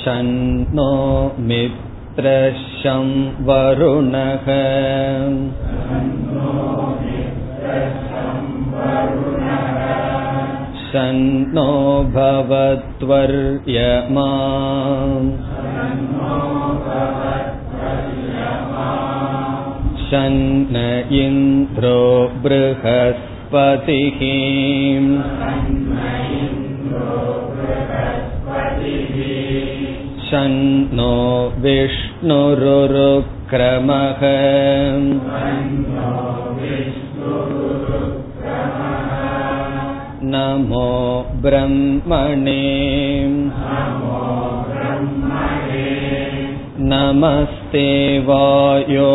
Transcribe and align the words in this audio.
शन्नो 0.00 0.92
मित्रशं 1.48 3.08
वरुणः 3.46 4.46
शन्नो 10.90 11.70
भवत्वर्यमा 12.16 14.28
शन्न 20.10 20.84
इन्द्रो 21.22 21.98
बृहस्पतिः 22.44 24.20
शन्नो 30.30 31.14
विष्णुरुरुक्रमः 31.64 32.22
नमो 40.32 40.90
ब्रह्मणे 41.42 42.62
नमस्ते 46.92 47.86
वायो 48.28 49.12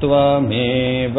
त्वमेव 0.00 1.18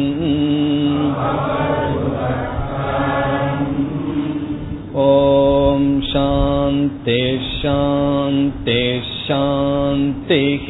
ॐ 5.01 5.83
शान्ति 6.03 7.21
शान्ति 7.53 8.81
शान्तिः 9.19 10.67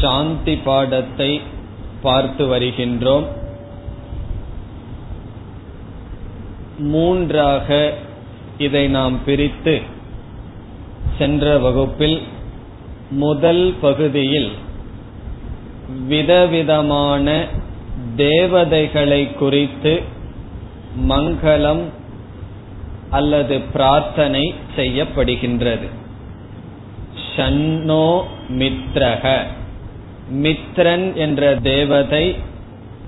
சாந்தி 0.00 0.54
பாடத்தை 0.66 1.30
பார்த்து 2.02 2.44
வருகின்றோம் 2.46 3.26
மூன்றாக 6.79 7.93
இதை 8.57 8.87
நாம் 8.87 9.23
பிரித்து 9.23 9.81
சென்ற 11.17 11.57
வகுப்பில் 11.57 12.21
முதல் 13.11 13.73
பகுதியில் 13.81 14.51
விதவிதமான 16.07 17.45
தேவதைகளை 18.15 19.33
குறித்து 19.33 20.01
மங்களம் 21.09 21.81
அல்லது 23.09 23.61
பிரார்த்தனை 23.61 24.53
செய்யப்படுகின்றது. 24.75 25.87
ஷன்னோ 27.35 28.23
மித்ரக. 28.49 29.43
மித்ரன் 30.33 31.13
என்ற 31.13 31.55
தேவதை 31.55 32.35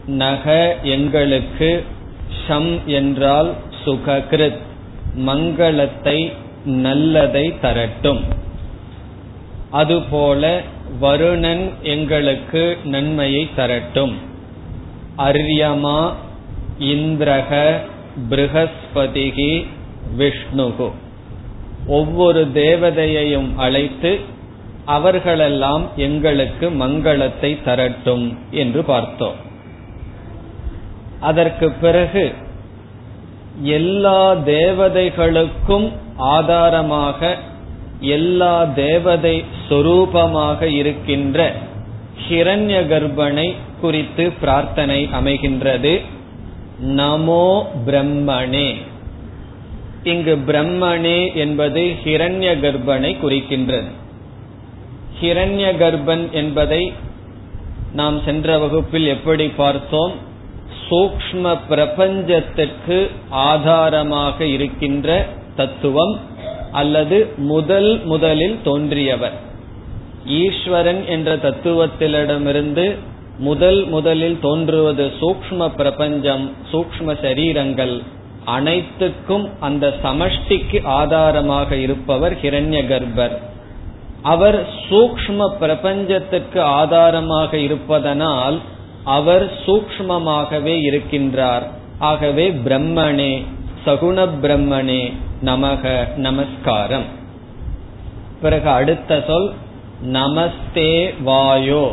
நக 0.07 0.75
எங்களுக்கு 0.83 1.85
ஷம் 2.47 2.83
என்றால் 2.85 3.53
சுககிருத் 3.85 4.59
மங்களத்தை 5.17 6.31
நல்லதை 6.65 7.53
தரட்டும். 7.61 8.21
அதுபோல 9.71 10.61
வருணன் 11.01 11.71
எங்களுக்கு 11.83 12.77
நன்மையை 12.83 13.49
தரட்டும். 13.57 14.13
அரியமா 15.17 16.13
இந்திரக 16.79 17.79
பிருகஸ்பதிகி 18.29 19.65
விஷ்ணுகு. 20.17 20.91
ஒவ்வொரு 21.87 22.51
தேவதையையும் 22.53 23.55
அழைத்து 23.55 24.19
அவர்களெல்லாம் 24.85 25.85
எங்களுக்கு 25.95 26.69
மங்களத்தை 26.69 27.57
தரட்டும் 27.65 28.35
என்று 28.51 28.83
பார்த்தோம். 28.83 29.49
அதற்கு 31.21 31.71
பிறகு 31.71 32.33
எல்லா 33.61 34.33
தேவதைகளுக்கும் 34.33 35.91
ஆதாரமாக 36.15 37.37
எல்லா 37.99 38.65
தேவதை 38.65 39.43
சொரூபமாக 39.69 40.61
இருக்கின்ற 40.61 41.53
ஹிரண்ய 42.29 42.77
கர்ப்பனை 42.87 43.55
குறித்து 43.81 44.31
பிரார்த்தனை 44.39 45.09
அமைகின்றது. 45.13 46.01
நமோ 46.85 47.65
பிரம்மணே. 47.85 48.69
இங்கு 50.03 50.35
பிரம்மணே 50.47 51.35
என்பது 51.35 51.93
ஹிரண்ய 52.03 52.59
கர்ப்பனை 52.59 53.11
குறிக்கின்றது. 53.23 53.91
ஹிரண்ய 55.21 55.65
கர்ப்பன் 55.77 56.29
என்பதை 56.31 56.93
நாம் 57.93 58.21
சென்ற 58.25 58.57
வகுப்பில் 58.57 59.07
எப்படி 59.07 59.47
பார்த்தோம்? 59.47 60.29
சூக்ம 60.91 61.57
பிரபஞ்சத்துக்கு 61.69 62.97
ஆதாரமாக 63.29 64.45
இருக்கின்ற 64.45 65.25
தத்துவம் 65.55 66.19
அல்லது 66.71 67.17
முதல் 67.37 68.03
முதலில் 68.03 68.57
தோன்றியவர். 68.63 69.37
ஈஸ்வரன் 70.25 71.07
என்ற 71.07 71.35
தத்துவத்திலிடமிருந்து 71.35 72.85
முதல் 73.39 73.85
முதலில் 73.85 74.39
தோன்றுவது 74.41 75.11
சூக்ம 75.21 75.69
பிரபஞ்சம் 75.75 76.51
சூக்ம 76.71 77.15
சரீரங்கள் 77.21 78.01
அனைத்துக்கும் 78.45 79.49
அந்த 79.59 79.93
சமஷ்டிக்கு 80.03 80.79
ஆதாரமாக 80.99 81.75
இருப்பவர் 81.75 82.33
ஹிரண்ய 82.41 82.87
கர்ப்பர் 82.87 83.35
அவர் 84.21 84.57
சூக்ம 84.89 85.47
பிரபஞ்சத்துக்கு 85.59 86.61
ஆதாரமாக 86.61 87.57
இருப்பதனால் 87.57 88.59
அவர் 89.03 89.53
சூக்மமாகவே 89.65 90.75
இருக்கின்றார். 90.89 91.63
ஆகவே 91.99 92.51
பிரம்மனே 92.51 93.43
சகுண 93.85 94.29
பிரம்மனே 94.41 95.13
நமக 95.45 96.15
நமஸ்காரம். 96.15 97.03
பிறகு 98.41 98.69
அடுத்த 98.69 99.23
சொல் 99.27 99.53
நமஸ்தே 100.05 101.13
வாயோ. 101.25 101.91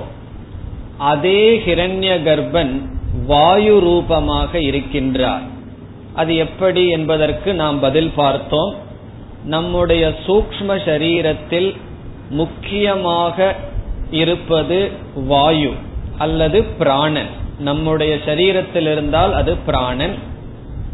அதே 0.99 1.63
ஹிரண்ய 1.67 2.23
கர்ப்பன் 2.23 2.81
வாயு 3.27 3.81
ரூபமாக 3.81 4.59
இருக்கின்றார். 4.59 5.43
அது 6.15 6.37
எப்படி 6.37 6.89
என்பதற்கு 6.89 7.55
நாம் 7.55 7.81
பதில் 7.81 8.13
பார்த்தோம். 8.17 8.75
நம்முடைய 9.45 10.15
சூக்ம 10.27 10.69
சரீரத்தில் 10.69 11.77
முக்கியமாக 12.31 13.57
இருப்பது 14.11 14.91
வாயு. 15.15 15.73
அல்லது 16.19 16.65
பிராணன். 16.65 17.31
நம்முடைய 17.59 18.17
சரீரத்தில் 18.27 18.93
இருந்தால் 18.93 19.35
அது 19.35 19.57
பிராணன். 19.57 20.15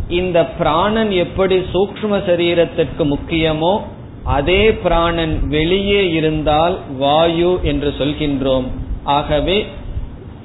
இந்த 0.08 0.44
பிராணன் 0.44 1.10
எப்படி 1.10 1.56
சூக்ம 1.58 2.18
சரீரத்திற்கு 2.28 3.04
முக்கியமோ 3.04 3.80
அதே 4.24 4.72
பிராணன் 4.72 5.48
வெளியே 5.48 6.10
இருந்தால் 6.10 6.78
வாயு 6.98 7.58
என்று 7.62 7.94
சொல்கின்றோம். 7.98 8.64
ஆகவே 9.04 9.66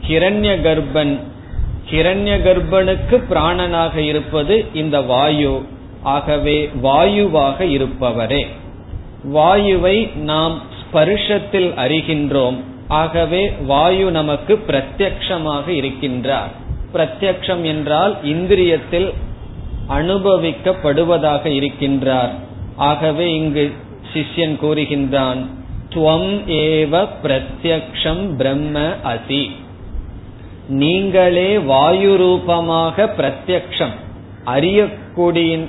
கிரண்ய 0.07 0.55
கர்ப்பன் 0.61 1.19
கிரண்ய 1.91 2.33
கர்ப்பனுக்கு 2.45 3.23
பிராணனாக 3.29 3.95
இருப்பது 3.95 4.65
இந்த 4.73 5.01
வாயு. 5.01 5.61
ஆகவே 6.03 6.69
வாயுவாக 6.83 7.65
இருப்பவரே. 7.65 8.47
வாயுவை 9.33 10.15
நாம் 10.15 10.61
ஸ்பர்ஷத்தில் 10.79 11.69
அறிகின்றோம். 11.75 12.59
ஆகவே 12.89 13.49
வாயு 13.49 14.11
நமக்கு 14.11 14.59
பிரத்யக்ஷமாக 14.67 15.65
இருக்கின்றார். 15.67 16.51
பிரத்யக்ஷம் 16.93 17.61
என்றால் 17.61 18.17
இந்திரியத்தில் 18.23 19.13
அனுபவிக்கப்படுவதாக 19.89 21.43
இருக்கின்றார். 21.59 22.31
ஆகவே 22.75 23.35
இங்கு 23.35 23.73
சிஷ்யன் 24.13 24.55
கூறுகின்றான் 24.63 25.45
துவம் 25.95 26.31
ஏவ 26.47 27.07
பிரத்யக்ஷம் 27.23 28.35
பிரம்ம 28.35 28.79
அசி 29.03 29.51
நீங்களே 30.67 31.57
வாயு 31.57 32.17
ரூபமாக 32.17 33.09
பிரத்யக்ஷம் 33.17 33.95
அறியக்கூடிய 34.45 35.59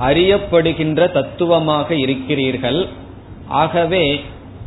அறியப்படுகின்ற 0.00 1.12
தத்துவமாக 1.12 1.94
இருக்கிறீர்கள். 1.94 2.88
ஆகவே 3.48 4.20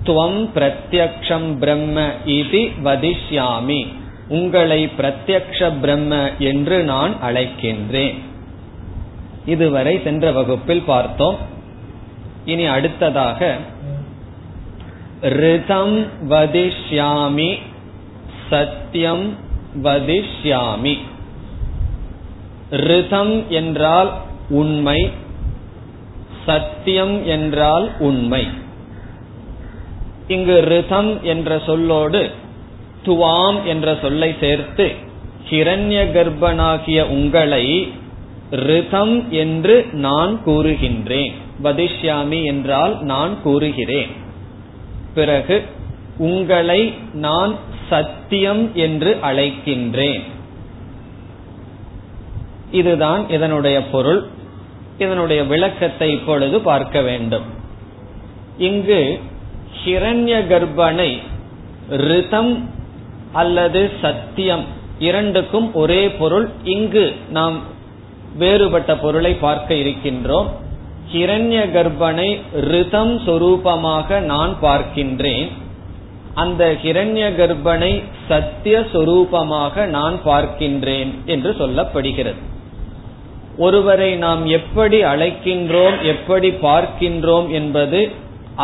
துவம் 0.04 0.50
பிரத்யக்ஷம் 0.56 1.58
பிரம்ம 1.58 2.10
இது 2.26 2.72
வதிஷ்யாமி. 2.84 3.88
உங்களை 4.28 4.86
பிரத்யக்ஷ 4.86 5.80
பிரம்ம 5.80 6.32
என்று 6.40 6.84
நான் 6.84 7.14
அழைக்கின்றேன். 7.24 8.18
இதுவரை 9.46 10.02
சென்ற 10.04 10.32
வகுப்பில் 10.32 10.82
பார்த்தோம். 10.82 11.38
இனி 12.46 12.66
அடுத்ததாக 12.66 13.56
ரிதம் 15.22 16.06
வதிஷ்யாமி 16.30 17.60
சத்தியம் 18.50 19.34
வதிஷ்யாமி. 19.84 20.98
ரிதம் 22.70 23.50
என்றால் 23.50 24.12
உண்மை 24.50 25.12
சத்தியம் 26.46 27.26
என்றால் 27.26 27.92
உண்மை. 28.00 28.48
இங்கு 30.30 30.56
ரிதம் 30.68 31.12
என்ற 31.22 31.56
சொல்லோடு 31.68 32.22
துவாம் 33.06 33.64
என்ற 33.64 33.98
சொல்லை 34.02 34.36
சேர்த்து 34.40 34.86
ஹிரண்ய 35.50 36.02
கர்ப்பனாகிய 36.16 37.02
உங்களை 37.04 37.92
ரிதம் 38.52 39.32
என்று 39.32 39.76
நான் 39.92 40.40
கூறுகின்றேன். 40.46 41.34
வதிஷ்யாமி 41.64 42.44
என்றால் 42.44 43.02
நான் 43.02 43.42
கூறுகிறேன். 43.42 44.12
பிறகு 45.16 45.64
உங்களை 46.18 46.94
நான் 47.14 47.56
சத்தியம் 47.90 48.76
என்று 48.76 49.18
அழைக்கின்றேன். 49.22 50.24
இதுதான் 52.72 53.30
இதனுடைய 53.30 53.84
பொருள். 53.86 54.28
இதனுடைய 54.98 55.44
விளக்கத்தை 55.44 56.12
இப்பொழுது 56.12 56.60
பார்க்க 56.60 57.02
வேண்டும். 57.02 57.48
இங்கு 58.58 59.02
ஹிரண்ய 59.84 60.34
கர்ப்பனை 60.52 61.12
ரிதம் 61.90 62.54
அல்லது 63.34 63.82
சத்தியம் 64.02 64.66
இரண்டுக்கும் 65.00 65.74
ஒரே 65.74 66.02
பொருள். 66.12 66.48
இங்கு 66.64 67.16
நாம் 67.30 67.58
வேறுபட்ட 68.38 68.98
பொருளை 68.98 69.34
பார்க்க 69.34 69.74
இருக்கின்றோம். 69.74 70.50
ஹிரண்ய 71.14 71.60
கர்ப்பனை 71.76 72.30
ரிதம் 72.72 73.14
சொரூபமாக 73.26 74.20
நான் 74.20 74.54
பார்க்கின்றேன். 74.62 75.50
அந்த 76.34 76.64
ஹிரண்ய 76.84 77.24
கர்ப்பனை 77.40 78.04
சத்திய 78.28 78.80
சொரூபமாக 78.94 79.86
நான் 79.86 80.18
பார்க்கின்றேன் 80.26 81.12
என்று 81.26 81.52
சொல்லப்படுகிறது. 81.60 82.42
ஒருவரை 83.58 84.16
நாம் 84.16 84.46
எப்படி 84.46 85.04
அழைக்கின்றோம் 85.04 85.96
எப்படி 86.04 86.50
பார்க்கின்றோம் 86.50 87.48
என்பது 87.50 88.12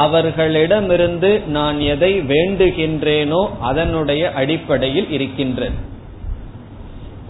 அவர்களிடமிருந்து 0.03 1.31
நான் 1.47 1.79
எதை 1.93 2.11
வேண்டுகின்றேனோ 2.31 3.41
அதனுடைய 3.61 4.23
அடிப்படையில் 4.33 5.09
இருக்கின்றது. 5.09 5.77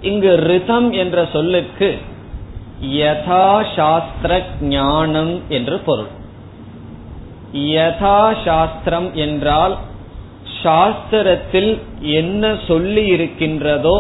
இங்கு 0.02 0.32
ரிதம் 0.50 0.90
என்ற 1.04 1.18
சொல்லுக்கு 1.34 1.90
யதா 3.00 3.48
சாஸ்திர 3.76 4.32
ஞானம் 4.76 5.36
என்று 5.50 5.78
பொருள். 5.80 6.12
யதா 7.76 8.20
சாஸ்திரம் 8.46 9.10
என்றால் 9.26 9.76
சாஸ்திரத்தில் 10.64 11.72
என்ன 12.20 12.44
சொல்லி 12.68 13.04
இருக்கின்றதோ 13.06 13.98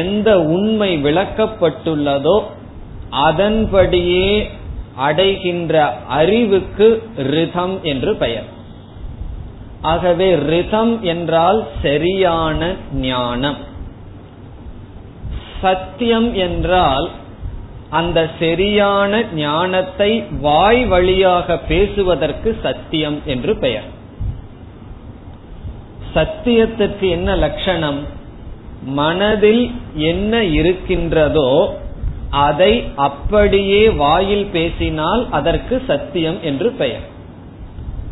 எந்த 0.00 0.28
உண்மை 0.56 0.90
விளக்கப்பட்டுள்ளதோ 1.04 2.36
அதன்படியே 3.26 4.28
அடைகின்ற 4.96 5.98
அறிவுக்கு 6.06 7.02
ரிதம் 7.16 7.82
என்று 7.82 8.16
பெயர். 8.16 8.44
ஆகவே 9.80 10.34
ரிதம் 10.34 11.02
என்றால் 11.02 11.66
சரியான 11.82 12.74
ஞானம். 12.92 13.56
சத்தியம் 15.60 16.34
என்றால் 16.34 17.10
அந்த 17.90 18.30
சரியான 18.38 19.22
ஞானத்தை 19.34 20.24
வாய் 20.40 20.84
வழியாக 20.84 21.58
பேசுவதற்கு 21.58 22.58
சத்தியம் 22.62 23.20
என்று 23.24 23.56
பெயர். 23.56 23.84
சத்தியத்திற்கு 26.14 27.08
என்ன 27.08 27.36
லட்சணம்? 27.36 28.22
மனதில் 28.84 29.70
என்ன 29.94 30.42
இருக்கின்றதோ 30.42 31.78
அதை 32.34 32.72
அப்படியே 32.96 33.82
வாயில் 34.02 34.46
பேசினால் 34.52 35.22
அதற்கு 35.30 35.82
சத்தியம் 35.86 36.38
என்று 36.42 36.70
பெயர். 36.70 37.04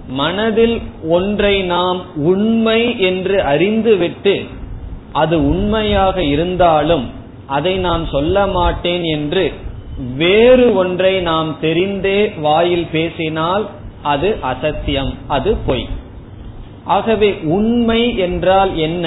மனதில் 0.08 0.80
ஒன்றை 1.08 1.62
நாம் 1.62 2.00
உண்மை 2.16 2.80
என்று 3.00 3.36
அறிந்துவிட்டு 3.42 4.34
அது 5.12 5.36
உண்மையாக 5.48 6.16
இருந்தாலும் 6.24 7.06
அதை 7.46 7.74
நான் 7.78 8.04
சொல்ல 8.06 8.46
மாட்டேன் 8.46 9.02
என்று 9.02 9.44
வேறு 10.16 10.66
ஒன்றை 10.74 11.14
நாம் 11.20 11.50
தெரிந்தே 11.62 12.18
வாயில் 12.40 12.86
பேசினால் 12.92 13.64
அது 14.02 14.28
அசத்தியம் 14.42 15.12
அது 15.28 15.56
பொய். 15.66 15.86
ஆகவே 16.84 17.30
உண்மை 17.56 18.00
என்றால் 18.16 18.76
என்ன? 18.76 19.06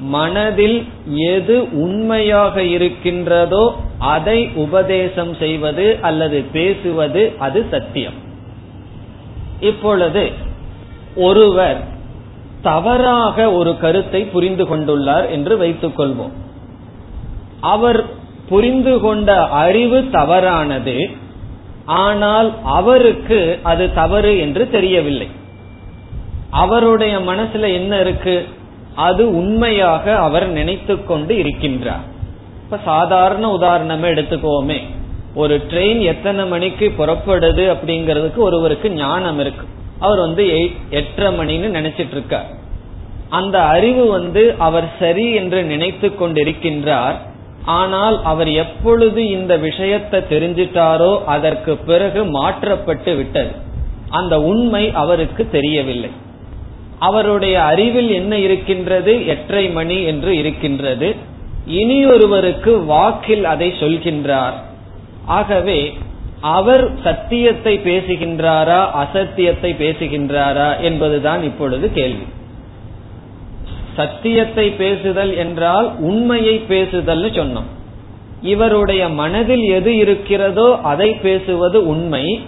மனதில் 0.00 0.86
எது 1.16 1.68
உண்மையாக 1.72 2.62
இருக்கின்றதோ 2.62 3.74
அதை 3.98 4.48
உபதேசம் 4.54 5.34
செய்வது 5.34 5.98
அல்லது 6.00 6.44
பேசுவது 6.52 7.32
அது 7.38 7.66
சத்தியம். 7.70 8.14
இப்பொழுது 9.60 10.30
ஒருவர் 11.16 11.84
தவறாக 12.62 13.52
ஒரு 13.52 13.78
கருத்தை 13.78 14.24
புரிந்து 14.24 14.64
கொண்டுள்ளார் 14.64 15.30
என்று 15.30 15.56
வைத்துக் 15.56 16.00
கொள்வோம். 16.00 16.32
அவர் 17.60 18.04
புரிந்து 18.48 19.00
கொண்ட 19.00 19.48
அறிவு 19.48 20.10
தவறானது 20.10 21.10
ஆனால் 21.84 22.52
அவருக்கு 22.62 23.58
அது 23.62 23.94
தவறு 23.94 24.38
என்று 24.38 24.70
தெரியவில்லை. 24.70 25.28
அவருடைய 26.50 27.18
மனசுல 27.18 27.72
என்ன 27.72 28.00
இருக்கு? 28.00 28.46
அது 28.94 29.36
உண்மையாக 29.36 30.16
அவர் 30.16 30.48
நினைத்து 30.48 31.04
கொண்டு 31.04 31.34
இருக்கின்றார். 31.34 32.06
இப்ப 32.64 32.78
சாதாரண 32.84 33.54
உதாரணமே 33.54 34.08
எடுத்துக்கோமே. 34.14 34.82
ஒரு 35.34 35.62
ட்ரெயின் 35.70 36.00
எத்தனை 36.00 36.46
மணிக்கு 36.46 36.94
புறப்படுது 36.98 37.76
அப்படிங்கறதுக்கு 37.76 38.36
ஒருவருக்கு 38.36 38.90
ஞானம் 38.90 39.38
இருக்கு. 39.38 39.66
அவர் 39.98 40.18
வந்து 40.18 40.72
எட்டரை 40.90 41.38
மணின்னு 41.38 41.76
நினைச்சிட்டு 41.76 42.10
இருக்கார். 42.10 42.46
அந்த 43.28 43.62
அறிவு 43.62 44.06
வந்து 44.06 44.54
அவர் 44.58 44.84
சரி 44.98 45.34
என்று 45.34 45.62
நினைத்து 45.62 46.08
கொண்டிருக்கின்றார். 46.08 47.14
ஆனால் 47.64 48.22
அவர் 48.22 48.48
எப்பொழுது 48.48 49.28
இந்த 49.28 49.56
விஷயத்தை 49.56 50.20
தெரிஞ்சிட்டாரோ 50.20 51.24
அதற்கு 51.24 51.76
பிறகு 51.76 52.24
மாற்றப்பட்டு 52.24 53.16
விட்டது. 53.16 53.50
அந்த 54.08 54.42
உண்மை 54.42 54.90
அவருக்கு 54.92 55.48
தெரியவில்லை. 55.50 56.10
அவருடைய 57.00 57.62
அறிவில் 57.62 58.10
என்ன 58.10 58.38
இருக்கின்றது? 58.38 59.26
எட்டரை 59.26 59.70
மணி 59.70 60.02
என்று 60.02 60.36
இருக்கின்றது. 60.36 61.16
இனியொருவருக்கு 61.68 62.84
வாக்கில் 62.84 63.44
அதை 63.44 63.68
சொல்கின்றார். 63.70 64.56
ஆகவே 65.26 65.92
அவர் 66.40 67.02
சத்தியத்தை 67.02 67.80
பேசுகின்றாரா? 67.84 68.90
அசத்தியத்தை 68.90 69.76
பேசுகின்றாரா? 69.78 70.80
என்பதுதான் 70.80 71.42
இப்பொழுது 71.42 71.92
கேள்வி. 71.92 72.26
சத்தியத்தை 73.96 74.70
பேசுதல் 74.70 75.36
என்றால் 75.36 75.92
உண்மையை 75.98 76.62
பேசுதல்னு 76.68 77.30
சொன்னோம். 77.38 77.70
இவருடைய 78.42 79.08
மனதில் 79.08 79.62
எது 79.62 79.96
இருக்கிறதோ 79.96 80.78
அதை 80.82 81.12
பேசுவது 81.12 81.86
உண்மை. 81.86 82.40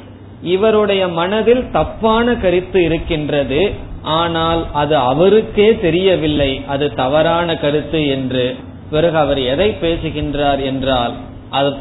இவருடைய 0.42 1.08
மனதில் 1.08 1.70
தப்பான 1.70 2.34
கருத்து 2.34 2.84
இருக்கின்றது. 2.84 3.90
ஆனால் 4.02 4.62
அது 4.72 4.94
அவருக்கே 4.96 5.68
தெரியவில்லை. 5.76 6.52
அது 6.66 6.86
தவறான 6.94 7.56
கருத்து 7.56 8.00
என்று. 8.06 8.46
பிறகு 8.90 9.16
அவர் 9.16 9.40
எதை 9.52 9.68
பேசுகின்றார் 9.82 10.60
என்றால் 10.60 11.14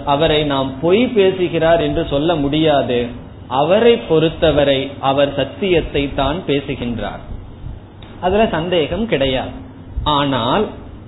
அவரை 0.05 0.43
நாம் 0.43 0.69
பொய் 0.81 1.03
பேசுகிறார் 1.07 1.81
என்று 1.81 2.03
சொல்ல 2.09 2.35
முடியாது. 2.35 2.99
அவரை 3.47 3.93
பொறுத்தவரை 4.09 4.79
அவர் 4.99 5.31
சத்தியத்தை 5.35 6.03
தான் 6.15 6.39
பேசுகின்றார். 6.45 7.21
அதுல 8.21 8.45
சந்தேகம் 8.47 9.05
கிடையாது. 9.05 9.53
ஆனால் 10.03 10.65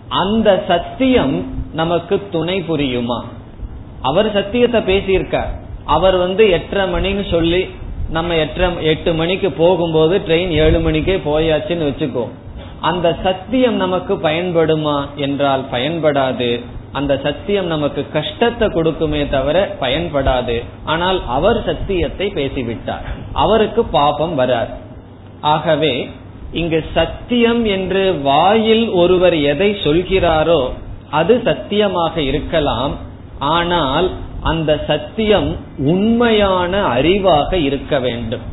அந்த 0.08 0.50
சத்தியம் 0.68 1.36
நமக்கு 1.74 2.16
துணை 2.32 2.58
புரியுமா? 2.70 3.20
அவர் 4.02 4.30
சத்தியத்தை 4.32 4.82
பேசியிருக்கார். 4.82 5.52
அவர் 5.86 6.16
வந்து 6.16 6.44
எட்டரை 6.50 6.86
மணின்னு 6.94 7.26
சொல்லி 7.30 7.62
நம்ம 8.16 8.36
எட்டரை 8.44 8.68
எட்டு 8.92 9.12
மணிக்கு 9.20 9.50
போகும்போது 9.60 10.16
ட்ரெயின் 10.28 10.54
ஏழு 10.64 10.80
மணிக்கே 10.86 11.16
போயாச்சுன்னு 11.28 11.88
வச்சுக்கோ. 11.90 12.24
அந்த 12.90 13.08
சத்தியம் 13.26 13.78
நமக்கு 13.84 14.14
பயன்படுமா 14.28 14.96
என்றால் 15.26 15.64
பயன்படாது. 15.74 16.50
அந்த 17.00 17.14
சத்தியம் 17.26 17.70
நமக்கு 17.74 18.02
கஷ்டத்தை 18.16 18.68
கொடுக்குமே 18.76 19.22
தவிர 19.36 19.58
பயன்படாது. 19.84 20.58
ஆனால் 20.94 21.20
அவர் 21.38 21.60
சத்தியத்தை 21.70 22.28
பேசிவிட்டார். 22.40 23.06
அவருக்கு 23.44 23.84
பாபம் 23.96 24.36
வராது 24.42 24.76
ஆகவே 25.54 25.94
இங்கு 26.62 26.80
சத்தியம் 26.98 27.64
என்று 27.76 28.04
வாயில் 28.28 28.86
ஒருவர் 29.02 29.38
எதை 29.54 29.70
சொல்கிறாரோ 29.86 30.62
அது 31.20 31.34
சத்தியமாக 31.48 32.16
இருக்கலாம். 32.32 32.94
ஆனால் 33.56 34.08
அந்த 34.44 34.84
சத்தியம் 34.88 35.56
உண்மையான 35.78 36.74
அறிவாக 36.94 37.54
இருக்க 37.54 38.00
வேண்டும். 38.00 38.46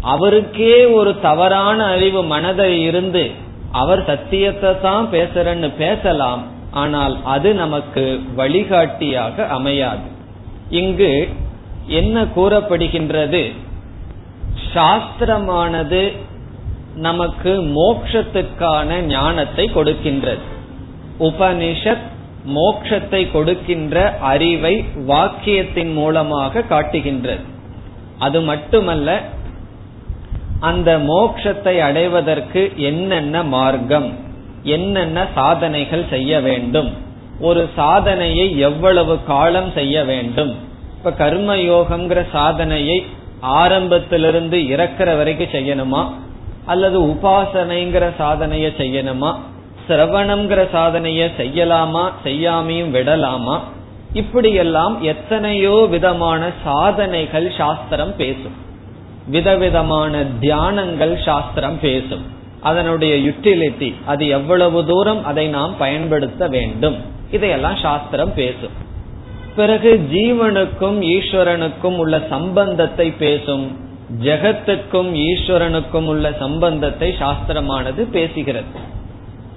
அவருக்கே 0.00 0.84
ஒரு 0.84 1.20
தவறான 1.20 1.84
அறிவு 1.84 2.22
மனதில் 2.24 2.78
இருந்து 2.78 3.30
அவர் 3.72 4.04
சத்தியத்தை 4.04 4.80
தான் 4.80 5.08
பேசுறன்னு 5.12 5.70
பேசலாம். 5.78 6.42
ஆனால் 6.70 7.16
அது 7.24 7.54
நமக்கு 7.54 8.20
வழிகாட்டியாக 8.36 9.46
அமையாது. 9.46 10.06
இங்கு 10.70 11.28
என்ன 11.86 12.24
கூறப்படுகின்றது? 12.36 13.42
சாஸ்திரமானது 14.74 16.16
நமக்கு 16.96 17.52
மோக்ஷத்துக்கான 17.78 18.98
ஞானத்தை 19.06 19.70
கொடுக்கின்றது. 19.74 20.46
உபனிஷத் 21.20 22.06
மோக்ஷத்தை 22.46 23.30
கொடுக்கின்ற 23.30 24.18
அறிவை 24.18 24.84
வாக்கியத்தின் 25.08 25.92
மூலமாக 25.92 26.62
காட்டுகின்றது. 26.62 27.40
அது 28.18 28.40
மட்டுமல்ல 28.40 29.20
அந்த 30.60 30.98
மோக்ஷத்தை 30.98 31.78
அடைவதற்கு 31.78 32.72
என்னென்ன 32.76 33.42
மார்க்கம் 33.42 34.18
என்னென்ன 34.62 35.26
சாதனைகள் 35.34 36.04
செய்ய 36.10 36.40
வேண்டும் 36.40 36.92
ஒரு 37.40 37.68
சாதனையை 37.76 38.58
எவ்வளவு 38.58 39.24
காலம் 39.24 39.72
செய்ய 39.72 40.04
வேண்டும். 40.04 40.54
இப்ப 40.96 41.10
கர்மயோகம்ங்கிற 41.10 42.26
சாதனையை 42.32 43.04
ஆரம்பத்திலிருந்து 43.40 44.68
இறக்கிற 44.68 45.14
வரைக்கும் 45.14 45.52
செய்யணுமா? 45.52 46.10
அல்லது 46.66 47.00
உபாசனைங்கிற 47.00 48.10
சாதனையை 48.18 48.72
செய்யணுமா? 48.78 49.38
சிரவணம்ங்கிற 49.90 50.62
சாதனைய 50.74 51.28
செய்யலாமா 51.38 52.04
செய்யாமையும் 52.24 52.90
விடலாமா? 52.90 53.56
இப்படியெல்லாம் 54.12 55.02
எத்தனையோ 55.02 55.86
விதமான 55.90 56.50
சாதனைகள் 56.64 57.52
சாஸ்திரம் 57.58 58.16
பேசும். 58.16 58.56
விதவிதமான 59.26 60.22
தியானங்கள் 60.40 61.24
சாஸ்திரம் 61.24 61.80
பேசும். 61.80 62.24
அதனுடைய 62.60 63.30
யுட்டிலிட்டி 63.30 63.94
அது 64.06 64.26
எவ்வளவு 64.28 64.86
தூரம் 64.86 65.24
அதை 65.24 65.48
நாம் 65.48 65.74
பயன்படுத்த 65.78 66.48
வேண்டும்? 66.48 66.96
இதையெல்லாம் 67.30 67.76
சாஸ்திரம் 67.76 68.34
பேசும். 68.34 68.74
பிறகு 69.56 70.06
ஜீவனுக்கும் 70.12 70.98
ஈஸ்வரனுக்கும் 71.14 71.96
உள்ள 71.96 72.20
சம்பந்தத்தை 72.30 73.10
பேசும். 73.10 73.76
ஜெகத்துக்கும் 74.22 75.10
ஈஸ்வரனுக்கும் 75.26 76.06
உள்ள 76.06 76.32
சம்பந்தத்தை 76.38 77.14
சாஸ்திரமானது 77.20 78.04
பேசுகிறது. 78.16 78.72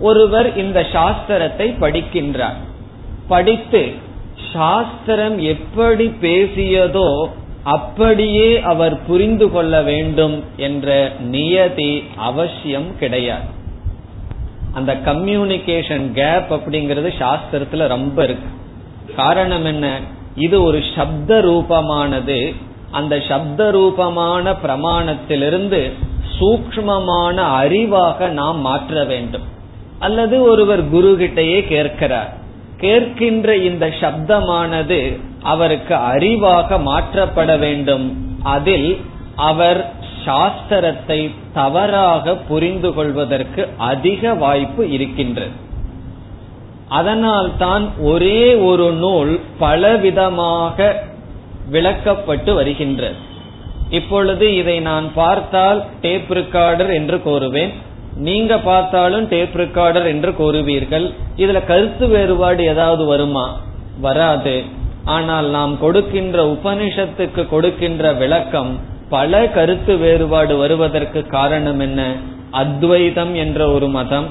ஒருவர் 0.04 0.58
இந்த 0.58 0.86
சாஸ்திரத்தை 0.94 1.68
படிக்கின்றார். 1.82 2.60
படித்து 3.28 3.92
சாஸ்திரம் 4.54 5.38
எப்படி 5.40 6.08
பேசியதோ 6.22 7.26
அப்படியே 7.64 8.62
அவர் 8.62 9.06
புரிந்து 9.06 9.52
கொள்ள 9.52 9.82
வேண்டும் 9.82 10.44
என்ற 10.58 11.12
நியதி 11.20 12.04
அவசியம் 12.16 12.98
கிடையாது. 13.00 13.50
அந்த 14.74 14.96
கம்யூனிகேஷன் 15.06 16.06
கேப் 16.12 16.54
அப்படிங்கிறது 16.54 17.12
சாஸ்திரத்துல 17.22 17.88
ரொம்ப 17.88 18.24
இருக்கு. 18.24 18.50
காரணம் 19.16 19.66
என்ன? 19.66 20.00
இது 20.36 20.64
ஒரு 20.64 20.84
சப்த 20.96 21.40
ரூபமானது. 21.42 22.56
அந்த 22.92 23.22
சப்த 23.28 23.72
ரூபமான 23.72 24.52
பிரமாணத்திலிருந்து 24.52 25.92
சூக்மமான 26.40 27.38
அறிவாக 27.62 28.30
நாம் 28.30 28.60
மாற்ற 28.60 29.04
வேண்டும். 29.04 29.52
அல்லது 30.06 30.36
ஒருவர் 30.42 30.84
குரு 30.90 31.12
கிட்டையே 31.20 31.60
கேட்கிறார். 31.68 32.32
கேட்கின்ற 32.80 33.50
இந்த 33.70 33.86
சப்தமானது 34.02 35.00
அவருக்கு 35.44 35.96
அறிவாக 36.14 36.80
மாற்றப்பட 36.90 37.52
வேண்டும். 37.60 38.08
அதில் 38.56 38.90
அவர் 39.36 39.82
சாஸ்திரத்தை 40.26 41.20
தவறாக 41.54 42.36
புரிந்து 42.48 42.90
கொள்வதற்கு 42.94 43.62
அதிக 43.92 44.34
வாய்ப்பு 44.34 44.84
இருக்கின்றது. 44.92 45.56
அதனால்தான் 46.90 47.86
ஒரே 48.12 48.44
ஒரு 48.70 48.88
நூல் 49.04 49.34
பலவிதமாக 49.62 50.90
விளக்கப்பட்டு 51.72 52.52
வருகின்றது. 52.54 53.20
இப்பொழுது 53.90 54.46
இதை 54.56 54.78
நான் 54.90 55.08
பார்த்தால் 55.16 55.82
டேப் 56.02 56.32
ரெக்கார்டர் 56.32 56.94
என்று 56.94 57.18
கூறுவேன். 57.22 57.74
நீங்க 58.16 58.60
பார்த்தாலும் 58.60 59.28
டேப் 59.28 59.56
ரெக்கார்டர் 59.56 60.06
என்று 60.06 60.32
கூறுவீர்கள். 60.32 61.14
இதுல 61.38 61.66
கருத்து 61.66 62.08
வேறுபாடு 62.08 62.64
ஏதாவது 62.64 63.06
வருமா? 63.06 63.60
வராது. 64.02 64.64
ஆனால் 65.06 65.46
நாம் 65.46 65.80
கொடுக்கின்ற 65.80 66.46
உபனிஷத்துக்கு 66.46 67.48
கொடுக்கின்ற 67.50 68.14
விளக்கம் 68.14 68.80
பல 69.10 69.48
கருத்து 69.48 69.98
வேறுபாடு 69.98 70.58
வருவதற்கு 70.58 71.26
காரணம் 71.26 71.80
என்ன? 71.80 72.16
அத்வைதம் 72.52 73.36
என்ற 73.36 73.70
ஒரு 73.70 73.88
மதம் 73.88 74.26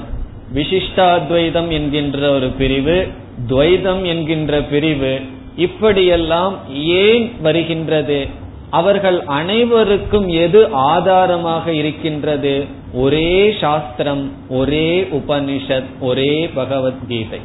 விசிஷ்டாத்வைதம் 0.53 1.69
என்கின்ற 1.69 2.29
ஒரு 2.29 2.47
பிரிவு 2.47 3.07
துவைதம் 3.47 4.05
என்கின்ற 4.05 4.61
பிரிவு 4.61 5.21
இப்படியெல்லாம் 5.55 6.57
ஏன் 6.73 7.31
வருகின்றது? 7.41 8.27
அவர்கள் 8.69 9.23
அனைவருக்கும் 9.23 10.27
எது 10.27 10.69
ஆதாரமாக 10.71 11.73
இருக்கின்றது? 11.73 12.65
ஒரே 12.93 13.55
சாஸ்திரம் 13.61 14.31
ஒரே 14.49 15.01
உபனிஷத் 15.01 15.99
ஒரே 15.99 16.51
பகவத்கீதை. 16.53 17.39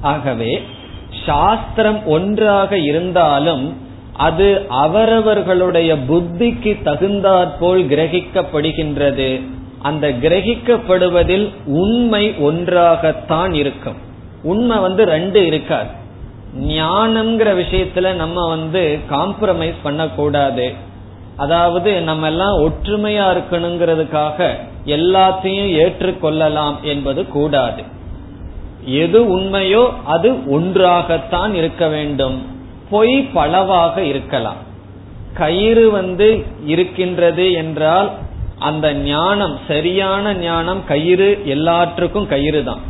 ஆகவே 0.00 0.62
சாஸ்திரம் 1.26 2.06
ஒன்றாக 2.06 2.78
இருந்தாலும் 2.78 3.76
அது 4.12 4.66
அவரவர்களுடைய 4.68 5.94
புத்திக்கு 5.94 6.82
தகுந்தாற்போல் 6.82 7.84
கிரகிக்கப்படுகின்றது. 7.84 9.40
அந்த 9.82 10.08
கிரகிக்கப்படுவதில் 10.08 11.52
உண்மை 11.66 12.34
ஒன்றாகத்தான் 12.38 13.54
இருக்கும். 13.54 13.96
உண்மை 14.42 14.78
வந்து 14.78 15.04
ரெண்டு 15.04 15.46
இருக்காது. 15.46 15.88
ஞானம்ங்கிற 16.60 17.64
விஷயத்துல 17.64 18.14
நம்ம 18.14 18.48
வந்து 18.48 18.98
காம்ப்ரமைஸ் 19.10 19.74
பண்ணக்கூடாது. 19.82 20.92
அதாவது 21.36 22.00
நம்ம 22.00 22.26
எல்லாம் 22.26 22.56
ஒற்றுமையா 22.58 23.26
இருக்கணுங்கிறதுக்காக 23.36 24.38
எல்லாத்தையும் 24.86 25.70
ஏற்றுக்கொள்ளலாம் 25.82 26.76
என்பது 26.82 27.28
கூடாது. 27.28 27.82
எது 28.84 29.38
உண்மையோ 29.38 29.90
அது 30.04 30.28
ஒன்றாகத்தான் 30.50 31.54
இருக்க 31.54 31.88
வேண்டும். 31.88 32.46
பொய் 32.90 33.16
பலவாக 33.34 34.02
இருக்கலாம். 34.02 34.60
கயிறு 35.34 35.90
வந்து 35.90 36.44
இருக்கின்றது 36.66 37.52
என்றால் 37.52 38.10
அந்த 38.58 38.92
ஞானம் 38.94 39.58
சரியான 39.68 40.34
ஞானம் 40.34 40.82
கயிறு 40.86 41.42
எல்லாற்றுக்கும் 41.44 42.26
கயிறு 42.26 42.64
தான் 42.64 42.82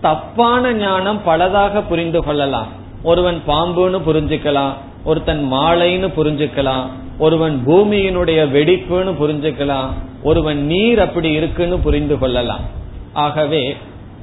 தப்பான 0.00 0.72
ஞானம் 0.72 1.20
பலதாக 1.26 1.82
புரிந்து 1.88 2.22
கொள்ளலாம். 2.22 2.70
ஒருவன் 3.02 3.42
பாம்புன்னு 3.46 4.00
புரிஞ்சுக்கலாம். 4.06 4.72
ஒருத்தன் 5.04 5.52
மாலைன்னு 5.52 6.08
புரிஞ்சுக்கலாம் 6.16 6.86
ஒருவன் 7.18 7.62
பூமியினுடைய 7.66 8.40
வெடிப்புன்னு 8.56 9.12
புரிஞ்சுக்கலாம் 9.20 9.88
ஒருவன் 10.22 10.66
நீர் 10.66 11.00
அப்படி 11.00 11.30
இருக்குன்னு 11.32 11.78
புரிந்து 11.78 12.18
கொள்ளலாம். 12.18 12.60
ஆகவே 13.12 13.76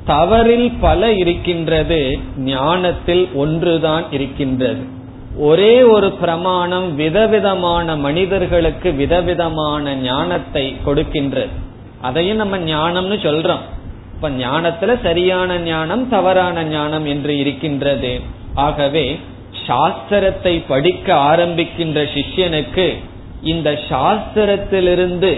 தவறில் 0.08 0.74
பல 0.82 1.14
இருக்கின்றது 1.14 2.20
ஞானத்தில் 2.38 3.28
ஒன்றுதான் 3.34 4.04
இருக்கின்றது. 4.12 4.84
ஒரே 5.38 5.84
ஒரு 5.84 6.12
பிரமாணம் 6.12 6.96
விதவிதமான 6.96 7.96
மனிதர்களுக்கு 7.96 8.92
விதவிதமான 8.92 9.96
ஞானத்தை 9.96 10.76
கொடுக்கின்றது. 10.86 11.54
அதையும் 12.02 12.36
நம்ம 12.36 12.58
ஞானம்னு 12.58 13.18
சொல்றோம். 13.26 13.66
இப்ப 14.16 14.30
ஞானத்துல 14.30 15.02
சரியான 15.02 15.58
ஞானம் 15.58 16.10
தவறான 16.10 16.64
ஞானம் 16.64 17.06
என்று 17.06 17.38
இருக்கின்றது. 17.38 18.22
ஆகவே 18.54 19.20
சாஸ்திரத்தை 19.70 20.62
படிக்க 20.68 21.16
ஆரம்பிக்கின்ற 21.16 22.00
சிஷ்யனுக்கு 22.16 22.88
இந்த 23.44 23.70
சாஸ்திரத்திலிருந்து 23.90 25.32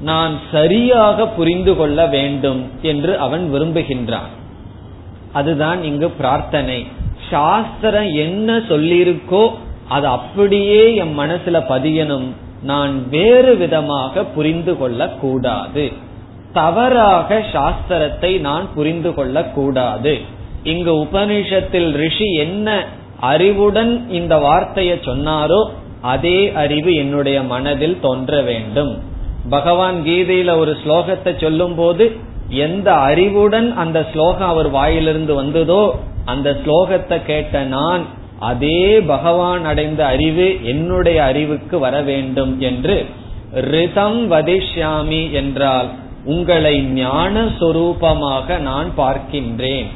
நான் 0.00 0.34
சரியாக 0.52 1.26
புரிந்து 1.26 1.76
கொள்ள 1.76 2.06
வேண்டும் 2.06 2.62
என்று 2.82 3.18
அவன் 3.18 3.44
விரும்புகின்றான். 3.54 4.32
அதுதான் 5.32 5.84
இங்கு 5.84 6.08
பிரார்த்தனை. 6.10 6.86
சாஸ்திரம் 7.30 8.10
என்ன 8.14 8.56
சொல்லியிருக்கோ 8.56 9.44
அது 9.88 10.06
அப்படியே 10.06 10.94
என் 10.94 11.14
மனசுல 11.18 11.56
பதியணும். 11.68 12.26
நான் 12.62 13.08
வேறு 13.08 13.56
விதமாக 13.56 14.24
புரிந்து 14.24 14.78
கொள்ள 14.78 15.08
கூடாது 15.22 15.92
தவறாக 16.52 17.38
சாஸ்திரத்தை 17.52 18.40
நான் 18.40 18.66
புரிந்து 18.74 19.14
கொள்ள 19.14 19.44
கூடாது 19.44 20.12
இங்கு 20.62 20.92
உபனிஷத்தில் 21.04 21.90
ரிஷி 22.02 22.28
என்ன 22.34 22.68
அறிவுடன் 23.32 23.92
இந்த 24.18 24.34
வார்த்தையை 24.46 24.96
சொன்னாரோ 25.08 25.60
அதே 26.12 26.38
அறிவு 26.62 26.90
என்னுடைய 27.02 27.38
மனதில் 27.52 27.98
தோன்ற 28.00 28.40
வேண்டும். 28.42 28.92
பகவான் 29.50 29.98
கீதையில 30.06 30.50
ஒரு 30.62 30.72
ஸ்லோகத்தை 30.82 31.32
சொல்லும் 31.40 31.74
போது 31.74 32.04
எந்த 32.66 32.88
அறிவுடன் 33.08 33.68
அந்த 33.82 33.98
ஸ்லோகம் 34.12 34.50
அவர் 34.52 34.68
வாயிலிருந்து 34.70 35.32
வந்ததோ 35.34 35.82
அந்த 36.24 36.48
ஸ்லோகத்தை 36.62 37.18
கேட்ட 37.26 37.62
நான் 37.76 38.02
அதே 38.50 38.80
பகவான் 39.12 39.64
அடைந்த 39.64 40.02
அறிவு 40.06 40.46
என்னுடைய 40.64 41.18
அறிவுக்கு 41.24 41.76
வர 41.78 41.94
வேண்டும் 42.10 42.54
என்று 42.70 42.96
ரிதம் 43.70 44.20
வதிஷ்யாமி 44.32 45.22
என்றால் 45.40 45.88
உங்களை 46.24 46.74
ஞான 46.98 47.44
சொரூபமாக 47.60 48.58
நான் 48.68 48.90
பார்க்கின்றேன். 48.96 49.88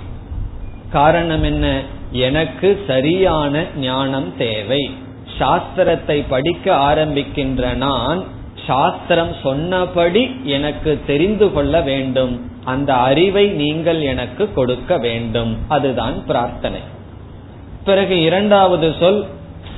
காரணம் 0.92 1.42
என்ன? 1.42 1.66
எனக்கு 2.12 2.84
சரியான 2.86 3.64
ஞானம் 3.76 4.36
தேவை. 4.36 4.90
சாஸ்திரத்தை 5.38 6.24
படிக்க 6.28 6.74
ஆரம்பிக்கின்ற 6.74 7.74
நான் 7.74 8.24
சாஸ்திரம் 8.66 9.34
சொன்னபடி 9.42 10.30
எனக்கு 10.44 11.00
தெரிந்து 11.06 11.52
கொள்ள 11.52 11.80
வேண்டும். 11.80 12.40
அந்த 12.64 12.94
அறிவை 12.94 13.48
நீங்கள் 13.48 14.00
எனக்கு 14.00 14.52
கொடுக்க 14.54 14.98
வேண்டும். 14.98 15.56
அதுதான் 15.68 16.26
பிரார்த்தனை. 16.26 16.80
பிறகு 17.84 18.20
இரண்டாவது 18.20 18.94
சொல் 19.00 19.26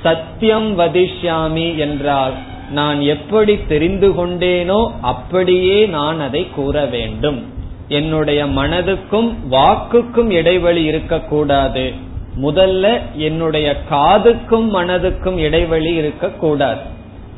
சத்தியம் 0.03 0.79
வதிஷ்யாமி 0.79 1.77
என்றால் 1.77 2.33
நான் 2.71 3.01
எப்படி 3.01 3.65
தெரிந்து 3.69 4.11
கொண்டேனோ 4.11 4.93
அப்படியே 5.01 5.87
நான் 5.87 6.21
அதை 6.21 6.47
கூற 6.55 6.85
வேண்டும். 6.85 7.53
என்னுடைய 7.89 8.47
மனதுக்கும் 8.47 9.35
வாக்குக்கும் 9.51 10.31
இடைவெளி 10.31 10.85
இருக்கக்கூடாது. 10.85 12.09
முதல்ல 12.37 13.01
என்னுடைய 13.15 13.77
காதுக்கும் 13.91 14.69
மனதுக்கும் 14.75 15.37
இடைவெளி 15.37 15.95
இருக்கக்கூடாது. 15.95 16.81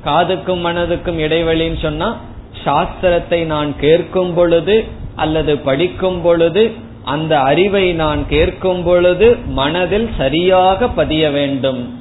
காதுக்கும் 0.04 0.66
மனதுக்கும் 0.66 1.18
இடைவெளின்னு 1.18 1.82
சொன்னா 1.82 2.20
சாஸ்திரத்தை 2.64 3.44
நான் 3.44 3.78
கேட்கும் 3.78 4.34
பொழுது 4.34 4.84
அல்லது 5.16 5.58
படிக்கும் 5.58 6.22
பொழுது 6.22 6.70
அந்த 7.04 7.40
அறிவை 7.40 7.92
நான் 7.92 8.28
கேட்கும் 8.28 8.82
பொழுது 8.82 9.36
மனதில் 9.46 10.10
சரியாக 10.16 10.88
பதிய 10.88 11.30
வேண்டும். 11.30 12.00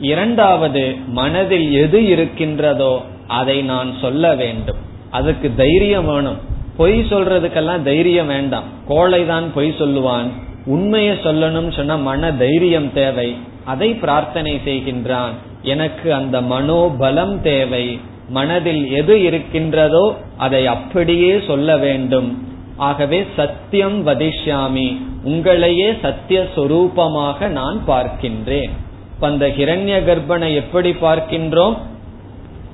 இரண்டாவது 0.00 0.96
மனதில் 1.06 1.72
எது 1.72 2.04
இருக்கின்றதோ 2.04 3.02
அதை 3.26 3.62
நான் 3.62 3.94
சொல்ல 4.00 4.34
வேண்டும். 4.34 4.76
அதுக்கு 5.10 5.54
தைரியம் 5.56 6.06
வேணும். 6.06 6.36
பொய் 6.76 7.00
சொல்றதுக்கெல்லாம் 7.00 7.82
தைரியம் 7.82 8.26
வேண்டாம். 8.26 8.64
கோழைதான் 8.88 9.44
பொய் 9.54 9.74
சொல்லுவான். 9.78 10.30
உண்மையை 10.66 11.16
சொல்லணும்னு 11.16 11.76
சொன்னா 11.76 11.96
மன 11.96 12.32
தைரியம் 12.32 12.92
தேவை. 12.92 13.36
அதை 13.64 13.94
பிரார்த்தனை 13.94 14.60
செய்கின்றான். 14.64 15.30
எனக்கு 15.62 16.14
அந்த 16.14 16.40
மனோபலம் 16.40 17.40
தேவை. 17.40 18.00
மனதில் 18.28 18.90
எது 18.90 19.22
இருக்கின்றதோ 19.22 20.16
அதை 20.36 20.66
அப்படியே 20.66 21.40
சொல்ல 21.46 21.76
வேண்டும். 21.76 22.46
ஆகவே 22.76 23.26
சத்தியம் 23.36 24.06
வதிஷ்யாமி. 24.06 24.96
உங்களையே 25.24 26.00
சத்திய 26.00 26.48
சொரூபமாக 26.56 27.48
நான் 27.48 27.82
பார்க்கின்றேன். 27.86 28.70
அந்த 29.20 29.48
ஹிரண்ய 29.48 30.04
கர்ப்பனை 30.04 30.54
எப்படி 30.54 30.90
பார்க்கின்றோம்? 30.90 31.76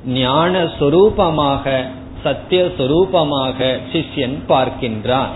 ஞான 0.07 0.65
சொரூபமாக 0.65 1.85
சத்திய 2.23 2.65
சொரூபமாக 2.79 3.79
சிஷ்யன் 3.93 4.39
பார்க்கின்றான். 4.49 5.29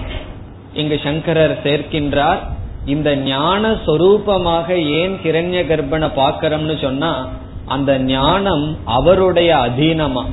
இங்கு 0.75 1.01
சங்கரர் 1.05 1.59
சேர்க்கின்றார் 1.65 2.39
இந்த 2.87 3.17
ஞான 3.17 3.71
சொரூபமாக 3.87 4.69
ஏன் 4.71 5.17
கிரண்ய 5.25 5.61
கர்ப்பனை 5.67 6.09
பாக்கிறோம்னு 6.17 6.81
சொன்னா 6.81 7.29
அந்த 7.67 7.99
ஞானம் 7.99 8.77
அவருடைய 8.85 9.57
அதீனமா. 9.57 10.25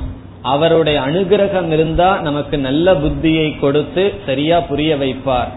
அவருடைய 0.42 1.00
அனுகிரகம் 1.00 1.70
இருந்தா 1.70 2.20
நமக்கு 2.20 2.58
நல்ல 2.58 2.94
புத்தியை 2.94 3.58
கொடுத்து 3.58 4.14
சரியா 4.26 4.60
புரிய 4.60 4.96
வைப்பார். 4.96 5.50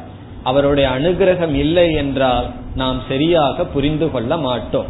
அவருடைய 0.44 0.90
அனுகிரகம் 0.90 1.54
இல்லை 1.54 1.94
என்றால் 1.94 2.46
நாம் 2.76 3.02
சரியாக 3.08 3.66
புரிந்து 3.66 4.12
கொள்ள 4.12 4.38
மாட்டோம். 4.38 4.86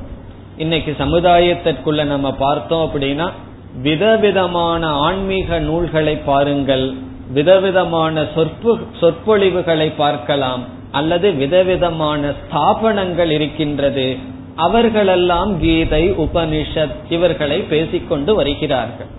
இன்னைக்கு 0.57 0.95
சமுதாயத்திற்குள்ள 0.99 2.03
நம்ம 2.03 2.31
பார்த்தோம் 2.31 2.89
அப்படின்னா 2.89 3.29
விதவிதமான 3.81 4.87
ஆன்மீக 4.87 5.59
நூல்களை 5.59 6.15
பாருங்கள். 6.15 6.93
விதவிதமான 7.33 8.23
சொற்பு 8.35 8.71
சொற்பொழிவுகளை 8.99 9.89
பார்க்கலாம் 9.97 10.63
அல்லது 10.91 11.27
விதவிதமான 11.33 12.31
ஸ்தாபனங்கள் 12.41 13.29
இருக்கின்றது 13.29 14.07
அவர்களெல்லாம் 14.55 15.51
கீதை 15.59 16.03
உபனிஷத் 16.11 16.97
இவர்களை 17.09 17.59
பேசிக்கொண்டு 17.61 18.31
வருகிறார்கள். 18.35 19.11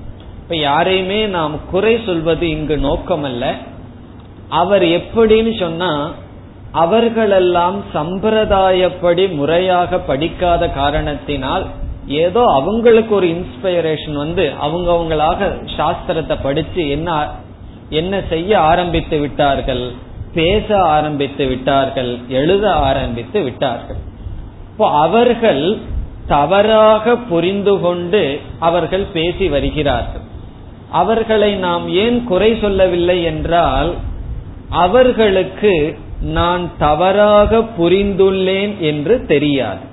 இப்ப 0.43 0.57
யாரையுமே 0.57 1.21
நாம் 1.27 1.55
குறை 1.71 1.95
சொல்வது 2.07 2.49
இங்கு 2.49 2.77
நோக்கமல்ல. 2.77 3.45
அவர் 4.49 4.85
எப்படின்னு 4.99 5.53
சொன்னா 5.59 5.93
அவர்களெல்லாம் 6.73 7.79
சம்பிரதாயப்படி 7.95 9.25
முறையாக 9.35 9.99
படிக்காத 9.99 10.69
காரணத்தினால் 10.69 11.65
ஏதோ 12.07 12.43
அவங்களுக்கு 12.51 13.13
ஒரு 13.15 13.27
இன்ஸ்பைரேஷன் 13.27 14.17
வந்து 14.17 14.45
அவங்க 14.61 14.89
அவங்களாக 14.93 15.41
சாஸ்திரத்தை 15.79 16.37
படிச்சு 16.43 16.83
என்ன 16.91 17.11
என்ன 17.91 18.23
செய்ய 18.29 18.59
ஆரம்பித்து 18.59 19.19
விட்டார்கள்? 19.19 19.93
பேச 20.35 20.81
ஆரம்பித்து 20.81 21.47
விட்டார்கள். 21.47 22.19
எழுத 22.29 22.73
ஆரம்பித்து 22.73 23.43
விட்டார்கள். 23.43 23.97
இப்போ 24.71 24.91
அவர்கள் 24.91 25.77
தவறாக 26.27 27.17
புரிந்து 27.17 27.81
கொண்டு 27.81 28.41
அவர்கள் 28.59 29.07
பேசி 29.13 29.49
வருகிறார்கள். 29.49 30.23
அவர்களை 30.91 31.55
நாம் 31.55 31.89
ஏன் 31.89 32.25
குறை 32.25 32.59
சொல்லவில்லை 32.61 33.23
என்றால் 33.23 33.95
அவர்களுக்கு 34.71 35.99
நான் 36.21 36.71
தவறாக 36.79 37.59
புரிந்துள்ளேன் 37.59 38.79
என்று 38.79 39.27
தெரியாது. 39.27 39.93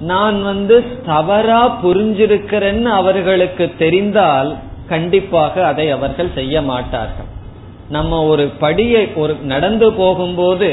நான் 0.00 0.42
வந்து 0.42 0.84
தவறா 1.06 1.78
புரிஞ்சிருக்கிறேன்னு 1.84 2.84
அவர்களுக்கு 2.84 3.72
தெரிந்தால் 3.78 4.56
கண்டிப்பாக 4.88 5.64
அதை 5.66 5.86
அவர்கள் 5.96 6.30
செய்ய 6.38 6.62
மாட்டார்கள். 6.62 7.28
நம்ம 7.96 8.20
ஒரு 8.24 8.44
படியை 8.60 9.02
ஒரு 9.14 9.34
நடந்து 9.52 9.86
போகும்போது 9.92 10.70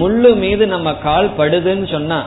முள்ளு 0.00 0.30
மீது 0.42 0.64
நம்ம 0.66 0.88
கால் 1.06 1.28
படுதுன்னு 1.38 1.86
சொன்னா 1.92 2.18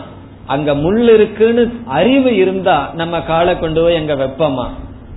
அங்க 0.53 0.73
முள் 0.83 1.07
இருக்குன்னு 1.13 1.63
அறிவு 1.99 2.31
இருந்தா 2.35 2.75
நம்ம 2.93 3.15
காலை 3.21 3.53
கொண்டு 3.59 3.79
போய் 3.81 3.99
அங்க 4.01 4.15
வெப்பமா? 4.15 4.67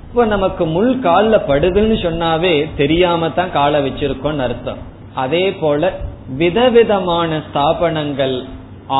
இப்ப 0.07 0.25
நமக்கு 0.25 0.65
முள் 0.77 0.95
கால்ல 1.03 1.35
படுதுன்னு 1.51 1.97
சொன்னாவே 2.07 2.55
தெரியாம 2.77 3.29
தான் 3.31 3.53
காலை 3.59 3.81
வச்சிருக்கோம்னு 3.81 4.45
அர்த்தம். 4.47 4.81
அதே 5.15 5.45
போல 5.53 5.93
விதவிதமான 6.43 7.41
ஸ்தாபனங்கள் 7.47 8.37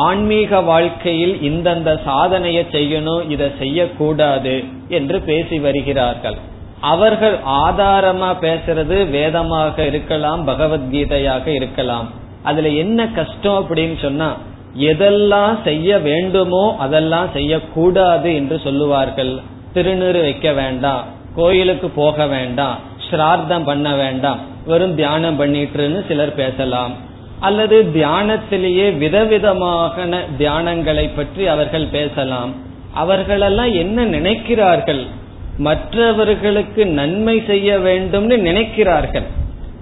ஆன்மீக 0.05 0.61
வாழ்க்கையில் 0.61 1.35
இந்தந்த 1.49 1.89
சாதனையை 2.05 2.63
செய்யணும் 2.71 3.29
இதை 3.29 3.47
செய்யக்கூடாது 3.57 4.55
என்று 4.97 5.19
பேசி 5.29 5.59
வருகிறார்கள். 5.59 6.37
அவர்கள் 6.81 7.35
ஆதாரமா 7.63 8.29
பேசுறது 8.45 9.09
வேதமாக 9.09 9.85
இருக்கலாம் 9.85 10.41
பகவத்கீதையாக 10.47 11.45
இருக்கலாம். 11.47 12.07
அதுல 12.43 12.69
என்ன 12.83 13.07
கஷ்டம் 13.07 13.57
அப்படின்னு 13.61 13.97
சொன்னா 14.01 14.29
எதெல்லாம் 14.89 15.55
செய்ய 15.63 15.99
வேண்டுமோ 15.99 16.75
அதெல்லாம் 16.79 17.29
செய்யக்கூடாது 17.33 18.35
என்று 18.35 18.59
சொல்லுவார்கள். 18.59 19.33
திருநீறு 19.73 20.21
வைக்க 20.21 20.51
வேண்டாம் 20.51 21.03
கோயிலுக்கு 21.35 21.89
போக 21.89 22.25
வேண்டாம் 22.25 22.77
ஸ்ரார்த்தம் 23.09 23.67
பண்ண 23.69 23.95
வேண்டாம் 23.95 24.39
வெறும் 24.65 24.95
தியானம் 24.95 25.39
பண்ணிட்டுன்னு 25.39 26.01
சிலர் 26.07 26.33
பேசலாம். 26.33 26.93
அல்லது 27.39 27.77
தியானத்திலேயே 27.93 28.97
விதவிதமான 28.97 30.19
தியானங்களை 30.37 31.05
பற்றி 31.15 31.47
அவர்கள் 31.47 31.87
பேசலாம். 31.87 32.51
அவர்களெல்லாம் 32.93 33.73
என்ன 33.73 34.05
நினைக்கிறார்கள்? 34.17 35.03
மற்றவர்களுக்கு 35.57 36.85
நன்மை 36.85 37.43
செய்ய 37.47 37.77
வேண்டும்னு 37.77 38.37
நினைக்கிறார்கள். 38.37 39.23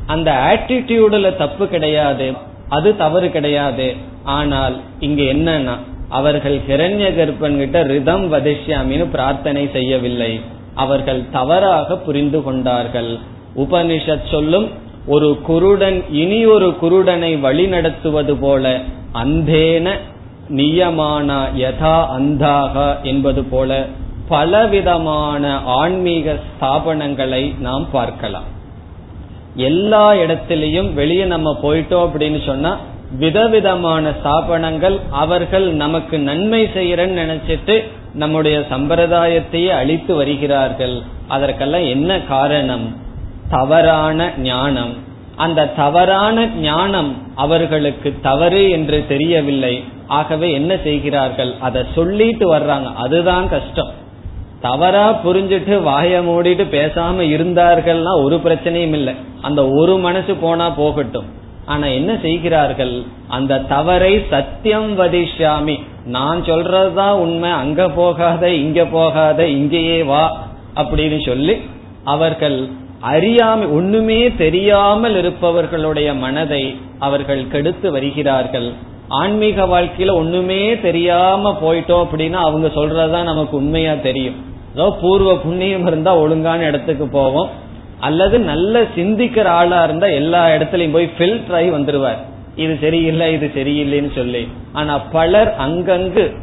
அந்த 0.06 0.32
ஆட்டிடியூடுல 0.32 1.38
தப்பு 1.38 1.68
கிடையாது 1.68 2.34
அது 2.70 2.98
தவறு 2.98 3.32
கிடையாது. 3.32 3.96
ஆனால் 4.24 4.76
இங்க 5.00 5.22
என்னன்னா 5.24 5.76
அவர்கள் 6.10 6.62
ஹிரண்ய 6.68 7.08
கர்ப்பன் 7.18 7.58
கிட்ட 7.58 7.84
ரிதம் 7.84 8.34
வதிஷ்யாமின்னு 8.34 9.06
பிரார்த்தனை 9.12 9.70
செய்யவில்லை. 9.74 10.40
அவர்கள் 10.76 11.30
தவறாக 11.32 11.98
புரிந்து 11.98 12.44
கொண்டார்கள். 12.44 13.18
உபனிஷத் 13.56 14.30
சொல்லும் 14.32 14.70
ஒரு 15.08 15.40
குருடன் 15.44 16.04
இனி 16.10 16.46
ஒரு 16.46 16.76
குருடனை 16.82 17.32
வழிநடத்துவது 17.46 18.36
போல 18.40 18.80
அந்தேன 19.14 19.90
நியமானா 20.50 21.40
யதா 21.58 21.98
அந்தாக 22.18 23.02
என்பது 23.02 23.44
போல 23.44 23.86
பலவிதமான 24.30 25.60
ஆன்மீக 25.66 26.36
ஸ்தாபனங்களை 26.50 27.60
நாம் 27.60 27.88
பார்க்கலாம். 27.92 28.44
எல்லா 29.56 30.12
இடத்திலையும் 30.12 30.94
வெளியே 30.94 31.24
நம்ம 31.24 31.60
போயிட்டோம் 31.64 32.10
அப்படின்னு 32.10 32.46
சொன்னா 32.46 32.78
விதவிதமான 33.18 34.10
ஸ்தாபனங்கள் 34.10 35.00
அவர்கள் 35.12 35.68
நமக்கு 35.74 36.20
நன்மை 36.20 36.64
செய்யறன்னு 36.64 37.26
நினைச்சிட்டு 37.26 37.84
நம்முடைய 38.14 38.60
சம்பிரதாயத்தையே 38.60 39.68
அழித்து 39.68 40.16
வருகிறார்கள். 40.16 41.02
அதற்கெல்லாம் 41.28 41.86
என்ன 41.86 42.22
காரணம்? 42.22 42.96
தவறான 43.50 44.32
ஞானம். 44.38 44.94
அந்த 45.36 45.68
தவறான 45.68 46.46
ஞானம் 46.46 47.18
அவர்களுக்கு 47.36 48.16
தவறு 48.22 48.70
என்று 48.70 49.06
தெரியவில்லை. 49.08 49.84
ஆகவே 50.08 50.52
என்ன 50.52 50.78
செய்கிறார்கள்? 50.84 51.54
அதை 51.60 51.84
சொல்லிட்டு 51.96 52.56
வர்றாங்க. 52.56 52.94
அதுதான் 52.94 53.50
கஷ்டம். 53.50 53.99
தவறா 54.62 55.20
புரிஞ்சிட்டு 55.26 55.76
வாய 55.90 56.22
மூடிட்டு 56.28 56.64
பேசாம 56.76 57.18
இருந்தார்கள்னா 57.36 58.24
ஒரு 58.24 58.36
பிரச்சனையும் 58.36 58.96
இல்லை. 59.00 59.14
அந்த 59.42 59.70
ஒரு 59.70 59.98
மனசு 59.98 60.36
போனா 60.36 60.70
போகட்டும். 60.70 61.26
ஆனா 61.66 61.88
என்ன 61.88 62.18
செய்கிறார்கள்? 62.22 63.04
அந்த 63.28 63.60
தவறை 63.60 64.26
சத்தியம் 64.30 65.00
வதிஷாமி 65.00 65.80
நான் 66.06 66.42
சொல்றதுதான் 66.42 67.12
உண்மை. 67.12 67.50
அங்க 67.50 67.90
போகாத 67.90 68.50
இங்க 68.50 68.86
போகாத 68.86 69.48
இங்கேயே 69.48 70.04
வா 70.04 70.48
அப்படின்னு 70.76 71.26
சொல்லி 71.26 71.56
அவர்கள் 72.04 72.70
அறியாமை 73.00 73.68
ஒண்ணுமே 73.68 74.34
தெரியாமல் 74.34 75.16
இருப்பவர்களுடைய 75.16 76.14
மனதை 76.14 76.76
அவர்கள் 77.00 77.48
கெடுத்து 77.48 77.92
வருகிறார்கள். 77.92 78.74
ஆன்மீக 79.10 79.66
வாழ்க்கையில 79.66 80.12
ஒண்ணுமே 80.12 80.80
தெரியாம 80.80 81.58
போயிட்டோம் 81.62 82.04
அப்படின்னா 82.04 82.32
அவங்க 82.32 82.68
சொல்றதுதான் 82.68 83.24
நமக்கு 83.24 83.58
உண்மையா 83.58 83.94
தெரியும். 83.94 84.36
ஏதோ 84.74 84.98
பூர்வ 85.02 85.38
புண்ணியம் 85.38 85.88
இருந்தா 85.88 86.18
ஒழுங்கான 86.18 86.64
இடத்துக்கு 86.64 87.08
போவோம். 87.08 87.50
அல்லது 88.00 88.40
நல்ல 88.40 88.82
சிந்திக்கிற 88.82 89.44
ஆளா 89.44 89.84
இருந்தா 89.84 90.08
எல்லா 90.08 90.48
இடத்துலயும் 90.48 90.92
போய் 90.92 91.10
ஃபில்டர் 91.18 91.54
ஆகி 91.54 91.70
வந்துருவார். 91.70 92.18
இது 92.56 92.78
சரியில்லை 92.82 93.34
இது 93.34 93.52
சரியில்லைன்னு 93.56 94.16
சொல்லி. 94.16 94.48
ஆனா 94.74 94.98
பலர் 94.98 95.56
அங்கங்கு 95.68 96.36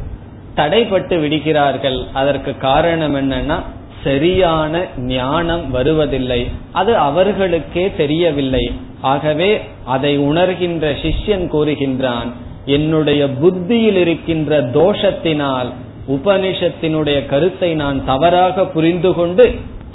தடைப்பட்டு 0.55 1.19
விடுகிறார்கள். 1.19 2.03
அதற்கு 2.13 2.57
காரணம் 2.57 3.15
என்னன்னா 3.15 3.61
சரியான 4.03 4.85
ஞானம் 4.97 5.71
வருவதில்லை. 5.71 6.47
அது 6.71 6.97
அவர்களுக்கே 6.97 7.91
தெரியவில்லை. 7.97 8.71
ஆகவே 9.01 9.61
அதை 9.85 10.19
உணர்கின்ற 10.19 10.91
சிஷ்யன் 11.01 11.47
கூறுகின்றான் 11.53 12.31
என்னுடைய 12.75 13.21
புத்தியில் 13.41 13.99
இருக்கின்ற 14.03 14.59
தோஷத்தினால் 14.77 15.69
உபனிஷத்தினுடைய 16.15 17.17
கருத்தை 17.25 17.69
நான் 17.81 17.97
தவறாக 18.05 18.65
புரிந்து 18.75 19.11
கொண்டு 19.13 19.45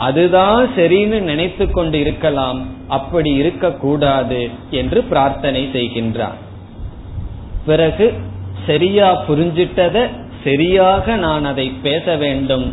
அதுதான் 0.07 0.63
சரின்னு 0.77 1.19
நினைத்து 1.31 1.65
கொண்டு 1.71 1.97
இருக்கலாம் 2.01 2.61
அப்படி 2.97 3.31
இருக்கக்கூடாது 3.41 4.41
என்று 4.81 4.99
பிரார்த்தனை 5.11 5.63
செய்கின்றார். 5.75 6.39
பிறகு 7.67 8.07
சரியா 8.67 9.09
புரிஞ்சிட்டத 9.29 9.97
சரியாக 10.45 11.17
நான் 11.27 11.45
அதை 11.51 11.67
பேச 11.87 12.17
வேண்டும். 12.25 12.67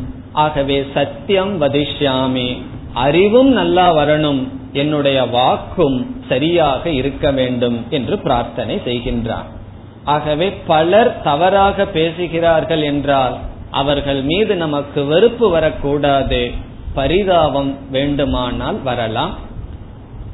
ஆகவே 0.45 0.77
சத்தியம் 0.93 1.53
வதிஷ்யாமி 1.61 2.49
அறிவும் 3.05 3.51
நல்லா 3.59 3.85
வரணும் 3.99 4.41
என்னுடைய 4.73 5.19
வாக்கும் 5.37 5.99
சரியாக 6.29 6.83
இருக்க 6.89 7.31
வேண்டும் 7.31 7.77
என்று 7.97 8.17
பிரார்த்தனை 8.25 8.75
செய்கின்றார். 8.87 9.49
ஆகவே 10.03 10.53
பலர் 10.67 11.21
தவறாக 11.21 11.85
பேசுகிறார்கள் 11.85 12.81
என்றால் 12.81 13.37
அவர்கள் 13.71 14.21
மீது 14.21 14.55
நமக்கு 14.55 15.05
வெறுப்பு 15.05 15.49
வரக்கூடாது. 15.49 16.51
பரிதாபம் 16.93 17.77
வேண்டுமானால் 17.91 18.81
வரலாம். 18.81 19.37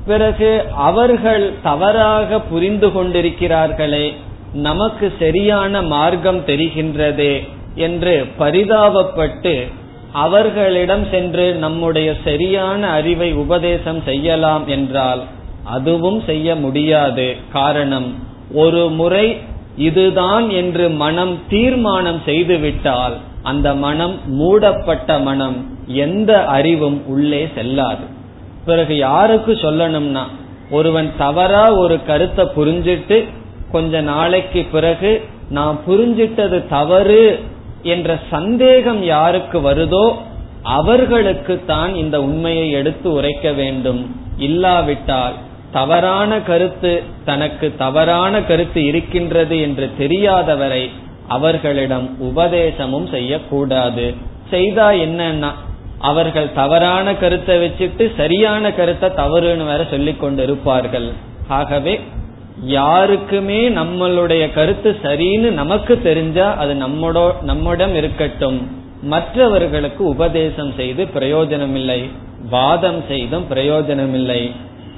பிறகு 0.06 0.64
அவர்கள் 0.76 1.54
தவறாக 1.64 2.40
புரிந்து 2.40 2.88
கொண்டிருக்கிறார்களே 2.88 4.14
நமக்கு 4.54 5.14
சரியான 5.20 5.82
மார்க்கம் 5.82 6.46
தெரிகின்றதே 6.46 7.48
என்று 7.76 8.28
பரிதாபப்பட்டு 8.40 9.72
அவர்களிடம் 10.12 11.08
சென்று 11.10 11.54
நம்முடைய 11.54 12.14
சரியான 12.24 12.90
அறிவை 12.90 13.34
உபதேசம் 13.34 14.02
செய்யலாம் 14.02 14.68
என்றால் 14.68 15.24
அதுவும் 15.64 16.24
செய்ய 16.26 16.56
முடியாது. 16.56 17.36
காரணம் 17.52 18.24
ஒரு 18.54 18.90
முறை 18.90 19.38
இதுதான் 19.78 20.50
என்று 20.50 20.90
மனம் 20.90 21.40
தீர்மானம் 21.50 22.22
செய்துவிட்டால் 22.26 23.14
அந்த 23.44 23.76
மனம் 23.76 24.16
மூடப்பட்ட 24.26 25.20
மனம் 25.20 25.58
எந்த 25.88 26.46
அறிவும் 26.46 27.02
உள்ளே 27.08 27.48
செல்லாது. 27.56 28.06
பிறகு 28.66 28.98
யாருக்கு 28.98 29.54
சொல்லணும்னா 29.54 30.24
ஒருவன் 30.72 31.12
தவறா 31.18 31.66
ஒரு 31.74 32.04
கருத்தை 32.06 32.46
புரிஞ்சிட்டு 32.56 33.26
கொஞ்ச 33.72 34.02
நாளைக்கு 34.02 34.66
பிறகு 34.72 35.12
நான் 35.50 35.80
புரிஞ்சிட்டது 35.88 36.68
தவறு 36.68 37.40
என்ற 37.84 38.20
சந்தேகம் 38.32 39.04
யாருக்கு 39.04 39.60
வருதோ 39.60 40.06
அவர்களுக்கு 40.62 41.62
தான் 41.66 41.96
இந்த 41.96 42.22
உண்மையை 42.22 42.72
எடுத்து 42.72 43.12
உரைக்க 43.12 43.52
வேண்டும். 43.52 44.16
இல்லாவிட்டால் 44.38 45.34
தவறான 45.78 46.32
கருத்து 46.50 46.92
தனக்கு 47.30 47.68
தவறான 47.84 48.42
கருத்து 48.50 48.82
இருக்கின்றது 48.90 49.56
என்று 49.68 49.88
தெரியாதவரை 50.02 50.84
அவர்களிடம் 51.36 52.08
உபதேசமும் 52.30 53.08
செய்யக்கூடாது. 53.14 54.08
செய்தா 54.52 54.88
என்னன்னா 55.06 55.52
அவர்கள் 56.10 56.50
தவறான 56.60 57.08
கருத்தை 57.22 57.56
வச்சுட்டு 57.64 58.04
சரியான 58.18 58.72
கருத்தை 58.80 59.10
தவறுன்னு 59.22 59.66
வேற 59.72 59.82
சொல்லிக் 59.94 60.22
கொண்டு 60.24 60.42
இருப்பார்கள் 60.48 61.08
ஆகவே 61.60 61.96
யாருக்குமே 62.74 63.62
நம்மளுடைய 63.78 64.44
கருத்து 64.58 64.90
சரின்னு 65.06 65.50
நமக்கு 65.62 65.94
தெரிஞ்சா 66.08 66.48
அது 66.62 66.74
நம்மோட 66.84 67.18
நம்மிடம் 67.50 67.96
இருக்கட்டும். 68.02 68.60
மற்றவர்களுக்கு 69.14 70.02
உபதேசம் 70.14 70.72
செய்து 70.78 71.04
பிரயோஜனம் 71.18 71.76
இல்லை 71.80 72.00
வாதம் 72.54 73.02
செய்தும் 73.10 73.46
பிரயோஜனம் 73.52 74.16
இல்லை 74.20 74.42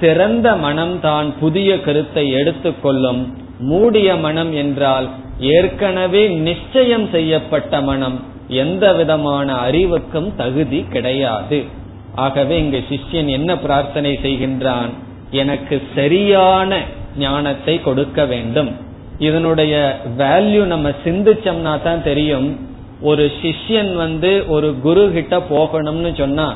திறந்த 0.00 0.48
மனம்தான் 0.54 1.28
புதிய 1.40 1.70
கருத்தை 1.80 2.24
எடுத்துக்கொள்ளும் 2.30 3.20
மூடிய 3.58 4.08
மனம் 4.16 4.52
என்றால் 4.52 5.06
ஏற்கனவே 5.54 6.22
நிச்சயம் 6.28 7.06
செய்யப்பட்ட 7.12 7.80
மனம். 7.80 8.18
எந்த 8.48 8.84
விதமான 8.94 9.54
அறிவுக்கும் 9.54 10.28
தகுதி 10.36 10.80
கிடையாது. 10.92 11.58
ஆகவே 12.14 12.54
இங்கு 12.58 12.80
சிஷ்யன் 12.90 13.28
என்ன 13.28 13.50
பிரார்த்தனை 13.58 14.12
செய்கின்றான்? 14.22 14.90
எனக்கு 15.30 15.76
சரியான 15.94 16.80
ஞானத்தை 17.18 17.74
கொடுக்க 17.82 18.24
வேண்டும். 18.24 18.70
இதனுடைய 19.18 19.74
வேல்யூ 20.18 20.62
நம்ம 20.64 20.88
சிந்திச்சோம்னா 21.04 21.74
தான் 21.82 22.02
தெரியும். 22.02 22.48
ஒரு 23.00 23.24
சிஷ்யன் 23.42 23.92
வந்து 23.94 24.44
ஒரு 24.48 24.68
குரு 24.82 25.10
கிட்ட 25.12 25.36
போகணும்னு 25.50 26.12
சொன்னா 26.16 26.48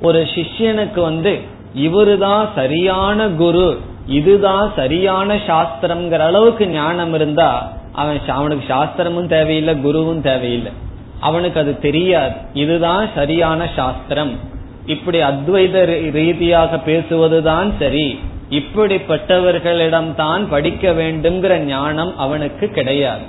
ஒரு 0.00 0.20
சிஷ்யனுக்கு 0.34 1.00
வந்து 1.00 1.32
இவருதான் 1.76 2.48
சரியான 2.54 3.28
குரு 3.28 3.80
இதுதான் 4.06 4.72
சரியான 4.76 5.34
சாஸ்திரம்ங்கிற 5.34 6.18
அளவுக்கு 6.18 6.68
ஞானம் 6.68 7.14
இருந்தா 7.14 7.72
அவன் 7.92 8.20
அவனுக்கு 8.26 8.74
சாஸ்திரமும் 8.74 9.26
தேவையில்லை 9.26 9.74
குருவும் 9.74 10.20
தேவையில்லை. 10.20 10.72
அவனுக்கு 11.20 11.60
அது 11.60 11.78
தெரியாது. 11.78 12.34
இதுதான் 12.54 13.08
சரியான 13.14 13.68
சாஸ்திரம். 13.76 14.38
இப்படி 14.86 15.20
அத்வைத 15.20 16.10
ரீதியாக 16.10 16.76
பேசுவதுதான் 16.76 17.72
சரி. 17.78 18.18
இப்படிப்பட்டவர்களிடம் 18.50 20.14
தான் 20.14 20.48
படிக்க 20.48 20.92
வேண்டும்ங்கிற 20.92 21.58
ஞானம் 21.58 22.18
அவனுக்கு 22.18 22.68
கிடையாது. 22.68 23.22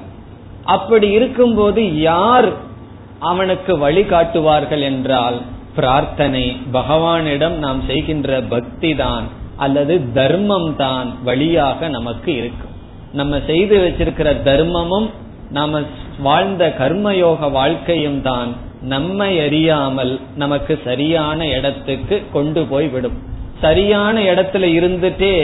அப்படி 0.63 1.09
இருக்கும்போது 1.09 1.99
யார் 1.99 2.51
அவனுக்கு 3.19 3.89
வழிகாட்டுவார்கள் 3.89 4.81
என்றால் 4.81 5.41
பிரார்த்தனை 5.75 6.43
பகவானிடம் 6.73 7.55
நாம் 7.57 7.81
செய்கின்ற 7.89 8.41
பக்தி 8.53 8.91
தான் 8.95 9.25
அல்லது 9.57 9.95
தர்மம் 10.13 10.75
தான் 10.75 11.09
வழியாக 11.23 11.89
நமக்கு 11.89 12.31
இருக்கும் 12.35 12.75
நம்ம 13.11 13.39
செய்து 13.49 13.75
வச்சிருக்கிற 13.77 14.29
தர்மமும் 14.43 15.09
நாம 15.49 15.81
வாழ்ந்த 16.19 16.63
கர்மயோக 16.79 17.49
வாழ்க்கையும் 17.51 18.21
தான் 18.21 18.51
நம்மை 18.93 19.29
அறியாமல் 19.39 20.13
நமக்கு 20.35 20.73
சரியான 20.87 21.45
இடத்துக்கு 21.57 22.15
கொண்டு 22.31 22.61
போய் 22.65 22.87
விடும். 22.87 23.17
சரியான 23.61 24.15
இடத்துல 24.21 24.65
இருந்துட்டே 24.79 25.35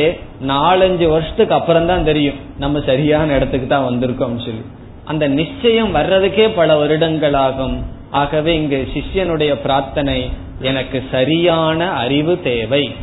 நாலஞ்சு 0.51 1.05
வருஷத்துக்கு 1.09 1.53
அப்புறம் 1.53 1.85
தான் 1.85 2.03
தெரியும் 2.03 2.39
நம்ம 2.57 2.79
சரியான 2.79 3.27
இடத்துக்கு 3.33 3.67
தான் 3.67 3.87
வந்திருக்கோம் 3.89 4.41
சொல்லி. 4.45 4.63
அந்த 5.05 5.27
நிச்சயம் 5.39 5.93
வர்றதுக்கே 5.95 6.47
பல 6.55 6.75
வருடங்கள் 6.77 7.37
ஆகும். 7.45 7.77
ஆகவே 8.11 8.55
இங்கு 8.55 8.87
சிஷ்யனுடைய 8.93 9.53
பிரார்த்தனை 9.53 10.29
எனக்கு 10.61 11.03
சரியான 11.11 11.89
அறிவு 11.89 12.41
தேவை. 12.41 12.95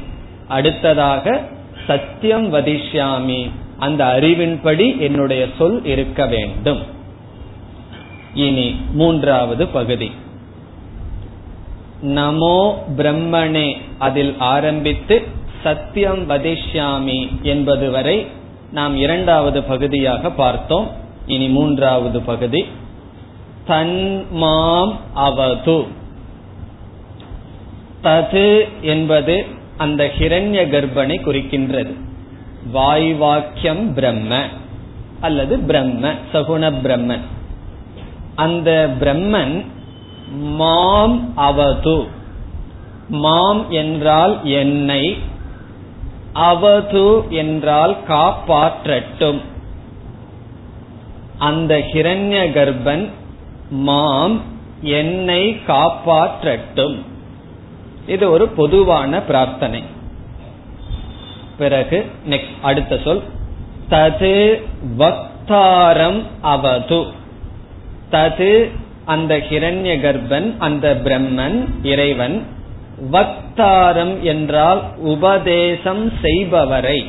அடுத்ததாக 0.49 1.42
சத்தியம் 1.87 2.55
வதிஷ்யாமி. 2.55 3.51
அந்த 3.79 4.05
அறிவின்படி 4.05 4.99
என்னுடைய 4.99 5.47
சொல் 5.59 5.85
இருக்க 5.85 6.27
வேண்டும். 6.27 6.83
இனி 8.35 8.77
மூன்றாவது 8.92 9.66
பகுதி. 9.66 10.11
நமோ 12.05 12.75
பிரம்மணே 12.97 13.77
அதில் 13.99 14.35
ஆரம்பித்து 14.38 15.23
சத்தியம் 15.62 16.31
வதிஷ்யாமி 16.31 17.42
என்பது 17.42 17.90
வரை 17.90 18.27
நாம் 18.73 18.97
இரண்டாவது 18.97 19.62
பகுதியாக 19.62 20.31
பார்த்தோம். 20.31 20.90
இனி 21.27 21.49
மூன்றாவது 21.49 22.21
பகுதி. 22.21 22.66
தன்மாம் 23.69 24.97
அவது. 25.15 25.87
தது 28.03 28.69
என்பது 28.81 29.47
அந்த 29.77 30.11
ஹிரண்ய 30.19 30.69
கர்ப்பனை 30.69 31.17
குறிக்கின்றது. 31.21 31.95
வாய் 32.71 33.13
வாக்கியம் 33.13 33.95
பிரம்ம 33.95 34.45
அல்லது 35.21 35.59
பிரம்ம 35.59 36.13
சகுண 36.33 36.73
பிரம்மன் 36.83 37.21
அந்த 38.35 38.91
பிரம்மன் 39.01 39.65
மாம் 40.33 41.37
அவது. 41.37 42.07
மாம் 43.09 43.71
என்றால் 43.71 44.45
என்னை 44.45 45.19
அவது 46.33 47.23
என்றால் 47.29 47.97
காப்பாற்றட்டும். 48.09 49.41
அந்த 51.39 51.79
ஹிரண்ய 51.79 52.53
கர்ப்பன் 52.53 53.09
மாம் 53.71 54.43
என்னை 54.81 55.61
காப்பாற்றட்டும். 55.67 56.99
இது 58.07 58.31
ஒரு 58.31 58.49
பொதுவான 58.49 59.23
பிரார்த்தனை. 59.23 59.83
பிறகு 61.59 62.07
நெக்ஸ்ட் 62.31 62.61
அடுத்த 62.63 63.01
சொல். 63.05 63.23
தது 63.91 64.63
வக்தாரம் 64.99 66.23
அவது. 66.41 67.07
தது 68.11 68.71
அந்த 69.05 69.37
ஹிரண்ய 69.37 70.01
கர்ப்பன் 70.01 70.55
அந்த 70.59 71.01
பிரம்மன் 71.05 71.65
இறைவன் 71.83 72.47
வக்தாரம் 73.13 74.21
என்றால் 74.21 74.83
உபதேசம் 74.97 76.13
செய்பவரை 76.23 77.07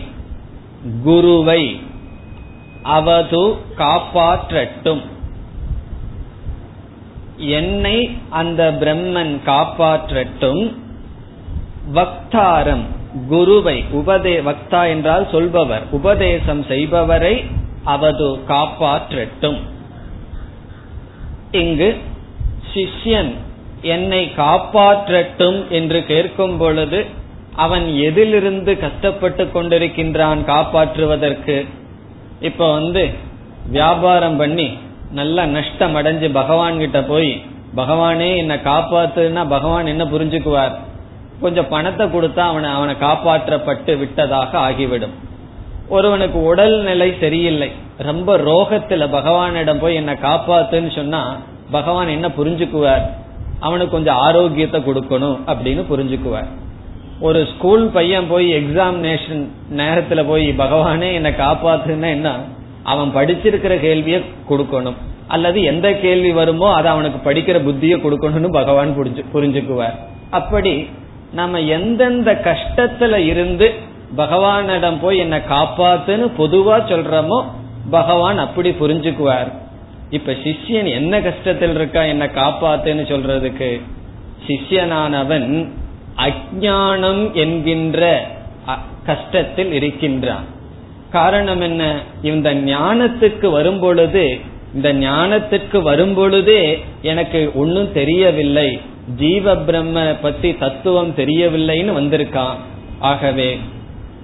குருவை 1.04 1.80
அவது 2.84 3.56
காப்பாற்றட்டும். 3.78 5.16
என்னை 7.38 8.18
அந்த 8.30 8.72
பிரம்மன் 8.80 9.40
காப்பாற்றட்டும். 9.46 10.74
வக்தாரம் 11.94 12.84
குருவை 13.30 13.84
உபதே 13.94 14.42
வக்தா 14.42 14.88
என்றால் 14.88 15.28
சொல்பவர் 15.32 15.82
உபதேசம் 15.92 16.64
செய்பவரை 16.64 17.46
அவது 17.84 18.40
காப்பாற்றட்டும். 18.48 19.58
இங்கு 21.52 21.98
சிஷ்யன் 22.74 23.34
என்னை 23.82 24.32
காப்பாற்றட்டும் 24.38 25.68
என்று 25.68 26.06
கேட்கும் 26.06 26.58
பொழுது 26.58 27.06
அவன் 27.56 27.96
எதிலிருந்து 27.96 28.80
கஷ்டப்பட்டு 28.80 29.50
கொண்டிருக்கின்றான் 29.54 30.40
காப்பாற்றுவதற்கு? 30.46 31.66
இப்ப 32.40 32.72
வந்து 32.72 33.10
வியாபாரம் 33.70 34.38
பண்ணி 34.38 34.78
நல்ல 35.12 35.46
நஷ்டம் 35.46 35.96
அடைஞ்சு 35.96 36.32
பகவான் 36.34 36.78
கிட்ட 36.78 37.04
போய் 37.04 37.42
பகவானே 37.76 38.38
என்னை 38.38 38.56
காப்பாத்துனா 38.56 39.48
பகவான் 39.48 39.86
என்ன 39.86 40.04
புரிஞ்சுக்குவார்? 40.04 40.72
கொஞ்சம் 41.42 41.68
பணத்தை 41.68 42.08
கொடுத்தா 42.08 42.40
அவனை 42.40 42.70
அவனை 42.70 42.96
காப்பாற்றப்பட்டு 42.96 43.98
விட்டதாக 43.98 44.58
ஆகிவிடும். 44.58 45.12
ஒருவனுக்கு 45.90 46.44
உடல் 46.44 46.82
நிலை 46.82 47.14
சரியில்லை. 47.20 47.72
ரொம்ப 47.98 48.38
ரோகத்துல 48.38 49.10
பகவானிடம் 49.12 49.80
போய் 49.80 49.96
என்ன 49.96 50.14
காப்பாத்துன்னு 50.14 50.96
சொன்னா 50.96 51.38
பகவான் 51.72 52.08
என்ன 52.08 52.28
புரிஞ்சுக்குவார்? 52.28 53.06
அவனுக்கு 53.60 53.92
கொஞ்சம் 53.92 54.16
ஆரோக்கியத்தை 54.16 54.82
கொடுக்கணும் 54.82 55.38
அப்படின்னு 55.48 55.84
புரிஞ்சுக்குவார். 55.90 56.48
ஒரு 57.20 57.48
ஸ்கூல் 57.56 57.90
பையன் 57.90 58.28
போய் 58.28 58.54
எக்ஸாமினேஷன் 58.54 59.48
நேரத்துல 59.76 60.28
போய் 60.28 60.50
பகவானே 60.50 61.14
என்ன 61.14 61.30
காப்பாத்துன்னா 61.30 62.10
என்ன? 62.10 62.36
அவன் 62.92 63.14
படிச்சிருக்கிற 63.16 63.74
கேள்வியை 63.80 64.20
கொடுக்கணும். 64.50 64.98
அல்லது 65.28 65.60
எந்த 65.72 65.88
கேள்வி 66.04 66.32
வருமோ 66.32 66.68
அதை 66.74 66.90
அவனுக்கு 66.92 67.20
படிக்கிற 67.28 67.58
புத்தியை 67.68 67.98
கொடுக்கணும்னு 68.04 68.50
பகவான் 68.52 68.98
புரிஞ்சு 69.00 69.24
புரிஞ்சுக்குவார். 69.34 69.98
அப்படி 70.30 70.74
நம்ம 71.40 71.60
எந்தெந்த 71.78 72.32
கஷ்டத்துல 72.48 73.16
இருந்து 73.32 73.68
பகவானிடம் 74.18 75.00
போய் 75.02 75.18
என்ன 75.18 75.38
காப்பாத்துன்னு 75.50 76.28
பொதுவா 76.38 76.76
சொல்றோமோ 76.92 77.40
பகவான் 77.90 78.38
அப்படி 78.38 78.70
புரிஞ்சுக்குவார். 78.82 79.50
இப்ப 80.10 80.32
சிஷ்யன் 80.44 80.90
என்ன 81.00 81.20
கஷ்டத்தில் 81.20 81.74
இருக்கா 81.76 82.02
என்ன 82.14 82.26
காப்பாத்துன்னு 82.36 83.06
சொல்றதுக்கு? 83.14 83.72
சிஷ்யனானவன் 84.48 85.50
அஜானம் 86.28 87.24
என்கின்ற 87.44 88.02
கஷ்டத்தில் 89.06 89.72
இருக்கின்றான். 89.72 90.48
காரணம் 91.12 91.62
என்ன? 91.62 92.02
இந்த 92.22 92.54
ஞானத்துக்கு 92.54 93.50
வரும் 93.52 93.80
பொழுது 93.80 94.38
இந்த 94.74 94.94
ஞானத்துக்கு 94.94 95.82
வரும் 95.82 96.14
பொழுதே 96.14 96.84
எனக்கு 97.02 97.52
ஒன்னும் 97.56 97.92
தெரியவில்லை. 97.92 98.80
ஜீவ 99.16 99.56
பிரம்ம 99.56 100.04
பத்தி 100.22 100.54
தத்துவம் 100.54 101.14
தெரியவில்லைன்னு 101.18 101.94
வந்திருக்கான். 102.00 102.58
ஆகவே 103.00 103.58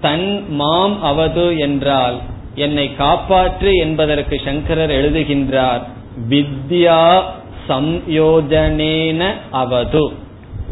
தன் 0.01 0.43
மாம் 0.49 1.03
அவது 1.03 1.57
என்றால் 1.57 2.17
என்னை 2.55 2.91
காப்பாற்று 2.99 3.71
என்பதற்கு 3.73 4.41
சங்கரர் 4.45 4.89
எழுதுகின்றார் 4.89 5.81
வித்யா 6.29 7.21
சம்யோஜனேன 7.69 9.31
அவது. 9.51 10.11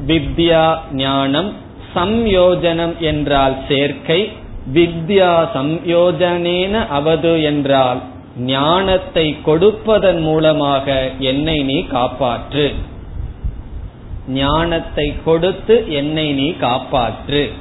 வித்யா 0.07 0.77
ஞானம் 0.91 1.53
சம்யோஜனம் 1.95 2.97
என்றால் 2.97 3.55
சேர்க்கை 3.67 4.31
வித்யா 4.73 5.47
சம்யோஜனேன 5.53 6.87
அவது 6.87 7.43
என்றால் 7.43 8.01
ஞானத்தை 8.37 9.37
கொடுப்பதன் 9.41 10.21
மூலமாக 10.21 11.11
என்னை 11.19 11.63
நீ 11.63 11.79
காப்பாற்று. 11.79 12.73
ஞானத்தை 14.27 15.15
கொடுத்து 15.25 15.85
என்னை 15.89 16.33
நீ 16.33 16.49
காப்பாற்று. 16.49 17.51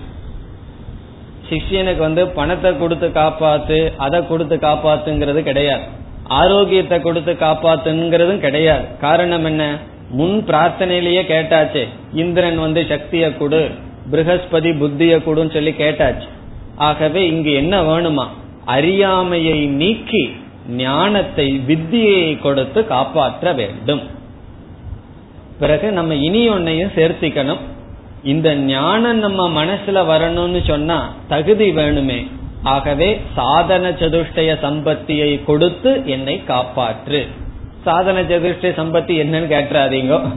சிஷியனுக்கு 1.50 1.98
வந்து 1.98 2.26
பணத்தை 2.26 2.76
கொடுத்து 2.76 3.08
காப்பாத்து 3.08 3.92
அதை 3.96 4.26
கொடுத்து 4.26 4.56
காப்பாத்துங்கிறது 4.56 5.42
கிடையாது. 5.42 5.82
ஆரோக்கியத்தை 6.28 7.00
கொடுத்து 7.00 7.32
காப்பாத்துங்கிறதும் 7.32 8.38
கிடையாது. 8.38 8.84
காரணம் 9.00 9.44
என்ன? 9.44 9.78
முன் 10.10 10.44
பிரார்த்தனையிலேயே 10.46 11.22
கேட்டாச்சு. 11.22 11.86
இந்திரன் 12.12 12.58
வந்து 12.58 12.86
சக்தியை 12.86 13.36
கொடு 13.36 13.70
பிரகஸ்பதி 14.10 14.70
புத்திய 14.72 15.16
கொடுன்னு 15.16 15.52
சொல்லி 15.52 15.70
கேட்டாச்சு. 15.70 16.26
ஆகவே 16.80 17.26
இங்கு 17.26 17.52
என்ன 17.52 17.82
வேணுமா? 17.82 18.26
அறியாமையை 18.64 19.66
நீக்கி 19.66 20.30
ஞானத்தை 20.68 21.60
வித்தியை 21.66 22.38
கொடுத்து 22.38 22.86
காப்பாற்ற 22.86 23.52
வேண்டும். 23.52 24.00
பிறகு 25.60 25.92
நம்ம 25.92 26.14
இனி 26.14 26.48
ஒன்னையும் 26.48 26.92
சேர்த்திக்கணும். 26.94 27.58
இந்த 28.24 28.54
ஞானம் 28.54 29.18
நம்ம 29.18 29.64
மனசுல 29.64 30.04
வரணும்னு 30.10 30.66
சொன்னா 30.66 31.14
தகுதி 31.28 31.70
வேணுமே. 31.70 32.30
ஆகவே 32.62 33.20
சாதன 33.34 33.90
சதுஷ்டய 33.90 34.56
சம்பத்தியை 34.62 35.44
கொடுத்து 35.44 36.02
என்னை 36.04 36.42
காப்பாற்று. 36.48 37.26
சாதன 37.84 38.22
சதுஷ்டய 38.22 38.72
சம்பத்தி 38.80 39.12
என்னன்னு 39.22 39.52
கேட்டுறாதீங்க. 39.54 40.28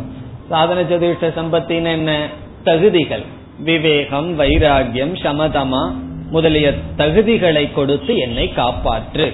சாதன 0.49 0.81
சதுஷ்ட 0.81 1.33
சம்பத்தின்னு 1.39 1.91
என்ன? 1.91 2.27
தகுதிகள். 2.63 3.23
விவேகம் 3.59 4.39
வைராகியம் 4.39 5.15
சமதமா 5.23 6.02
முதலிய 6.35 6.67
தகுதிகளை 7.01 7.65
கொடுத்து 7.77 8.11
என்னை 8.25 8.45
காப்பாற்று. 8.61 9.27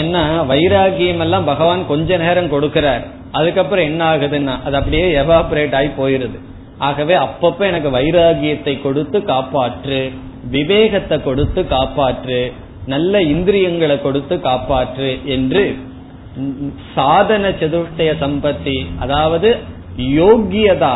என்ன 0.00 0.22
வைராகியம் 0.52 1.22
எல்லாம் 1.24 1.48
பகவான் 1.52 1.82
கொஞ்ச 1.92 2.16
நேரம் 2.24 2.52
கொடுக்கிறார். 2.54 3.04
அதுக்கப்புறம் 3.38 3.88
என்ன 3.90 4.02
ஆகுதுன்னா 4.12 4.54
அது 4.66 4.74
அப்படியே 4.80 5.06
எவாபரேட் 5.22 5.76
ஆகி 5.78 5.90
போயிருது. 6.00 6.38
ஆகவே 6.88 7.14
அப்பப்ப 7.26 7.66
எனக்கு 7.70 7.90
வைராகியத்தை 7.98 8.74
கொடுத்து 8.86 9.18
காப்பாற்று 9.32 10.00
விவேகத்தை 10.54 11.16
கொடுத்து 11.26 11.60
காப்பாற்று 11.74 12.40
நல்ல 12.92 13.20
இந்திரியங்களை 13.34 13.96
கொடுத்து 14.06 14.34
காப்பாற்று 14.48 15.10
என்று 15.34 15.62
சாதன 16.94 17.50
சதுஷ்டய 17.60 18.12
சம்பத்தி 18.22 18.76
அதாவது 19.04 19.50
யோகியதா 20.18 20.94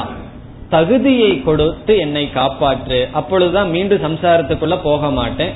தகுதியை 0.70 1.32
கொடுத்து 1.42 1.92
என்னை 2.04 2.24
காப்பாற்று. 2.34 2.98
அப்பொழுதுதான் 3.12 3.70
மீண்டும் 3.76 4.04
சம்சாரத்துக்குள்ள 4.06 4.76
போக 4.82 5.10
மாட்டேன். 5.10 5.54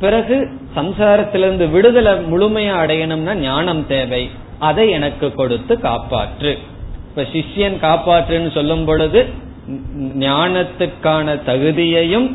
பிறகு 0.00 0.36
சம்சாரத்திலிருந்து 0.76 1.66
விடுதலை 1.70 2.12
முழுமையா 2.32 2.74
அடையணும்னா 2.82 3.34
ஞானம் 3.34 3.86
தேவை. 3.86 4.22
அதை 4.58 4.86
எனக்கு 4.90 5.26
கொடுத்து 5.34 5.74
காப்பாற்று. 5.88 6.52
இப்ப 7.08 7.24
சிஷ்யன் 7.34 7.76
காப்பாற்றுன்னு 7.86 8.50
சொல்லும் 8.52 8.84
பொழுது 8.84 9.20
ஞானத்துக்கான 10.26 11.36
தகுதியையும் 11.46 12.28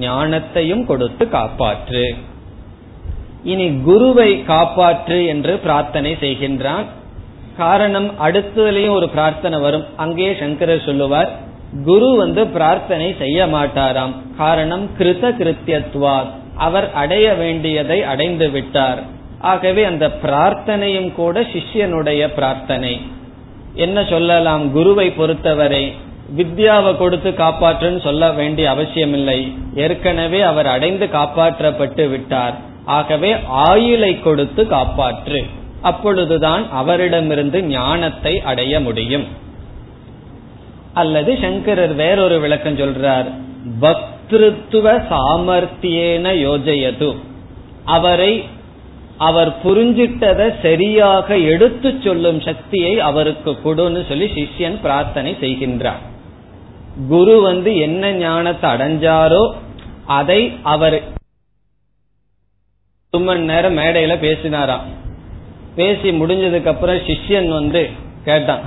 ஞானத்தையும் 0.00 0.84
கொடுத்து 0.90 1.24
காப்பாற்று. 1.36 2.04
இனி 3.52 3.66
குருவை 3.88 4.30
காப்பாற்று 4.52 5.18
என்று 5.26 5.54
பிரார்த்தனை 5.64 6.12
செய்கின்றான். 6.20 6.86
காரணம் 7.56 8.10
அடுத்ததுலயும் 8.26 8.96
ஒரு 8.98 9.08
பிரார்த்தனை 9.08 9.58
வரும். 9.60 9.86
அங்கே 9.96 10.30
சங்கரர் 10.42 10.86
சொல்லுவார் 10.86 11.32
குரு 11.82 12.16
வந்து 12.16 12.46
பிரார்த்தனை 12.46 13.14
செய்ய 13.18 13.46
மாட்டாராம். 13.46 14.12
காரணம் 14.36 14.90
கிருத 14.98 15.34
கிருத்தியத்வா 15.38 16.20
அவர் 16.56 16.92
அடைய 16.92 17.34
வேண்டியதை 17.34 18.02
அடைந்து 18.02 18.50
விட்டார். 18.50 19.02
ஆகவே 19.40 19.84
அந்த 19.84 20.10
பிரார்த்தனையும் 20.22 21.12
கூட 21.12 21.40
சிஷ்யனுடைய 21.40 22.34
பிரார்த்தனை. 22.34 23.00
என்ன 23.74 24.04
சொல்லலாம்? 24.04 24.72
குருவை 24.72 25.10
பொறுத்தவரை 25.10 25.92
வித்யாவை 26.36 26.96
கொடுத்து 26.96 27.30
காப்பாற்றுன்னு 27.30 28.02
சொல்ல 28.02 28.30
வேண்டிய 28.30 28.70
அவசியமில்லை. 28.70 29.52
ஏற்கனவே 29.74 30.40
அவர் 30.40 30.66
அடைந்து 30.66 31.08
காப்பாற்றப்பட்டு 31.12 32.08
விட்டார். 32.08 32.54
ஆகவே 32.84 33.34
ஆயுளை 33.46 34.20
கொடுத்து 34.20 34.66
காப்பாற்று. 34.70 35.44
அப்பொழுதுதான் 35.82 36.70
அவரிடமிருந்து 36.70 37.62
ஞானத்தை 37.62 38.40
அடைய 38.40 38.80
முடியும். 38.80 39.24
அல்லது 41.00 41.30
சங்கரர் 41.44 41.94
வேறொரு 42.02 42.36
விளக்கம் 42.44 42.80
சொல்றார் 42.80 43.28
பக்திருத்துவ 43.84 44.86
சாமர்த்தியேன 45.10 46.26
யோஜயது. 46.46 47.08
அவரை 47.96 48.32
அவர் 49.28 49.50
புரிஞ்சிட்டதை 49.64 50.46
சரியாக 50.62 51.36
எடுத்து 51.52 51.90
சொல்லும் 52.04 52.40
சக்தியை 52.40 52.94
அவருக்கு 53.08 53.50
கொடுன்னு 53.64 54.00
சொல்லி 54.08 54.26
சிஷ்யன் 54.36 54.78
பிரார்த்தனை 54.84 55.32
செய்கின்றார். 55.40 56.02
குரு 57.08 57.34
வந்து 57.48 57.70
என்ன 57.86 58.12
ஞானத்தை 58.22 58.68
அடைஞ்சாரோ 58.70 59.44
அதை 60.18 60.40
அவர் 60.74 60.98
ஒரு 63.12 63.22
மணி 63.24 63.44
நேரம் 63.50 63.76
மேடையில 63.78 64.14
பேசினாராம். 64.26 64.86
பேசி 65.78 66.08
முடிஞ்சதுக்கு 66.20 66.70
அப்புறம் 66.72 67.04
சிஷ்யன் 67.08 67.48
வந்து 67.58 67.82
கேட்டான் 68.24 68.64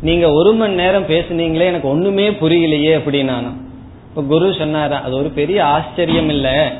நீங்க 0.00 0.32
ஒரு 0.32 0.52
மணி 0.52 0.74
நேரம் 0.74 1.06
பேசுனீங்களே 1.06 1.64
எனக்கு 1.64 1.88
ஒண்ணுமே 1.88 2.30
புரியலையே 2.30 2.98
அப்படின்னா 2.98 3.62
இப்ப 4.08 4.22
குரு 4.22 4.54
சொன்னாரா 4.58 5.00
அது 5.02 5.16
ஒரு 5.16 5.28
பெரிய 5.28 5.64
ஆச்சரியம் 5.64 6.28
இல்ல. 6.28 6.72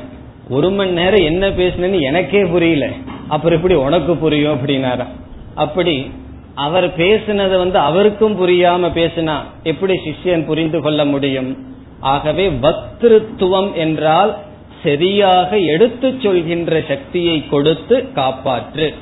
ஒரு 0.49 0.69
மணி 0.71 0.91
நேரம் 0.91 1.23
என்ன 1.23 1.49
பேசுனேன்னு 1.49 2.01
எனக்கே 2.01 2.45
புரியல. 2.45 2.87
அப்புறம் 3.27 3.57
எப்படி 3.57 3.73
உனக்கு 3.73 4.15
புரியும் 4.15 4.53
அப்படின்னாரா. 4.53 5.07
அப்படி 5.55 6.11
அவர் 6.55 6.97
பேசினது 6.97 7.57
வந்து 7.57 7.79
அவருக்கும் 7.79 8.47
புரியாம 8.47 8.89
பேசினா 8.93 9.35
எப்படி 9.63 9.93
சிஷ்யன் 9.93 10.45
புரிந்து 10.45 10.81
கொள்ள 10.81 11.05
முடியும்? 11.05 11.57
ஆகவே 11.99 12.49
வக்திருத்துவம் 12.49 13.73
என்றால் 13.73 14.37
சரியாக 14.83 15.57
எடுத்துச் 15.57 16.21
சொல்கின்ற 16.21 16.83
சக்தியை 16.87 17.47
கொடுத்து 17.47 18.07
காப்பாற்று. 18.15 18.93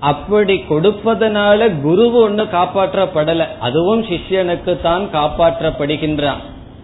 அப்படி 0.00 0.64
கொடுப்பதனால 0.68 1.72
குருவு 1.84 2.18
ஒண்ணு 2.28 2.48
காப்பாற்றப்படல. 2.48 3.46
அதுவும் 3.60 4.02
சிஷ்யனுக்கு 4.02 4.80
தான் 4.80 5.08
காப்பாற்றப்படுகின்றான். 5.12 6.36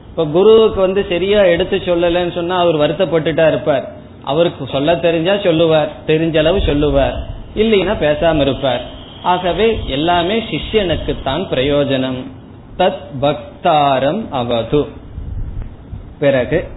இப்ப 0.09 0.27
குருவுக்கு 0.27 0.81
வந்து 0.81 1.07
சரியா 1.09 1.43
எடுத்து 1.43 1.77
சொல்லலன்னு 1.77 2.35
சொன்னா 2.35 2.59
அவர் 2.59 2.77
வருத்தப்பட்டுட்டா 2.77 3.49
இருப்பார். 3.49 3.93
அவருக்கு 4.25 4.67
சொல்ல 4.73 4.97
தெரிஞ்சா 4.97 5.37
சொல்லுவார். 5.37 5.91
தெரிஞ்ச 6.07 6.39
அளவு 6.39 6.61
சொல்லுவார். 6.67 7.15
இல்லைன்னா 7.57 7.95
பேசாம 8.01 8.41
இருப்பார். 8.41 8.85
ஆகவே 9.23 9.79
எல்லாமே 9.87 10.39
சிஷ்யனுக்கு 10.39 11.17
தான் 11.25 11.49
பிரயோஜனம். 11.51 12.27
தத் 12.79 13.01
பக்தாரம் 13.21 14.29
அவது. 14.31 14.87
பிறகு 16.19 16.69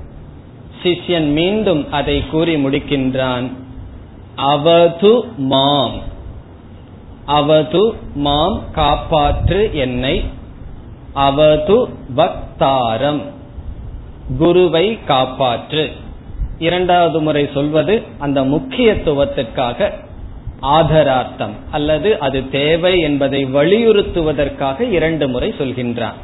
சிஷ்யன் 0.83 1.31
மீண்டும் 1.31 1.91
அதை 1.91 2.27
கூறி 2.27 2.55
முடிக்கின்றான். 2.55 3.51
அவது 4.35 5.23
மாம். 5.37 6.15
அவது 7.27 7.93
மாம் 8.15 8.61
காப்பாற்று 8.75 9.71
என்னை. 9.73 10.23
அவது 11.13 11.89
வக்தாரம். 12.15 13.21
குருவை 14.37 14.99
காப்பாற்று. 15.07 15.91
இரண்டாவது 16.57 17.21
முறை 17.21 17.49
சொல்வது 17.53 18.03
அந்த 18.19 18.41
முக்கியத்துவத்திற்காக 18.41 19.91
ஆதரார்த்தம். 20.61 21.55
அல்லது 21.71 22.19
அது 22.19 22.49
தேவை 22.49 22.99
என்பதை 22.99 23.45
வலியுறுத்துவதற்காக 23.45 24.79
இரண்டு 24.79 25.29
முறை 25.29 25.53
சொல்கின்றான். 25.57 26.17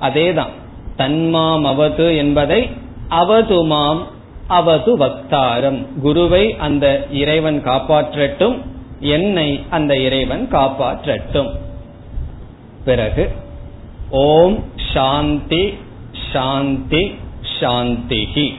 அதேதான். 0.00 0.52
தன்மாம் 0.98 1.62
அவது 1.62 2.16
என்பதை 2.16 2.70
அவதுமாம் 3.10 4.02
அவது 4.46 4.98
வக்தாரம். 4.98 5.86
குருவை 6.02 6.56
அந்த 6.56 7.06
இறைவன் 7.12 7.62
காப்பாற்றட்டும். 7.64 8.56
என்னை 9.00 9.60
அந்த 9.70 9.96
இறைவன் 9.96 10.48
காப்பாற்றட்டும். 10.52 11.50
பிறகு 12.84 13.30
ஓம் 14.10 14.64
சாந்தி 14.94 15.74
சாந்தி 16.32 17.14
சாந்திஹி. 17.60 18.54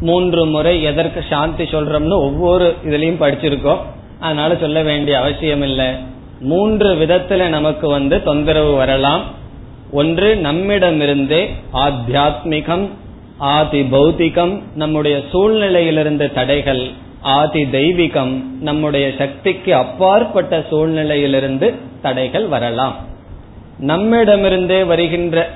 மூன்று 0.00 0.46
முறை 0.46 0.82
எதற்கு 0.82 1.24
சாந்தி 1.30 1.64
சொல்றோம்னு 1.64 2.12
ஒவ்வொரு 2.12 2.76
இதுலயும் 2.84 3.22
படிச்சிருக்கோம். 3.22 3.78
அதனால 4.20 4.56
சொல்ல 4.56 4.82
வேண்டிய 4.82 5.18
அவசியம் 5.18 5.62
இல்லை 5.62 5.94
மூன்று 6.40 6.94
விதத்துல 6.94 7.46
நமக்கு 7.48 7.88
வந்து 7.88 8.22
தொந்தரவு 8.22 8.74
வரலாம். 8.74 9.22
ஒன்று 9.92 10.34
நம்மிடமிருந்தே 10.34 11.48
ஆத்தியாத்மிகம் 11.72 12.88
ஆதி 13.38 13.82
பௌத்திகம் 13.82 14.62
நம்முடைய 14.74 15.22
சூழ்நிலையிலிருந்து 15.32 16.32
தடைகள் 16.32 16.90
ஆதி 17.20 17.62
தெய்வீகம் 17.62 18.42
நம்முடைய 18.60 19.12
சக்திக்கு 19.18 19.74
அப்பாற்பட்ட 19.74 20.64
சூழ்நிலையிலிருந்து 20.70 21.74
தடைகள் 22.02 22.46
வரலாம். 22.46 22.94
நம்மிடமிருந்தே 23.86 24.86
வருகின்ற 24.86 25.50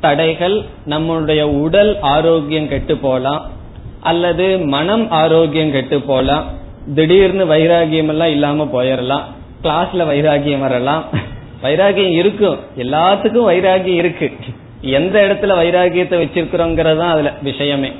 தடைகள் 0.00 0.64
நம்முடைய 0.84 1.48
உடல் 1.48 2.00
ஆரோக்கியம் 2.00 2.68
கெட்டு 2.68 2.96
போலாம் 2.96 3.50
அல்லது 4.00 4.58
மனம் 4.58 5.10
ஆரோக்கியம் 5.10 5.72
கெட்டு 5.72 6.00
போலாம் 6.00 6.44
திடீர்னு 6.94 7.46
வைராகியம் 7.46 8.08
எல்லாம் 8.08 8.30
இல்லாம 8.30 8.64
போயிடலாம் 8.64 9.22
கிளாஸ்ல 9.62 9.96
வைராகியம் 9.96 10.58
வரலாம். 10.58 11.04
வைராகியம் 11.62 12.12
இருக்கும். 12.12 12.58
எல்லாத்துக்கும் 12.76 13.48
வைராகியம் 13.48 13.94
இருக்கு. 13.94 14.32
எந்த 14.80 15.20
இடத்துல 15.20 15.44
வைராகியத்தை 15.44 16.18
வச்சிருக்கிறோங்கிறது 16.18 16.96
தான் 16.96 17.10
அதுல 17.10 17.32
விஷயமே. 17.42 17.92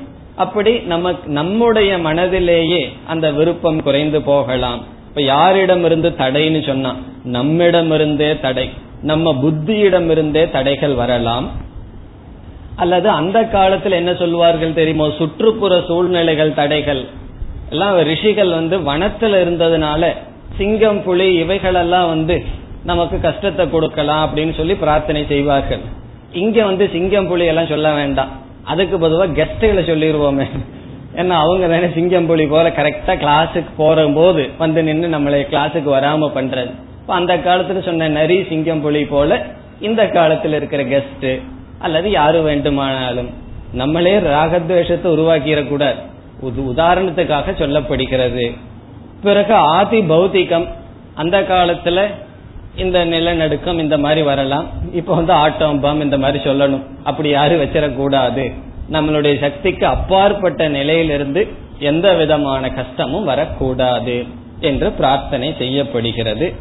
அப்படி 0.44 0.72
நமக்கு 0.92 1.28
நம்முடைய 1.38 1.92
மனதிலேயே 1.98 2.82
அந்த 3.06 3.26
விருப்பம் 3.38 3.82
குறைந்து 3.82 4.20
போகலாம். 4.22 4.80
இப்ப 5.08 5.22
யாரிடம் 5.22 5.84
இருந்து 5.84 6.10
தடைன்னு 6.18 6.60
சொன்னா 6.66 6.92
நம்மிடம் 7.36 7.90
இருந்தே 7.96 8.30
தடை. 8.44 8.68
நம்ம 9.02 9.32
புத்தியிடம் 9.42 10.08
இருந்தே 10.14 10.44
தடைகள் 10.50 10.94
வரலாம். 11.02 11.46
அல்லது 12.76 13.08
அந்த 13.20 13.38
காலத்துல 13.54 13.96
என்ன 14.02 14.12
சொல்வார்கள் 14.14 14.78
தெரியுமோ 14.78 15.06
சுற்றுப்புற 15.18 15.74
சூழ்நிலைகள் 15.88 16.58
தடைகள். 16.60 17.02
எல்லாம் 17.70 17.96
ரிஷிகள் 18.10 18.52
வந்து 18.58 18.76
வனத்துல 18.90 19.40
இருந்ததுனால 19.44 20.12
சிங்கம் 20.58 21.02
புலி 21.02 21.26
இவைகளெல்லாம் 21.42 22.08
வந்து 22.08 22.36
நமக்கு 22.84 23.16
கஷ்டத்தை 23.20 23.64
கொடுக்கலாம் 23.70 24.22
அப்படின்னு 24.24 24.54
சொல்லி 24.56 24.74
பிரார்த்தனை 24.74 25.22
செய்வார்கள். 25.26 25.82
இங்க 26.44 26.58
வந்து 26.64 26.84
சிங்கம் 26.92 27.28
புலி 27.28 27.44
எல்லாம் 27.52 27.72
சொல்ல 27.74 27.88
வேண்டாம். 27.94 28.32
அதுக்கு 28.64 28.98
பொதுவாக 28.98 29.32
கெஸ்டுகளை 29.32 29.82
சொல்லிடுவோமே 29.90 30.46
ஏன்னா 31.16 31.28
அவங்க 31.28 31.68
தானே 31.68 31.88
சிங்கம் 31.92 32.26
புலி 32.26 32.46
போல 32.46 32.68
கரெக்டா 32.68 33.14
கிளாஸுக்கு 33.14 33.70
போற 33.76 34.06
போது 34.06 34.48
வந்து 34.58 34.82
நின்று 34.82 35.08
நம்மளை 35.08 35.42
கிளாஸுக்கு 35.52 35.90
வராம 35.96 36.30
பண்றது. 36.34 36.70
இப்ப 37.00 37.14
அந்த 37.14 37.36
காலத்துல 37.36 37.84
சொன்ன 37.84 38.08
நரி 38.08 38.44
சிங்கம் 38.44 38.80
புலி 38.80 39.04
போல 39.04 39.46
இந்த 39.80 40.04
காலத்துல 40.04 40.52
இருக்கிற 40.52 40.84
கெஸ்ட் 40.84 41.42
அல்லது 41.78 42.10
யாரு 42.10 42.42
வேண்டுமானாலும் 42.42 43.30
நம்மளே 43.72 44.18
ராகத்வேஷத்தை 44.18 45.08
உருவாக்கிடக்கூடாது. 45.10 46.00
உதாரணத்துக்காக 46.44 47.52
சொல்லப்படுகிறது. 47.58 48.56
பிறகு 49.22 49.54
ஆதி 49.54 50.00
பௌத்திகம் 50.00 50.68
அந்த 51.14 51.40
காலத்துல 51.40 52.06
இந்த 52.80 53.04
நிலநடுக்கம் 53.04 53.78
இந்த 53.78 53.98
மாதிரி 53.98 54.22
வரலாம். 54.22 54.66
இப்ப 54.92 55.14
வந்து 55.14 55.32
ஆட்டம் 55.32 55.82
பம் 55.84 56.02
இந்த 56.02 56.18
மாதிரி 56.18 56.50
சொல்லணும். 56.50 56.82
அப்படி 57.04 57.28
யாரும் 57.28 57.62
வச்சிடக்கூடாது. 57.62 58.44
நம்மளுடைய 58.92 59.40
சக்திக்கு 59.40 59.86
அப்பாற்பட்ட 59.86 60.68
நிலையிலிருந்து 60.68 61.48
எந்த 61.78 62.14
விதமான 62.14 62.70
கஷ்டமும் 62.70 63.24
வரக்கூடாது 63.24 64.26
என்று 64.60 64.90
பிரார்த்தனை 64.90 65.54
செய்யப்படுகிறது. 65.58 66.54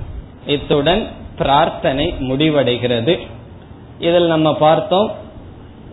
இத்துடன் 0.47 1.07
பிரார்த்தனை 1.37 2.13
முடிவடைகிறது. 2.19 3.19
இதில் 3.99 4.27
நம்ம 4.27 4.55
பார்த்தோம் 4.55 5.11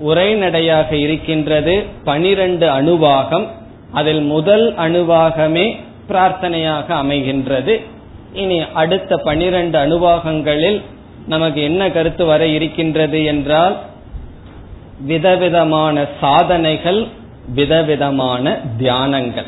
உரைநடையாக 0.07 0.93
இருக்கின்றது 0.93 1.85
பனிரெண்டு 2.05 2.67
அணுவாகம். 2.69 3.47
அதில் 3.93 4.23
முதல் 4.23 4.75
அணுவாகமே 4.75 5.67
பிரார்த்தனையாக 6.09 6.89
அமைகின்றது. 7.03 7.75
இனி 8.33 8.65
அடுத்த 8.73 9.17
பனிரெண்டு 9.17 9.79
அணுவாகங்களில் 9.79 10.83
நமக்கு 11.27 11.63
என்ன 11.63 11.91
கருத்து 11.91 12.25
வர 12.25 12.47
இருக்கின்றது 12.47 13.25
என்றால் 13.25 13.77
விதவிதமான 15.01 16.07
சாதனைகள் 16.21 17.07
விதவிதமான 17.55 18.61
தியானங்கள். 18.79 19.47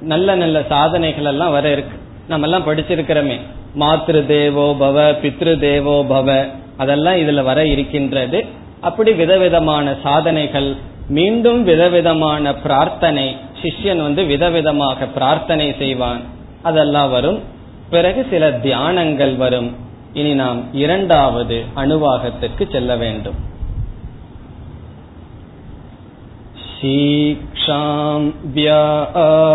நல்ல 0.00 0.34
நல்ல 0.34 0.62
சாதனைகள் 0.68 1.24
எல்லாம் 1.24 1.50
வர 1.50 1.70
இருக்கு. 1.70 1.96
நம்ம 2.28 2.46
எல்லாம் 2.46 2.66
படிச்சிருக்கிறோமே. 2.66 3.40
மாத்ரு 3.78 4.26
தேவோ 4.26 4.76
பவ 4.80 4.96
பித்ரு 5.22 5.58
தேவோ 5.58 6.04
பவ 6.04 6.48
அதெல்லாம் 6.76 7.14
இதுல 7.14 7.42
வர 7.42 7.66
இருக்கின்றது. 7.66 8.44
அப்படி 8.80 9.12
விதவிதமான 9.12 9.94
சாதனைகள் 10.02 10.76
மீண்டும் 11.08 11.64
விதவிதமான 11.64 12.54
பிரார்த்தனை 12.54 13.36
சிஷ்யன் 13.62 14.02
வந்து 14.02 14.22
விதவிதமாக 14.22 15.06
பிரார்த்தனை 15.14 15.74
செய்வான். 15.78 16.20
அதெல்லாம் 16.62 17.10
வரும். 17.10 17.42
பிறகு 17.91 18.21
சில 18.29 18.45
தியானங்கள் 18.63 19.35
வரும் 19.37 19.69
இனி 20.13 20.33
நாம் 20.33 20.61
இரண்டாவது 20.73 21.57
அணுவாகத்திற்கு 21.75 22.65
செல்ல 22.71 22.95
வேண்டும் 22.95 23.39
शीक्षां 26.77 28.23
व्याख्यास्यामः 28.55 29.47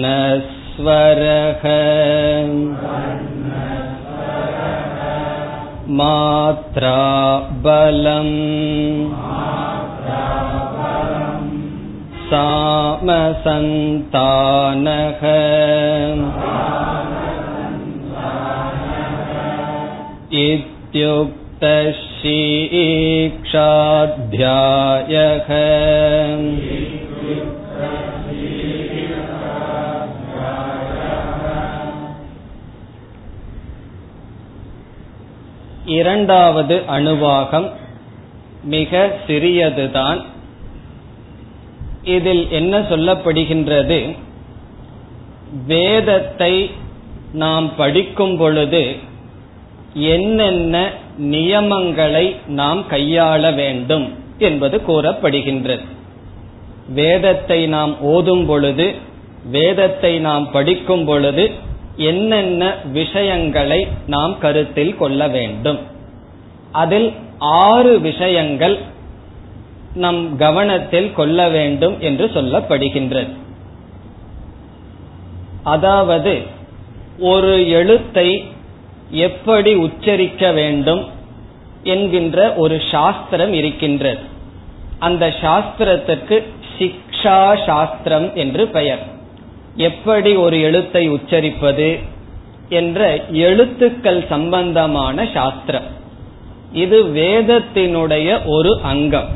वर्णस्वरः 0.00 1.64
मात्रा 5.87 7.39
बलम्। 7.39 9.11
सामसन्तानः। 12.25 13.43
इत्युक्तशीक्षाध्यायः 20.33 21.43
இரண்டாவது 35.85 36.83
அணுவாகம் 36.87 37.71
மிக 38.63 39.11
சிறியதுதான். 39.27 40.21
இதில் 42.03 42.51
என்ன 42.51 42.79
சொல்லப்படுகின்றது? 42.79 44.17
வேதத்தை 45.67 46.71
நாம் 47.33 47.75
படிக்கும் 47.75 48.37
பொழுது 48.37 48.95
என்னென்ன 49.93 50.91
நியமங்களை 51.21 52.35
நாம் 52.47 52.87
கையாள 52.89 53.53
வேண்டும் 53.53 54.13
என்பது 54.37 54.81
கூறப்படுகின்றது. 54.87 55.85
வேதத்தை 56.87 57.67
நாம் 57.67 58.01
ஓதும் 58.01 58.45
பொழுது 58.45 58.95
வேதத்தை 59.45 60.19
நாம் 60.19 60.51
படிக்கும் 60.51 61.05
பொழுது 61.05 61.51
என்னென்ன 61.95 62.75
விஷயங்களை 62.85 63.87
நாம் 64.07 64.39
கருத்தில் 64.39 64.97
கொள்ள 64.97 65.27
வேண்டும். 65.27 65.79
அதில் 66.71 67.13
ஆறு 67.37 67.99
விஷயங்கள் 67.99 68.77
நம் 69.93 70.37
கவனத்தில் 70.37 71.13
கொள்ள 71.13 71.49
வேண்டும் 71.49 71.99
என்று 71.99 72.31
சொல்லப்படுகின்றது. 72.33 73.27
அதாவது 75.63 76.41
ஒரு 77.19 77.69
எழுத்தை 77.69 78.45
எப்படி 79.09 79.73
உச்சரிக்க 79.73 80.51
வேண்டும் 80.51 81.09
என்கின்ற 81.83 82.53
ஒரு 82.53 82.81
சாஸ்திரம் 82.91 83.53
இருக்கின்றது. 83.53 84.19
அந்த 84.99 85.33
சாஸ்திரத்துக்கு 85.41 86.43
சிக்ஷா 86.79 87.65
சாஸ்திரம் 87.65 88.35
என்று 88.35 88.67
பெயர். 88.67 89.12
எப்படி 89.75 90.35
ஒரு 90.35 90.61
எழுத்தை 90.61 91.11
உச்சரிப்பது 91.11 91.99
என்ற 92.69 93.25
எழுத்துக்கள் 93.25 94.25
சம்பந்தமான 94.29 95.27
சாஸ்திரம். 95.33 95.83
இது 96.71 97.03
வேதத்தினுடைய 97.03 98.45
ஒரு 98.45 98.79
அங்கம். 98.83 99.27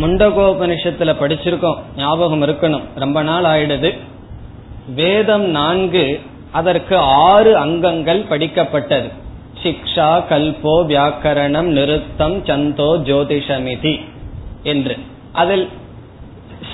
முண்டகோபனிஷத்துல 0.00 1.14
படிச்சிருக்கோம். 1.20 1.76
ஞாபகம் 1.96 2.42
இருக்கணும். 2.42 2.82
ரொம்ப 2.94 3.22
நாள் 3.22 3.44
ஆயிடுது. 3.44 3.98
வேதம் 4.94 5.44
நான்கு 5.44 6.20
அதற்கு 6.50 6.96
ஆறு 6.96 7.56
அங்கங்கள் 7.56 8.22
படிக்கப்பட்டது. 8.22 9.10
சிக்ஷா 9.62 10.22
கல்போ 10.30 10.84
வியாக்கரணம் 10.86 11.70
நிறுத்தம் 11.70 12.44
சந்தோ 12.44 13.00
ஜோதிஷமிதி 13.04 14.00
என்று. 14.62 14.96
அதில் 15.32 15.68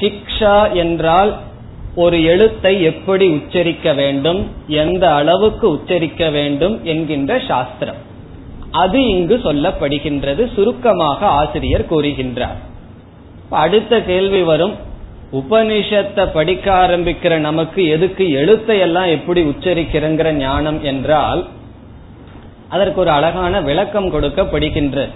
சிக்ஷா 0.01 0.73
என்றால் 0.73 1.37
ஒரு 2.03 2.19
எழுத்தை 2.33 2.73
எப்படி 2.91 3.27
உச்சரிக்க 3.37 3.93
வேண்டும் 4.01 4.41
எந்த 4.83 5.05
அளவுக்கு 5.15 5.67
உச்சரிக்க 5.77 6.31
வேண்டும் 6.37 6.77
என்கின்ற 6.93 7.33
சாஸ்திரம். 7.49 8.01
அது 8.83 8.99
இங்கு 9.15 9.37
சொல்லப்படுகின்றது 9.45 10.43
சுருக்கமாக 10.55 11.21
ஆசிரியர் 11.41 11.91
கூறுகின்றார். 11.93 12.59
அடுத்த 13.65 14.01
கேள்வி 14.11 14.43
வரும் 14.51 14.75
உபனிஷத்தை 15.41 16.25
படிக்க 16.33 16.67
ஆரம்பிக்கிற 16.85 17.33
நமக்கு 17.47 17.81
எதுக்கு 17.95 18.25
எழுத்தையெல்லாம் 18.41 19.11
எப்படி 19.17 19.41
உச்சரிக்கிறங்கிற 19.53 20.29
ஞானம் 20.43 20.81
என்றால் 20.91 21.43
அதற்கு 22.69 23.01
ஒரு 23.01 23.11
அழகான 23.11 23.61
விளக்கம் 23.69 24.13
கொடுக்கப்படுகின்ற 24.15 25.09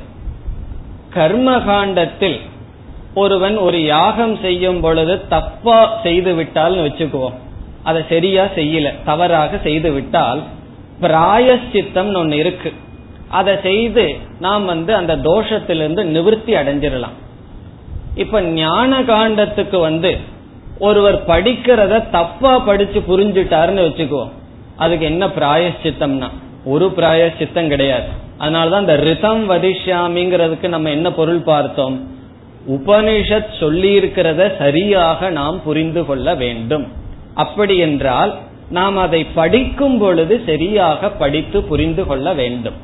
கர்மகாண்டத்தில் 1.15 2.39
ஒருவன் 3.15 3.57
ஒரு 3.57 3.85
யாகம் 3.85 4.37
செய்யும் 4.37 4.81
பொழுது 4.81 5.27
தப்பா 5.29 6.01
செய்து 6.03 6.35
விட்டால்னு 6.35 6.85
வச்சுக்குவோம். 6.87 7.35
அதை 7.83 8.03
சரியா 8.09 8.45
செய்யல 8.45 8.95
தவறாக 9.05 9.59
செய்து 9.63 9.93
விட்டால் 9.93 10.43
பிராயசித்தம் 11.01 12.17
ஒன்னு 12.17 12.37
இருக்கு. 12.37 12.73
அதை 13.29 13.55
செய்து 13.63 14.17
நாம் 14.41 14.65
வந்து 14.65 14.95
அந்த 14.95 15.17
தோஷத்திலிருந்து 15.17 16.05
நிவர்த்தி 16.05 16.55
அடைஞ்சிடலாம். 16.55 17.17
இப்ப 18.15 18.41
ஞான 18.41 19.01
காண்டத்துக்கு 19.01 19.81
வந்து 19.81 20.19
ஒருவர் 20.79 21.27
படிக்கிறத 21.27 22.11
தப்பா 22.11 22.59
படிச்சு 22.59 23.03
புரிஞ்சுட்டாருன்னு 23.09 23.87
வச்சுக்குவோம். 23.89 24.31
அதுக்கு 24.77 25.05
என்ன 25.05 25.27
பிராயசித்தம்னா 25.27 26.29
ஒரு 26.65 26.93
பிராயசித்தம் 26.97 27.69
கிடையாது. 27.69 28.09
அதனாலதான் 28.39 28.81
இந்த 28.81 28.97
ரிதம் 28.97 29.51
வதிஷாமிங்கிறதுக்கு 29.51 30.69
நம்ம 30.69 30.91
என்ன 30.91 31.13
பொருள் 31.13 31.43
பார்த்தோம்? 31.43 32.21
உபனிஷத் 32.69 33.53
சொல்லியிருக்கிறத 33.61 34.57
சரியாக 34.59 35.31
நாம் 35.31 35.63
புரிந்து 35.63 36.07
கொள்ள 36.07 36.35
வேண்டும். 36.35 36.87
அப்படி 37.35 37.77
என்றால் 37.77 38.39
நாம் 38.71 38.97
அதை 38.97 39.25
படிக்கும் 39.25 39.99
பொழுது 39.99 40.43
சரியாக 40.47 41.11
படித்து 41.11 41.63
புரிந்து 41.63 42.07
கொள்ள 42.07 42.33
வேண்டும். 42.33 42.75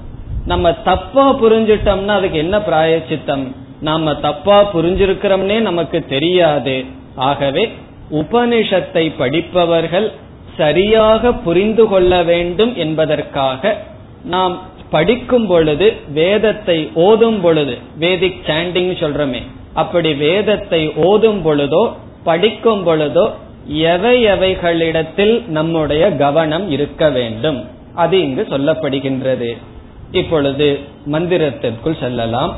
நம்ம 0.47 0.73
தப்பா 0.73 1.35
புரிஞ்சிட்டோம்னா 1.35 2.07
அதுக்கு 2.07 2.39
என்ன 2.39 2.59
பிராயச்சித்தம்? 2.59 3.55
நாம 3.81 4.15
தப்பா 4.15 4.75
புரிஞ்சிருக்கிறோம்னே 4.75 5.61
நமக்கு 5.61 6.05
தெரியாது. 6.07 6.85
ஆகவே 7.15 7.73
உபனிஷத்தை 8.11 9.13
படிப்பவர்கள் 9.19 10.13
சரியாக 10.57 11.33
புரிந்து 11.33 11.87
கொள்ள 11.89 12.23
வேண்டும் 12.23 12.77
என்பதற்காக 12.77 13.77
நாம் 14.25 14.63
படிக்கும் 14.91 15.47
பொழுது 15.47 15.97
வேதத்தை 16.13 16.91
ஓதும் 16.95 17.41
பொழுது 17.41 17.79
வேதிக் 18.01 18.41
சாண்டிங் 18.47 18.93
சொல்றமே 18.99 19.43
அப்படி 19.75 20.15
வேதத்தை 20.15 20.89
ஓதும் 20.89 21.45
பொழுதோ 21.45 21.93
படிக்கும் 22.25 22.87
பொழுதோ 22.87 23.31
எவை 23.67 24.25
எவைகளிடத்தில் 24.25 25.49
நம்முடைய 25.49 26.17
கவனம் 26.17 26.71
இருக்க 26.71 27.09
வேண்டும்? 27.09 27.65
அது 27.95 28.21
இங்கு 28.21 28.47
சொல்லப்படுகின்றது. 28.51 29.57
இப்பொழுது 30.13 30.81
மந்திரத்திற்குள் 31.07 31.99
செல்லலாம். 31.99 32.57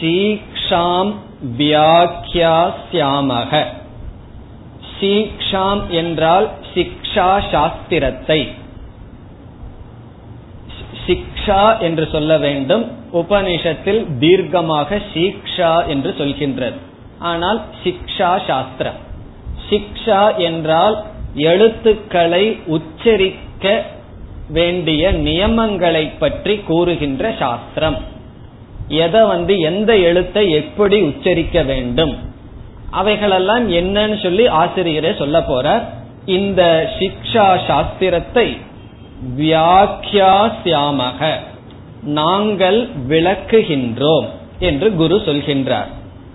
சீக்ஷாம் 0.00 1.12
வியாக்கியாசியாமக 1.58 3.64
சீக்ஷாம் 5.00 5.88
என்றால் 5.88 6.50
சிக்ஷா 6.74 7.40
சாஸ்திரத்தை. 7.50 8.48
சிக்ஷா 11.08 11.62
என்று 11.86 12.04
சொல்ல 12.14 12.32
வேண்டும். 12.38 12.84
உபனிஷத்தில் 13.20 14.00
தீர்க்கமாக 14.22 14.98
சீக்ஷா 15.12 15.72
என்று 15.86 16.10
சொல்கின்றது. 16.18 16.78
ஆனால் 17.30 17.60
சிக்ஷா 17.84 18.32
சாஸ்திரம். 18.48 18.98
சிக்ஷா 19.70 20.22
என்றால் 20.48 20.96
எழுத்துக்களை 21.50 22.44
உச்சரிக்க 22.76 23.66
வேண்டிய 24.56 25.10
நியமங்களை 25.26 26.04
பற்றி 26.18 26.54
கூறுகின்ற 26.68 27.32
சாஸ்திரம். 27.40 27.98
எதை 29.04 29.22
வந்து 29.26 29.54
எந்த 29.70 29.90
எழுத்தை 30.08 30.44
எப்படி 30.60 30.98
உச்சரிக்க 31.02 31.62
வேண்டும்? 31.62 32.14
அவைகளெல்லாம் 32.90 33.64
என்னன்னு 33.80 34.16
சொல்லி 34.22 34.44
ஆசிரியரே 34.60 35.12
சொல்ல 35.16 35.38
போறார். 35.50 35.84
இந்த 36.36 36.62
சிக்ஷா 36.98 37.48
சாஸ்திரத்தை 37.66 38.46
வியாக்கியாசியாமக. 39.38 41.30
நாங்கள் 42.02 42.88
விளக்குகின்றோம் 43.08 44.26
என்று 44.58 44.94
குரு 44.94 45.16
சொல்கின்றார். 45.16 45.86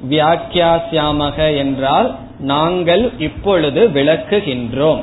வியாக்கியாசியாமக 0.09 1.57
என்றால் 1.57 2.15
நாங்கள் 2.39 3.11
இப்பொழுது 3.19 3.89
விளக்குகின்றோம். 3.89 5.01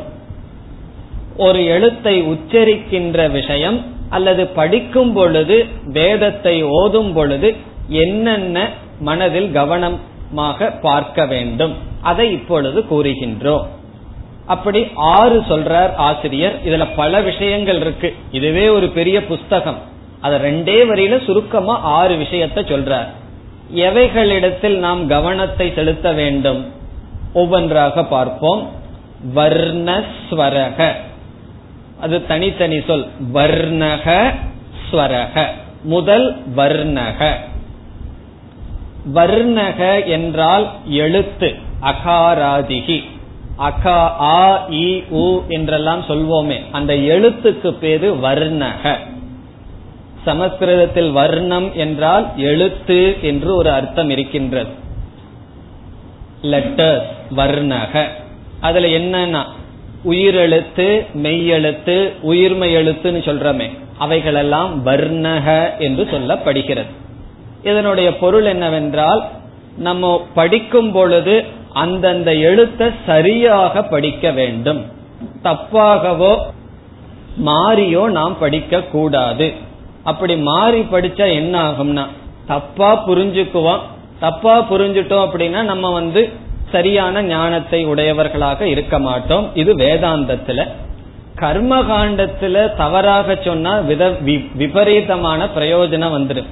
ஒரு 1.37 1.65
எழுத்தை 1.65 2.23
உச்சரிக்கின்ற 2.23 3.31
விஷயம் 3.31 3.85
அல்லது 4.09 4.47
படிக்கும் 4.47 5.13
பொழுது 5.13 5.67
வேதத்தை 5.85 6.63
ஓதும் 6.63 7.13
பொழுது 7.13 7.57
என்னென்ன 7.89 8.69
மனதில் 9.01 9.53
கவனமாக 9.53 10.71
பார்க்க 10.71 11.27
வேண்டும். 11.27 11.75
அதை 12.03 12.33
இப்பொழுது 12.33 12.85
கூறுகின்றோம். 12.91 13.67
அப்படி 14.51 14.87
ஆறு 14.95 15.41
சொல்றார் 15.41 15.95
ஆசிரியர். 15.95 16.59
இதுல 16.65 16.87
பல 16.97 17.21
விஷயங்கள் 17.21 17.81
இருக்கு. 17.81 18.17
இதுவே 18.31 18.69
ஒரு 18.69 18.89
பெரிய 18.89 19.25
புஸ்தகம். 19.25 19.79
அத 20.21 20.39
ரெண்டே 20.39 20.79
வரியில 20.91 21.25
சுருக்கமா 21.25 21.81
ஆறு 21.81 22.17
விஷயத்த 22.17 22.59
சொல்றார். 22.71 23.07
எவைகளிடத்தில் 23.75 24.77
நாம் 24.79 25.07
கவனத்தை 25.07 25.73
செலுத்த 25.75 26.13
வேண்டும்? 26.13 26.73
ஒவ்வொன்றாக 27.33 28.05
பார்ப்போம். 28.05 28.69
வர்ணஸ்வரக. 29.35 30.93
அது 32.01 32.27
தனித்தனி 32.27 32.81
சொல். 32.87 33.07
வர்ணக 33.35 34.35
ஸ்வரக. 34.91 35.47
முதல் 35.83 36.43
வர்ணக. 36.57 37.35
வர்ணக 39.15 40.07
என்றால் 40.07 40.71
எழுத்து 40.87 41.57
அகாராதிகி. 41.83 43.05
அகா 43.59 44.21
ஆ 44.21 44.67
இ 44.69 45.05
உ 45.09 45.43
என்றெல்லாம் 45.49 46.03
சொல்வோமே. 46.09 46.61
அந்த 46.73 46.95
எழுத்துக்கு 46.95 47.71
பேரு 47.71 48.15
வர்ணக. 48.15 48.95
சமஸ்கிருதத்தில் 50.25 51.11
வர்ணம் 51.11 51.75
என்றால் 51.75 52.27
எழுத்து 52.37 53.17
என்று 53.23 53.55
ஒரு 53.55 53.71
அர்த்தம் 53.71 54.11
இருக்கின்றது. 54.11 54.71
லெட்டர்ஸ் 56.43 57.07
வர்ணக. 57.37 58.09
அதுல 58.61 58.87
என்னன்னா 58.87 59.43
உயிரெழுத்து 60.05 61.07
மெய்யெழுத்து 61.15 62.13
உயிர்மை 62.23 62.69
எழுத்துன்னு 62.71 63.21
சொல்றமே. 63.29 63.71
அவைகளெல்லாம் 63.99 64.87
வர்ணக 64.87 65.79
என்று 65.79 66.05
சொல்லப்படுகிறது. 66.05 66.91
இதனுடைய 67.63 68.17
பொருள் 68.17 68.45
என்னவென்றால் 68.45 69.29
நம்ம 69.77 70.27
படிக்கும் 70.35 70.93
பொழுது 70.93 71.45
அந்தந்த 71.73 72.35
எழுத்தை 72.35 72.91
சரியாக 73.07 73.83
படிக்க 73.83 74.31
வேண்டும். 74.31 74.81
தப்பாகவோ 75.45 76.33
மாறியோ 77.47 78.09
நாம் 78.09 78.39
படிக்க 78.39 78.83
கூடாது. 78.83 79.53
அப்படி 80.05 80.37
மாறி 80.37 80.81
படிச்சா 80.81 81.27
என்ன 81.33 81.55
ஆகும்னா 81.71 82.05
தப்பா 82.47 83.07
புரிஞ்சுக்குவோம். 83.07 83.83
தப்பா 84.21 84.55
புரிஞ்சுட்டோம் 84.71 85.27
அப்படின்னா 85.27 85.63
நம்ம 85.63 85.91
வந்து 85.91 86.29
சரியான 86.71 87.23
ஞானத்தை 87.23 87.87
உடையவர்களாக 87.87 88.67
இருக்க 88.67 88.99
மாட்டோம். 88.99 89.47
இது 89.55 89.75
வேதாந்தத்துல. 89.77 90.67
கர்மகாண்டத்துல 91.37 92.75
தவறாக 92.77 93.37
சொன்னா 93.45 93.79
வித 93.79 94.09
விபரீதமான 94.55 95.49
பிரயோஜனம் 95.57 96.15
வந்துடும் 96.17 96.51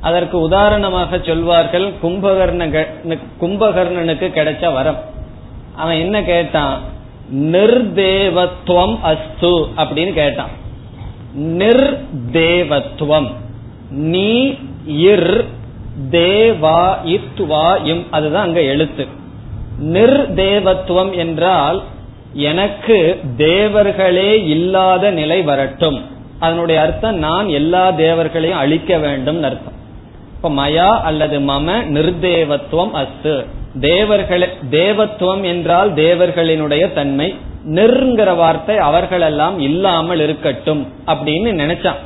அதற்கு 0.00 0.40
உதாரணமாக 0.40 1.18
சொல்வார்கள் 1.18 1.92
கும்பகர்ண 2.02 2.86
கும்பகர்ணனுக்கு 3.40 4.26
கிடைச்ச 4.28 4.72
வரம். 4.72 5.04
அவன் 5.76 5.98
என்ன 5.98 6.22
கேட்டான்? 6.22 6.80
நிர்தேவத்துவம் 7.34 8.98
அஸ்து 9.02 9.66
அப்படின்னு 9.76 10.12
கேட்டான். 10.12 10.48
நிர்தேவத்துவம் 11.38 13.32
நீ 13.90 14.48
இர் 14.88 15.44
தேவா 16.10 16.96
இத்வா 17.04 17.84
இம். 17.84 18.06
அதுதான் 18.10 18.42
அங்க 18.42 18.60
எழுத்து. 18.60 19.06
நிர்தேவத்துவம் 19.82 21.16
என்றால் 21.16 21.82
எனக்கு 22.32 23.20
தேவர்களே 23.36 24.30
இல்லாத 24.30 25.10
நிலை 25.10 25.42
வரட்டும். 25.42 26.04
அதனுடைய 26.38 26.80
அர்த்தம் 26.80 27.16
நான் 27.16 27.48
எல்லா 27.48 27.90
தேவர்களையும் 27.90 28.58
அழிக்க 28.58 28.98
வேண்டும் 28.98 29.42
அர்த்தம் 29.42 29.76
இப்ப 30.38 30.50
மயா 30.50 31.00
அல்லது 31.00 31.40
மம 31.40 31.68
நிர்தேவத்துவம் 31.94 32.90
அஸ்து. 32.92 33.46
தேவர்கள 33.80 34.48
தேவத்துவம் 34.70 35.42
என்றால் 35.42 35.92
தேவர்களினுடைய 35.92 36.92
தன்மை. 36.92 37.36
நிர்ங்கிற 37.66 38.36
வார்த்தை 38.36 38.76
அவர்களெல்லாம் 38.76 39.58
இல்லாமல் 39.58 40.20
இருக்கட்டும் 40.20 40.92
அப்படின்னு 41.06 41.50
நினைச்சான். 41.62 42.00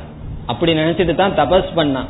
அப்படி 0.45 0.73
நினைச்சிட்டு 0.73 1.15
தான் 1.15 1.31
தபஸ் 1.31 1.69
பண்ணான். 1.75 2.09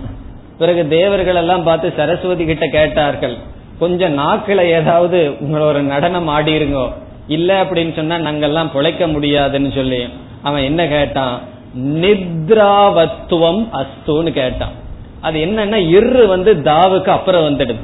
பிறகு 0.57 0.87
தேவர்கள் 0.87 1.35
எல்லாம் 1.35 1.63
பார்த்து 1.63 1.93
சரஸ்வதி 1.95 2.45
கிட்ட 2.45 2.67
கேட்டார்கள் 2.67 3.37
கொஞ்சம் 3.79 4.17
நாக்கில 4.17 4.61
ஏதாவது 4.61 5.35
உங்களை 5.39 5.65
ஒரு 5.65 5.81
நடனம் 5.81 6.29
ஆடிருங்கோ. 6.29 6.91
இல்ல 7.27 7.63
அப்படின்னு 7.63 7.95
சொன்னா 7.95 8.15
நாங்கெல்லாம் 8.15 8.73
பிழைக்க 8.73 9.07
முடியாதுன்னு 9.07 9.71
சொல்லி. 9.75 10.09
அவன் 10.43 10.63
என்ன 10.63 10.87
கேட்டான்? 10.87 11.39
நித்ராவத்துவம் 11.77 13.67
அஸ்துன்னு 13.73 14.31
கேட்டான். 14.31 14.81
அது 15.23 15.39
என்னன்னா 15.39 15.79
இரு 15.89 16.27
வந்து 16.27 16.53
தாவுக்கு 16.53 17.09
அப்புறம் 17.09 17.43
வந்துடுது. 17.43 17.75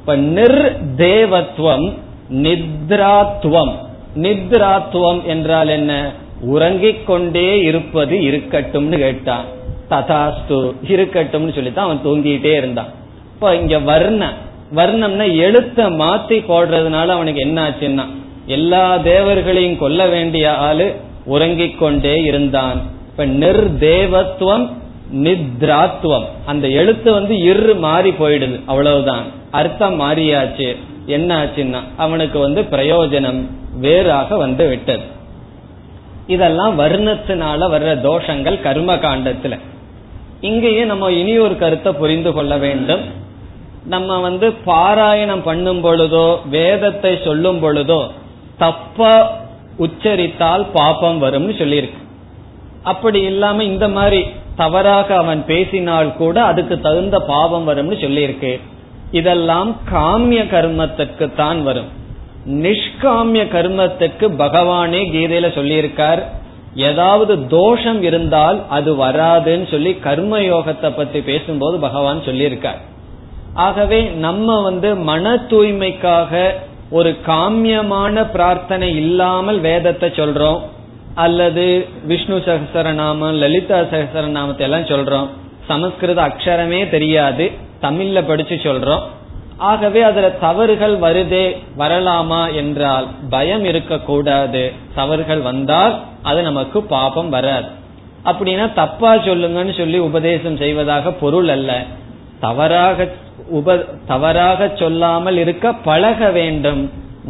இப்ப 0.00 0.16
நிர் 0.16 0.76
தேவத்துவம் 0.96 1.86
நித்ராத்துவம். 2.32 3.74
நித்ராத்துவம் 4.16 5.22
என்றால் 5.24 5.68
என்ன? 5.68 6.12
உறங்கிக் 6.40 7.06
கொண்டே 7.06 7.48
இருப்பது 7.62 8.16
இருக்கட்டும்னு 8.16 8.98
கேட்டான். 8.98 9.44
ததாஸ்து 9.90 10.58
இருக்கட்டும்னு 10.86 11.54
சொல்லித்தான் 11.54 11.88
அவன் 11.88 12.04
தூங்கிட்டே 12.04 12.52
இருந்தான். 12.56 12.90
இப்ப 13.34 13.54
இங்க 13.54 13.78
வர்ண 13.78 14.32
வர்ணம்னா 14.74 15.26
எழுத்த 15.44 15.80
மாத்தி 16.00 16.38
போடுறதுனால 16.48 17.06
அவனுக்கு 17.08 17.40
என்ன 17.40 17.58
ஆச்சுன்னா 17.68 18.04
எல்லா 18.46 18.96
தேவர்களையும் 18.96 19.78
கொல்ல 19.78 20.06
வேண்டிய 20.06 20.54
ஆளு 20.54 20.94
உறங்கிக் 21.24 21.78
கொண்டே 21.78 22.22
இருந்தான். 22.22 22.80
இப்ப 23.10 23.26
நிர்தேவத்துவம் 23.26 24.68
நித்ராத்துவம். 25.12 26.26
அந்த 26.46 26.68
எழுத்து 26.68 27.12
வந்து 27.12 27.40
இரு 27.40 27.74
மாறி 27.74 28.10
போயிடுது. 28.10 28.60
அவ்வளவுதான். 28.66 29.24
அர்த்தம் 29.50 30.00
மாறியாச்சு. 30.00 30.76
என்ன 31.06 31.44
ஆச்சுன்னா 31.44 31.80
அவனுக்கு 31.96 32.38
வந்து 32.38 32.62
பிரயோஜனம் 32.62 33.40
வேறாக 33.80 34.36
வந்து 34.36 34.68
விட்டது. 34.68 35.02
இதெல்லாம் 36.26 36.78
வர்ணத்தினால 36.78 37.68
வர்ற 37.74 37.90
தோஷங்கள் 38.00 38.62
கர்ம 38.62 38.94
காண்டத்துல 38.94 39.58
இங்கேயே 40.40 40.84
நம்ம 40.84 41.10
இனி 41.10 41.38
ஒரு 41.38 41.56
கருத்தை 41.58 41.92
புரிந்து 41.92 42.32
கொள்ள 42.32 42.56
வேண்டும். 42.56 43.00
நம்ம 43.84 44.18
வந்து 44.20 44.54
பாராயணம் 44.66 45.42
பண்ணும் 45.44 45.84
பொழுதோ 45.84 46.48
வேதத்தை 46.48 47.18
சொல்லும் 47.24 47.62
பொழுதோ 47.62 48.10
தப்பா 48.58 49.30
உச்சரித்தால் 49.78 50.66
பாப்பம் 50.72 51.22
வரும்னு 51.22 51.54
சொல்லியிருக்கு. 51.60 52.00
அப்படி 52.82 53.20
இல்லாம 53.22 53.64
இந்த 53.64 53.88
மாதிரி 53.88 54.24
தவறாக 54.60 55.08
அவன் 55.22 55.40
பேசினால் 55.50 56.10
கூட 56.22 56.36
அதுக்கு 56.50 56.76
தகுந்த 56.86 57.16
பாவம் 57.32 57.68
வரும்னு 57.68 57.96
சொல்லியிருக்கு. 58.04 58.52
இதெல்லாம் 59.20 59.70
காமிய 59.92 60.40
கர்மத்துக்கு 60.54 61.26
தான் 61.36 61.60
வரும். 61.68 61.90
நிஷ்காமிய 62.64 63.42
கர்மத்துக்கு 63.54 64.26
பகவானே 64.42 65.00
கீதையில 65.14 65.48
சொல்லியிருக்கார். 65.58 66.22
ஏதாவது 66.88 67.34
தோஷம் 67.48 68.00
இருந்தால் 68.08 68.58
அது 68.76 68.90
வராதுன்னு 69.04 69.66
சொல்லி 69.70 69.92
கர்ம 70.06 70.40
யோகத்தை 70.50 70.90
பத்தி 70.96 71.20
பேசும்போது 71.30 71.76
பகவான் 71.86 72.26
சொல்லியிருக்கார். 72.28 72.80
ஆகவே 73.66 74.00
நம்ம 74.26 74.58
வந்து 74.62 74.88
மன 75.10 75.34
தூய்மைக்காக 75.50 76.42
ஒரு 76.98 77.10
காமியமான 77.26 78.24
பிரார்த்தனை 78.34 78.88
இல்லாமல் 79.02 79.58
வேதத்தை 79.60 80.08
சொல்றோம். 80.20 80.60
அல்லது 81.24 81.64
விஷ்ணு 82.04 82.36
சகசரநாமம் 82.46 83.38
லலிதா 83.42 83.78
சகசரநாமத்தை 83.92 84.64
எல்லாம் 84.66 84.90
சொல்றோம். 84.92 85.28
சமஸ்கிருத 85.68 86.20
அக்ஷரமே 86.22 86.80
தெரியாது. 86.90 87.46
தமிழ்ல 87.82 88.18
படிச்சு 88.26 88.56
சொல்றோம். 88.66 89.04
ஆகவே 89.70 90.00
அதுல 90.02 90.28
தவறுகள் 90.42 90.94
வருதே 90.98 91.46
வரலாமா 91.78 92.42
என்றால் 92.54 93.06
பயம் 93.30 93.64
இருக்கக்கூடாது. 93.64 94.62
தவறுகள் 94.94 95.42
வந்தால் 95.48 95.94
அது 96.22 96.40
நமக்கு 96.42 96.78
பாபம் 96.94 97.30
வராது. 97.30 97.68
அப்படின்னா 98.24 98.66
தப்பா 98.72 99.10
சொல்லுங்கன்னு 99.26 99.74
சொல்லி 99.76 99.98
உபதேசம் 100.08 100.56
செய்வதாக 100.56 101.12
பொருள் 101.22 101.48
அல்ல. 101.48 101.70
தவறாக 102.40 103.08
உப 103.58 103.76
தவறாக 104.06 104.70
சொல்லாமல் 104.74 105.38
இருக்க 105.38 105.72
பழக 105.88 106.30
வேண்டும். 106.30 106.82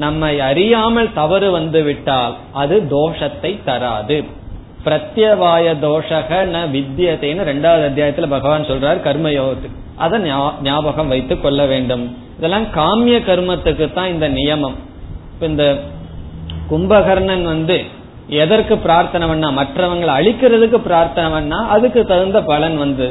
நம்மை 0.05 0.33
அறியாமல் 0.49 1.15
தவறு 1.21 1.49
வந்து 1.59 1.81
விட்டால் 1.89 2.35
அது 2.63 2.77
தோஷத்தை 2.95 3.53
தராது. 3.69 4.19
பிரத்யவாய 4.85 5.67
தோஷக 5.85 6.31
ந 6.55 6.59
வித்தியத்தைன்னு 6.75 7.49
ரெண்டாவது 7.53 7.85
அத்தியாயத்துல 7.89 8.29
பகவான் 8.35 8.69
சொல்றார் 8.71 9.05
கர்மயோகத்துக்கு 9.07 9.85
அதை 10.05 10.19
ஞாபகம் 10.69 11.13
வைத்துக் 11.13 11.43
கொள்ள 11.45 11.61
வேண்டும். 11.73 12.05
இதெல்லாம் 12.39 12.67
காமிய 12.79 13.17
கர்மத்துக்கு 13.29 13.87
தான் 13.99 14.13
இந்த 14.15 14.27
நியமம். 14.39 14.77
இந்த 15.49 15.65
கும்பகர்ணன் 16.71 17.47
வந்து 17.55 17.79
எதற்கு 18.43 18.75
பிரார்த்தனை 18.85 19.27
பண்ணா 19.29 19.49
மற்றவங்களை 19.59 20.13
அழிக்கிறதுக்கு 20.19 20.79
பிரார்த்தனை 20.89 21.29
பண்ணா 21.37 21.59
அதுக்கு 21.75 22.01
தகுந்த 22.11 22.39
பலன் 22.51 22.77
வந்து 22.85 23.07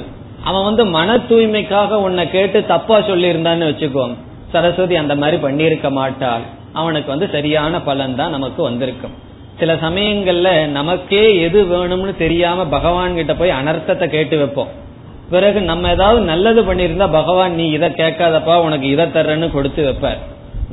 அவன் 0.50 0.68
வந்து 0.68 0.84
மன 0.98 1.16
தூய்மைக்காக 1.30 2.00
உன்னை 2.08 2.24
கேட்டு 2.36 2.60
தப்பா 2.74 2.98
சொல்லி 3.08 3.28
இருந்தான்னு 3.34 3.70
வச்சுக்கோ 3.70 4.06
சரஸ்வதி 4.54 4.96
அந்த 5.02 5.14
மாதிரி 5.22 5.38
பண்ணியிருக்க 5.46 5.88
மாட்டாள். 6.00 6.44
அவனுக்கு 6.82 7.10
வந்து 7.14 7.28
சரியான 7.36 7.82
பலன் 7.88 8.18
தான் 8.20 8.36
நமக்கு 8.36 8.62
வந்திருக்கும். 8.70 9.16
சில 9.60 9.74
சமயங்கள்ல 9.84 10.50
நமக்கே 10.80 11.24
எது 11.46 11.60
வேணும்னு 11.72 12.14
தெரியாம 12.24 12.66
பகவான் 12.76 13.18
கிட்ட 13.20 13.34
போய் 13.40 13.58
அனர்த்தத்தை 13.60 14.08
கேட்டு 14.16 14.38
வைப்போம். 14.42 14.72
பிறகு 15.34 15.60
நம்ம 15.70 15.90
ஏதாவது 15.96 16.20
நல்லது 16.32 16.62
பண்ணிருந்தா 16.68 17.08
பகவான் 17.20 17.56
நீ 17.60 17.66
இதை 17.78 17.90
கேட்காதப்பா 18.02 18.56
உனக்கு 18.66 18.88
இதை 18.96 19.06
தர்றேன்னு 19.16 19.48
கொடுத்து 19.56 19.82
வைப்பார். 19.88 20.20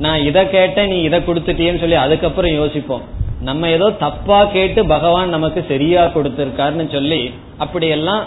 நான் 0.03 0.25
இதை 0.29 0.43
கேட்டேன் 0.55 0.91
நீ 0.93 0.97
இதை 1.07 1.19
கொடுத்துட்டியன்னு 1.27 1.83
சொல்லி 1.83 1.97
அதுக்கப்புறம் 2.05 2.53
யோசிப்போம். 2.61 3.03
நம்ம 3.47 3.69
ஏதோ 3.77 3.87
தப்பா 4.05 4.39
கேட்டு 4.55 4.81
பகவான் 4.95 5.35
நமக்கு 5.35 5.61
சரியா 5.71 6.03
கொடுத்திருக்காருன்னு 6.15 6.87
சொல்லி 6.95 7.21
அப்படியெல்லாம் 7.63 8.23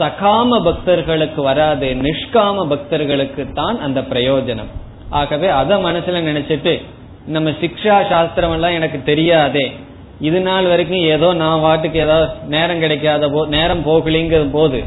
சகாம 0.00 0.60
பக்தர்களுக்கு 0.66 1.40
வராது 1.48 1.88
நிஷ்காம 2.04 2.66
பக்தர்களுக்கு 2.72 3.44
தான் 3.60 3.76
அந்த 3.86 4.00
பிரயோஜனம். 4.12 4.70
ஆகவே 5.10 5.48
அதை 5.48 5.76
மனசுல 5.76 6.22
நினைச்சிட்டு 6.30 6.82
நம்ம 7.26 7.50
சிக்ஷா 7.50 8.08
சாஸ்திரம் 8.08 8.52
எல்லாம் 8.52 8.72
எனக்கு 8.72 9.02
தெரியாதே. 9.02 9.72
இது 10.20 10.40
நாள் 10.40 10.66
வரைக்கும் 10.66 11.02
ஏதோ 11.02 11.32
நான் 11.32 11.60
வாட்டுக்கு 11.60 11.94
ஏதாவது 11.94 12.30
நேரம் 12.48 12.78
கிடைக்காத 12.78 13.28
போ 13.28 13.46
நேரம் 13.46 13.84
போகலிங்கிற 13.86 14.50
போது 14.50 14.84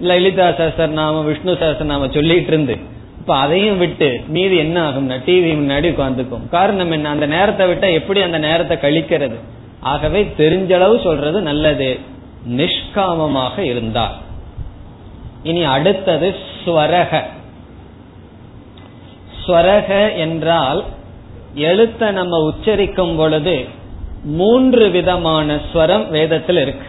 லலிதா 0.00 0.48
சஹசர் 0.48 0.88
நாம 0.88 1.22
விஷ்ணு 1.22 1.52
சஹசர் 1.52 1.84
நாம 1.84 2.08
சொல்லிட்டு 2.08 2.46
இருந்து 2.46 2.76
இப்ப 3.18 3.36
அதையும் 3.36 3.78
விட்டு 3.78 4.20
மீதி 4.28 4.56
என்ன 4.56 4.90
ஆகும்னா 4.90 5.16
டிவி 5.26 5.50
முன்னாடி 5.60 5.88
உட்காந்துக்கும் 5.90 6.48
காரணம் 6.48 6.90
என்ன? 6.90 7.08
அந்த 7.08 7.26
நேரத்தை 7.26 7.66
விட்டா 7.66 7.92
எப்படி 7.92 8.20
அந்த 8.22 8.38
நேரத்தை 8.38 8.76
கழிக்கிறது? 8.76 9.34
ஆகவே 9.80 10.32
தெரிஞ்சளவு 10.38 11.02
சொல்றது 11.02 11.40
நல்லது. 11.40 11.98
நிஷ்காமமாக 12.48 13.58
இருந்தார். 13.58 14.14
இனி 15.42 15.64
அடுத்தது 15.64 16.34
ஸ்வரக. 16.64 17.22
ஸ்வரக 19.46 20.16
என்றால் 20.16 20.84
எழுத்த 21.56 22.10
நம்ம 22.10 22.50
உச்சரிக்கும் 22.50 23.16
பொழுது 23.16 23.64
மூன்று 24.24 24.90
விதமான 24.90 25.58
ஸ்வரம் 25.72 26.08
வேதத்தில் 26.08 26.56
இருக்கு. 26.56 26.86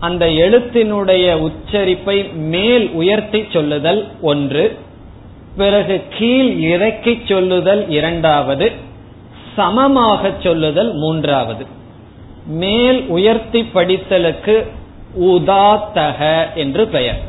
அந்த 0.00 0.26
எழுத்தினுடைய 0.26 1.48
உச்சரிப்பை 1.48 2.32
மேல் 2.32 2.90
உயர்த்தி 2.90 3.46
சொல்லுதல் 3.52 4.08
ஒன்று 4.20 4.78
பிறகு 5.56 6.02
கீழ் 6.18 6.50
இறக்கி 6.58 7.22
சொல்லுதல் 7.28 7.88
இரண்டாவது 7.88 8.72
சமமாக 9.56 10.30
சொல்லுதல் 10.42 10.94
மூன்றாவது. 10.94 11.66
மேல் 12.46 13.06
உயர்த்தி 13.06 13.60
படித்தலுக்கு 13.74 14.66
உதாத்தக 15.20 16.46
என்று 16.54 16.86
பெயர். 16.86 17.28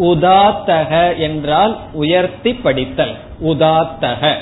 உதாத்தக 0.00 1.18
என்றால் 1.18 1.78
உயர்த்தி 1.92 2.54
படித்தல். 2.54 3.14
உதாத்தக. 3.44 4.34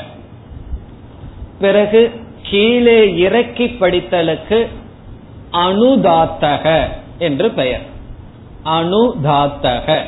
பிறகு 1.60 2.10
கீழே 2.42 3.16
இறக்கி 3.16 3.64
படித்தலுக்கு 3.64 4.66
அனுதாத்தக 5.52 6.84
என்று 7.18 7.50
பெயர். 7.50 7.80
அனுதாத்தக. 8.64 10.00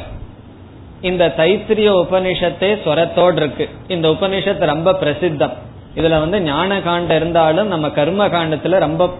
இந்த 1.01 1.34
தைத்திரிய 1.36 1.90
உபனிஷத்தே 1.90 2.74
சொரத்தோடு 2.84 3.36
இருக்கு 3.36 3.68
இந்த 3.88 4.09
உபனிஷத் 4.09 4.66
ரொம்ப 4.66 4.93
பிரசித்தம். 4.93 5.53
இதுல 5.95 6.09
வந்து 6.09 6.40
ஞான 6.40 6.80
காண்டம் 6.80 7.16
இருந்தாலும் 7.16 7.66
நம்ம 7.66 7.90
கர்ம 7.90 8.28
காண்டத்துல 8.28 8.78
ரொம்ப 8.78 9.11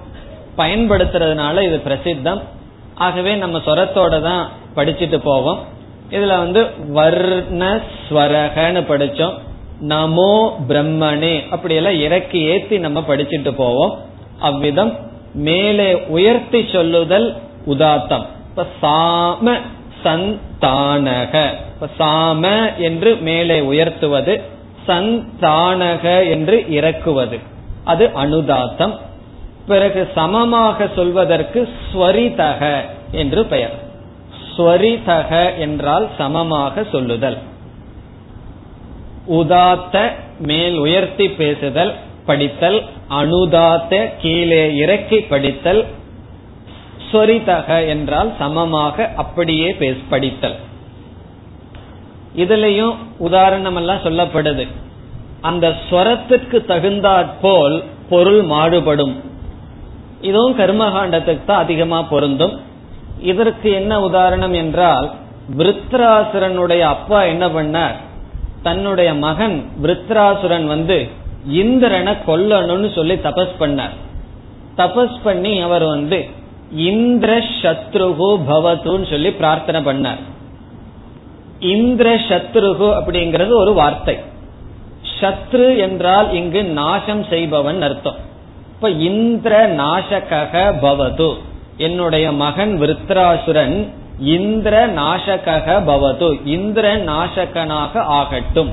பயன்படுத்துறதுனால 0.56 1.62
இது 1.62 1.82
பிரசித்தம். 1.84 2.40
ஆகவே 2.94 3.34
நம்ம 3.34 3.58
சொரத்தோட 3.58 4.20
தான் 4.20 4.48
படிச்சுட்டு 4.76 5.16
போவோம். 5.16 5.80
இதுல 6.12 6.26
வந்து 6.26 6.62
வர்ணஸ்வரகன்னு 6.94 8.80
படிச்சோம். 8.88 9.38
நமோ 9.88 10.52
பிரம்மனே 10.68 11.48
அப்படியெல்லாம் 11.50 12.00
இறக்கி 12.00 12.40
ஏத்தி 12.40 12.78
நம்ம 12.78 13.04
படிச்சுட்டு 13.08 13.50
போவோம். 13.50 13.98
அவ்விதம் 14.40 14.98
மேலே 15.34 16.02
உயர்த்தி 16.06 16.68
சொல்லுதல் 16.72 17.36
உதாத்தம். 17.66 18.26
இப்ப 18.48 18.66
சாம 18.82 19.60
சந்தானக. 20.04 21.44
இப்ப 21.74 21.88
சாம 21.98 22.76
என்று 22.76 23.16
மேலே 23.16 23.60
உயர்த்துவது 23.60 24.42
சந்தானக 24.86 26.30
என்று 26.30 26.64
இறக்குவது. 26.68 27.38
அது 27.84 28.10
அனுதாத்தம். 28.14 28.98
பிறகு 29.66 30.10
சமமாக 30.14 30.88
சொல்வதற்கு 30.94 31.68
ஸ்வரிதக 31.92 32.80
என்று 33.12 33.44
பெயர். 33.44 33.82
ஸ்வரிதக 34.57 35.59
என்றால் 35.59 36.09
சமமாக 36.18 36.84
சொல்லுதல். 36.92 37.38
உதாத்த 39.30 40.11
மேல் 40.38 40.78
உயர்த்தி 40.78 41.28
பேசுதல் 41.28 41.94
படித்தல் 42.26 42.82
அனுதாத்த 43.11 44.11
கீழே 44.20 44.76
இறக்கி 44.76 45.20
படித்தல் 45.20 45.86
ஸ்வரிதக 47.12 47.88
என்றால் 47.88 48.32
சமமாக 48.38 49.11
அப்படியே 49.16 49.72
பேச 49.72 49.96
படித்தல். 50.09 50.57
இதுலயும் 52.36 52.94
உதாரணம் 53.18 53.76
எல்லாம் 53.76 54.05
சொல்லப்படுது. 54.05 54.66
அந்த 55.40 55.74
ஸ்வரத்துக்கு 55.90 56.64
தகுந்தாற்போல் 56.64 57.84
பொருள் 58.09 58.42
மாறுபடும். 58.42 59.14
இதுவும் 60.20 60.59
கர்மகாண்டத்துக்கு 60.59 61.44
தான் 61.44 61.62
அதிகமா 61.62 62.03
பொருந்தும். 62.03 62.70
இதற்கு 63.22 63.72
என்ன 63.72 64.00
உதாரணம் 64.00 64.52
என்றால் 64.52 65.12
விருத்ராசுரனுடைய 65.58 66.80
அப்பா 66.80 67.22
என்ன 67.22 67.46
பண்ணார்? 67.48 67.96
தன்னுடைய 68.62 69.14
மகன் 69.14 69.68
விருத்ராசுரன் 69.82 70.66
வந்து 70.66 71.08
இந்திரனை 71.48 72.12
கொல்லணும்னு 72.26 72.94
சொல்லி 72.94 73.14
தபஸ் 73.14 73.56
பண்ணார். 73.60 73.96
தபஸ் 74.76 75.16
பண்ணி 75.22 75.60
அவர் 75.60 75.84
வந்து 75.84 76.28
இந்திர 76.74 77.38
சத்ருகு 77.38 78.28
பவதுன்னு 78.48 79.10
சொல்லி 79.10 79.30
பிரார்த்தனை 79.32 79.80
பண்ணார். 79.80 80.22
இந்திர 81.60 82.14
சத்ருகு 82.14 82.88
அப்படிங்கிறது 82.98 83.52
ஒரு 83.54 83.72
வார்த்தை. 83.72 84.16
சத்ரு 85.20 85.78
என்றால் 85.78 86.32
இங்கு 86.32 86.64
நாசம் 86.64 87.24
செய்பவன் 87.24 87.82
அர்த்தம். 87.82 88.20
இப்ப 88.74 88.90
இந்திர 88.90 89.68
நாசக 89.68 90.40
பவது. 90.82 91.30
என்னுடைய 91.83 92.33
மகன் 92.33 92.80
விருத்ராசுரன் 92.80 93.89
இந்திர 94.20 94.89
நாசக 94.89 95.68
பவது. 95.89 96.41
இந்திர 96.45 96.97
நாசகனாக 96.97 97.99
ஆகட்டும். 97.99 98.72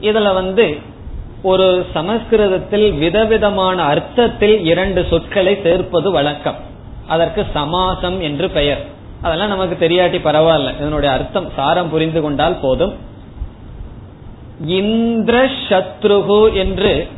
இதுல 0.00 0.34
வந்து 0.34 0.76
ஒரு 1.42 1.86
சமஸ்கிருதத்தில் 1.94 2.92
விதவிதமான 2.92 3.82
அர்த்தத்தில் 3.82 4.64
இரண்டு 4.64 5.06
சொற்களை 5.10 5.58
சேர்ப்பது 5.62 6.10
வழக்கம். 6.10 6.56
அதற்கு 7.08 7.46
சமாசம் 7.52 8.20
என்று 8.20 8.50
பெயர். 8.50 8.84
அதெல்லாம் 9.22 9.48
நமக்கு 9.48 9.88
தெரியாட்டி 9.88 10.26
பரவாயில்ல. 10.26 10.80
இதனுடைய 10.80 11.14
அர்த்தம் 11.14 11.50
சாரம் 11.56 11.90
புரிந்து 11.90 12.20
கொண்டால் 12.20 12.60
போதும். 12.62 12.94
இந்திர 14.66 15.48
சத்ருகு 15.68 16.52
என்று 16.52 17.08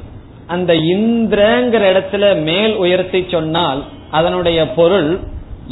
அந்த 0.47 0.73
இந்திரங்கிற 0.73 1.83
இடத்துல 1.93 2.43
மேல் 2.43 2.77
உயர்த்தி 2.77 3.27
சொன்னால் 3.31 3.83
அதனுடைய 4.11 4.69
பொருள் 4.69 5.19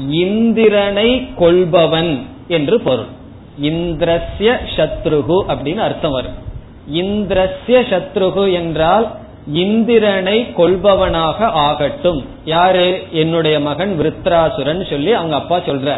இந்திரனை 0.08 1.28
கொள்பவன் 1.38 2.22
என்று 2.48 2.80
பொருள். 2.80 3.16
இந்திரஸ்ய 3.62 4.56
சத்ருகு 4.76 5.42
அப்படின்னு 5.48 5.76
அர்த்தம் 5.76 6.10
வரும். 6.10 6.46
இந்திரஸ்ய 6.94 7.84
சத்ருகு 7.90 8.52
என்றால் 8.52 9.10
இந்திரனை 9.52 10.46
கொள்பவனாக 10.56 11.38
ஆகட்டும். 11.44 12.26
யாரு? 12.44 13.06
என்னுடைய 13.10 13.60
மகன் 13.60 13.98
விருத்ராசுரன் 14.00 14.90
சொல்லி 14.90 15.12
அவங்க 15.12 15.36
அப்பா 15.36 15.58
சொல்ற 15.58 15.96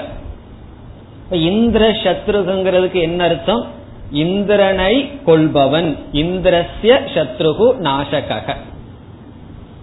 இந்திர 1.30 1.92
சத்ருகுங்கிறதுக்கு 1.92 3.00
என்ன 3.00 3.24
அர்த்தம்? 3.24 3.66
இந்திரனை 4.10 5.10
கொள்பவன். 5.24 5.96
இந்திரஸ்ய 6.12 6.98
சத்ருகு 7.14 7.74
நாசக 7.78 8.56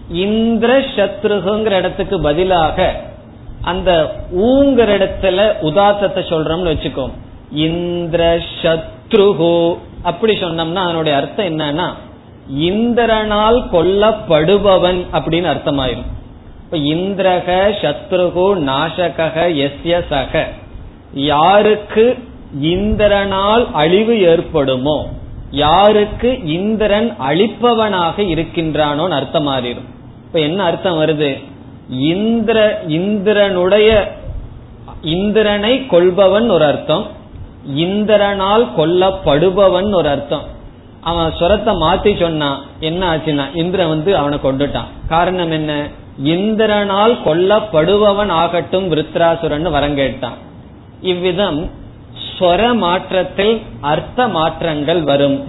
இந்திர 0.09 0.79
சத்ருகுங்கிற 0.79 1.71
இடத்துக்கு 1.71 2.21
பதிலாக 2.21 2.93
அந்த 3.61 4.15
ஊங்கிற 4.33 4.89
இடத்துல 4.97 5.39
உதாத்தத்தை 5.61 6.21
சொல்றோம்னு 6.29 6.71
வச்சுக்கோ 6.73 7.09
இந்திர 7.51 8.41
சத்ருகு 8.61 9.77
அப்படி 10.03 10.33
சொன்னோம்னா 10.33 10.83
அதனுடைய 10.83 11.17
அர்த்தம் 11.17 11.45
என்னன்னா 11.45 11.87
இந்திரனால் 12.49 13.63
கொல்லப்படுபவன் 13.71 15.05
அப்படின்னு 15.11 15.49
அர்த்தமாயிரும். 15.53 16.11
இப்ப 16.63 16.77
இந்திரக 16.77 17.49
சத்ருகு 17.81 18.45
நாசக 18.63 19.33
எஸ்ய 19.55 20.03
சக 20.09 20.47
யாருக்கு 21.13 22.17
இந்திரனால் 22.61 23.71
அழிவு 23.71 24.19
ஏற்படுமோ 24.19 25.05
யாருக்கு 25.51 26.43
இந்திரன் 26.43 27.15
அழிப்பவனாக 27.19 28.21
இருக்கின்றானோன்னு 28.21 29.09
அர்த்தம் 29.09 29.47
மாறிடும் 29.47 29.87
இப்ப 30.37 30.49
என்ன 30.49 30.63
அர்த்தம் 30.63 30.99
வருது? 31.01 31.29
இந்திர 31.89 32.57
இந்திரனுடைய 32.87 33.91
இந்திரனை 35.01 35.71
கொள்பவன் 35.87 36.49
ஒரு 36.49 36.65
அர்த்தம். 36.65 37.05
இந்திரனால் 37.75 38.65
கொல்லப்படுபவன் 38.77 39.89
ஒரு 39.91 40.09
அர்த்தம். 40.09 40.43
அவன் 41.01 41.31
சுரத்தை 41.39 41.73
மாத்தி 41.83 42.11
சொன்னான் 42.19 42.59
என்ன 42.79 43.01
ஆச்சுன்னா 43.15 43.45
இந்திரன் 43.53 43.87
வந்து 43.87 44.17
அவனை 44.17 44.37
கொண்டுட்டான். 44.43 44.91
காரணம் 45.07 45.51
என்ன? 45.51 45.71
இந்திரனால் 46.23 47.15
கொல்லப்படுபவன் 47.25 48.33
ஆகட்டும் 48.41 48.87
விருத்ராசுரன் 48.91 49.67
வரங்கேட்டான் 49.77 50.37
இவ்விதம் 51.01 51.59
ஸ்வர 52.27 52.61
மாற்றத்தில் 52.75 53.55
அர்த்த 53.81 54.27
மாற்றங்கள் 54.27 55.01
வரும். 55.03 55.39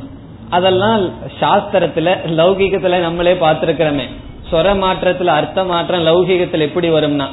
அதெல்லாம் 0.51 1.05
சாஸ்திரத்துல 1.41 2.16
லௌகிகத்துல 2.39 3.01
நம்மளே 3.01 3.32
பார்த்திருக்கிறோமே. 3.32 4.09
சொர 4.53 4.66
மாற்றத்துல 4.84 5.24
அர்த்த 5.24 5.64
மாற்றம் 5.64 6.07
லௌகிகத்தில் 6.07 6.61
எப்படி 6.61 6.90
வரும்னா 6.90 7.26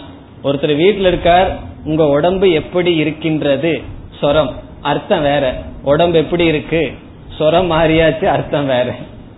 ஒருத்தர் 0.43 0.73
வீட்டுல 0.81 1.07
இருக்கார் 1.07 1.59
உங்க 1.85 2.07
உடம்பு 2.07 2.51
எப்படி 2.51 2.95
இருக்கின்றது? 2.95 3.81
சொரம் 4.21 4.53
அர்த்தம் 4.81 5.21
வேற. 5.21 5.61
உடம்பு 5.83 6.17
எப்படி 6.17 6.45
இருக்கு? 6.45 6.91
சொரம் 7.39 7.71
மாறியாச்சு 7.71 8.25
அர்த்தம் 8.25 8.65
வேற. 8.65 8.85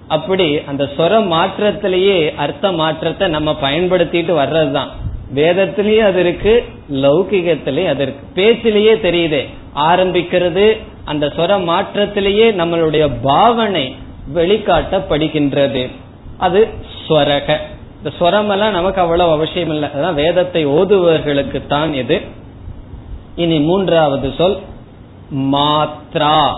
அப்படி 0.07 0.61
அந்த 0.65 0.84
சொர 0.97 1.25
மாற்றத்திலேயே 1.28 2.36
அர்த்த 2.36 2.71
மாற்றத்தை 2.71 3.28
நம்ம 3.28 3.55
பயன்படுத்திட்டு 3.61 4.34
வர்றதுதான். 4.34 4.88
வேதத்திலேயே 5.34 5.99
அது 5.99 6.19
இருக்கு 6.19 6.65
லௌகிகத்திலேயே 6.91 7.88
அது 7.88 8.03
இருக்கு. 8.03 8.25
பேச்சிலேயே 8.36 8.93
தெரியுது 9.07 9.45
ஆரம்பிக்கிறது 9.75 10.78
அந்த 11.05 11.25
சொர 11.25 11.63
மாற்றத்திலேயே 11.63 12.51
நம்மளுடைய 12.51 13.11
பாவனை 13.21 13.95
வெளிக்காட்டப்படுகின்றது. 14.36 15.89
அது 16.38 16.67
ஸ்வரக. 17.08 17.58
இந்த 17.97 18.12
ஸ்வரம் 18.20 18.51
எல்லாம் 18.51 18.72
நமக்கு 18.72 19.01
அவ்வளவு 19.01 19.32
அவசியம் 19.32 19.70
இல்லை. 19.70 19.89
அதான் 19.89 20.14
வேதத்தை 20.14 20.68
ஓதுவர்களுக்கு 20.68 21.68
தான் 21.68 21.93
இது. 21.93 22.22
இனி 23.36 23.60
மூன்றாவது 23.60 24.34
சொல் 24.38 24.58
மாத்ரா. 25.36 26.53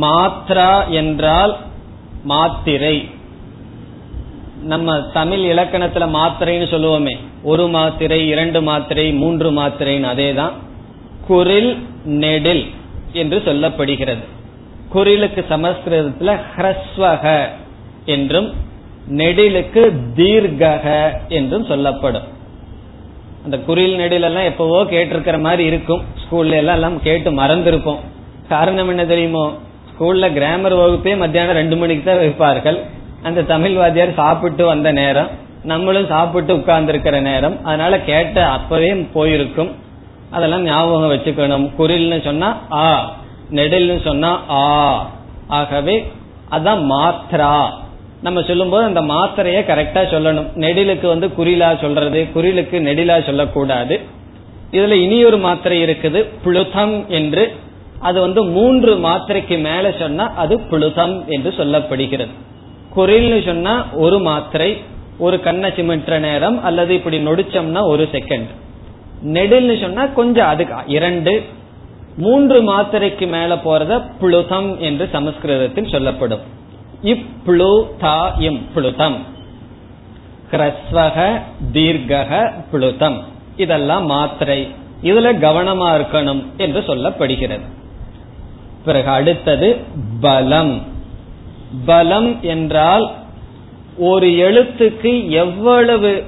மாத்ரா 0.00 0.88
என்றால் 0.88 1.56
மாத்திரை. 2.22 3.08
நம்ம 4.62 5.00
தமிழ் 5.00 5.58
இலக்கணத்துல 5.58 6.08
மாத்திரைன்னு 6.08 6.68
சொல்லுவோமே. 6.74 7.16
ஒரு 7.42 7.68
மாத்திரை 7.68 8.28
இரண்டு 8.28 8.62
மாத்திரை 8.62 9.12
மூன்று 9.12 9.50
மாத்திரைன்னு 9.50 10.10
அதேதான். 10.14 10.52
குரில் 11.28 11.78
நெடில் 12.04 12.70
என்று 13.12 13.42
சொல்லப்படுகிறது. 13.44 14.24
குரிலுக்கு 14.94 15.44
சமஸ்கிருதத்துல 15.50 16.38
ஹ்ரஸ்வக 16.56 17.48
என்றும் 18.04 18.52
நெடிலுக்கு 19.10 19.96
தீர்கக 20.16 21.12
என்றும் 21.28 21.64
சொல்லப்படும். 21.64 22.22
அந்த 23.44 23.56
குரில் 23.56 23.94
நெடில் 23.94 24.22
எல்லாம் 24.22 24.42
எப்பவோ 24.42 24.84
கேட்டிருக்கிற 24.84 25.40
மாதிரி 25.40 25.64
இருக்கும். 25.64 26.02
ஸ்கூல்ல 26.22 26.50
எல்லாம் 26.50 26.74
எல்லாம் 26.74 27.02
கேட்டு 27.02 27.30
மறந்துருப்போம். 27.30 27.98
காரணம் 28.48 28.88
என்ன 28.88 29.06
தெரியுமோ? 29.06 29.52
ஸ்கூல்ல 29.90 30.32
கிராமர் 30.32 30.76
வகுப்பே 30.76 31.16
மத்தியானம் 31.16 31.54
ரெண்டு 31.54 31.76
மணிக்கு 31.76 32.04
தான் 32.04 32.50
வைப்பார்கள். 32.50 32.78
அந்த 33.22 33.42
தமிழ் 33.42 33.72
வாத்தியார் 33.72 34.14
சாப்பிட்டு 34.14 34.66
வந்த 34.66 34.92
நேரம் 34.92 35.28
நம்மளும் 35.64 36.06
சாப்பிட்டு 36.06 36.54
உட்கார்ந்து 36.54 36.92
இருக்கிற 36.92 37.20
நேரம். 37.20 37.64
அதனால 37.64 38.00
கேட்ட 38.00 38.48
அப்பவே 38.48 38.94
போயிருக்கும். 38.94 39.70
அதெல்லாம் 40.30 40.62
ஞாபகம் 40.62 41.10
வச்சுக்கணும். 41.10 41.70
குரில்னு 41.78 42.24
சொன்னா 42.24 42.58
ஆ 42.72 43.12
நெடில்னு 43.50 44.04
சொன்னா 44.04 44.42
ஆ. 44.50 45.10
ஆகவே 45.48 46.12
அதான் 46.50 46.82
மாத்ரா. 46.84 47.70
நம்ம 48.24 48.42
சொல்லும்போது 48.48 48.84
அந்த 48.88 49.00
மாத்திரைய 49.12 49.58
கரெக்டா 49.70 50.02
சொல்லணும். 50.12 50.48
நெடிலுக்கு 50.64 51.06
வந்து 51.12 51.26
குறிலா 51.38 51.68
சொல்றது 51.80 52.20
குறிலுக்கு 52.34 52.76
நெடிலா 52.88 53.16
சொல்லக்கூடாது. 53.28 53.96
இதுல 54.76 54.96
இனி 55.04 55.18
ஒரு 55.24 55.38
மாத்திரை 55.46 55.76
இருக்குது 55.84 56.20
புளுதம் 56.44 56.94
என்று. 57.18 57.44
அது 58.08 58.18
வந்து 58.20 58.40
மூன்று 58.56 58.92
மாத்திரைக்கு 59.06 59.56
மேல 59.68 59.92
சொன்னா 60.00 60.24
அது 60.42 60.54
புளுதம் 60.70 61.14
என்று 61.34 61.50
சொல்லப்படுகிறது. 61.58 62.32
குரில்னு 62.96 63.38
சொன்னா 63.50 63.74
ஒரு 64.04 64.18
மாத்திரை 64.28 64.70
ஒரு 65.26 65.36
கண்ணை 65.46 65.68
சிமிட்டுற 65.76 66.14
நேரம் 66.28 66.56
அல்லது 66.68 66.92
இப்படி 66.98 67.18
நொடிச்சோம்னா 67.28 67.82
ஒரு 67.92 68.04
செகண்ட் 68.16 68.50
நெடில்னு 69.36 69.76
சொன்னா 69.84 70.02
கொஞ்சம் 70.18 70.50
அதுக்கு 70.52 70.74
இரண்டு. 70.96 71.34
மூன்று 72.24 72.58
மாத்திரைக்கு 72.72 73.26
மேல 73.36 73.54
போறத 73.68 73.92
புளுதம் 74.20 74.68
என்று 74.88 75.04
சமஸ்கிருதத்தில் 75.12 75.92
சொல்லப்படும். 75.94 76.44
இப்ளுதா 77.04 78.40
இம் 78.40 78.66
புளுதம். 78.74 79.16
ஹ்ரஸ்வக 80.50 81.40
தீர்கக 81.72 82.52
புளுதம். 82.72 83.22
இதெல்லாம் 83.56 84.06
மாத்திரை. 84.06 84.68
இதுல 85.02 85.38
கவனமா 85.38 85.88
இருக்கணும் 85.94 86.42
என்று 86.56 86.80
சொல்லப்படுகிறது. 86.80 87.66
பிறகு 88.84 89.08
அடுத்தது 89.08 89.76
பலம். 90.20 90.82
பலம் 91.86 92.42
என்றால் 92.42 93.14
ஒரு 93.98 94.26
எழுத்துக்கு 94.26 95.28
எவ்வளவு 95.28 96.24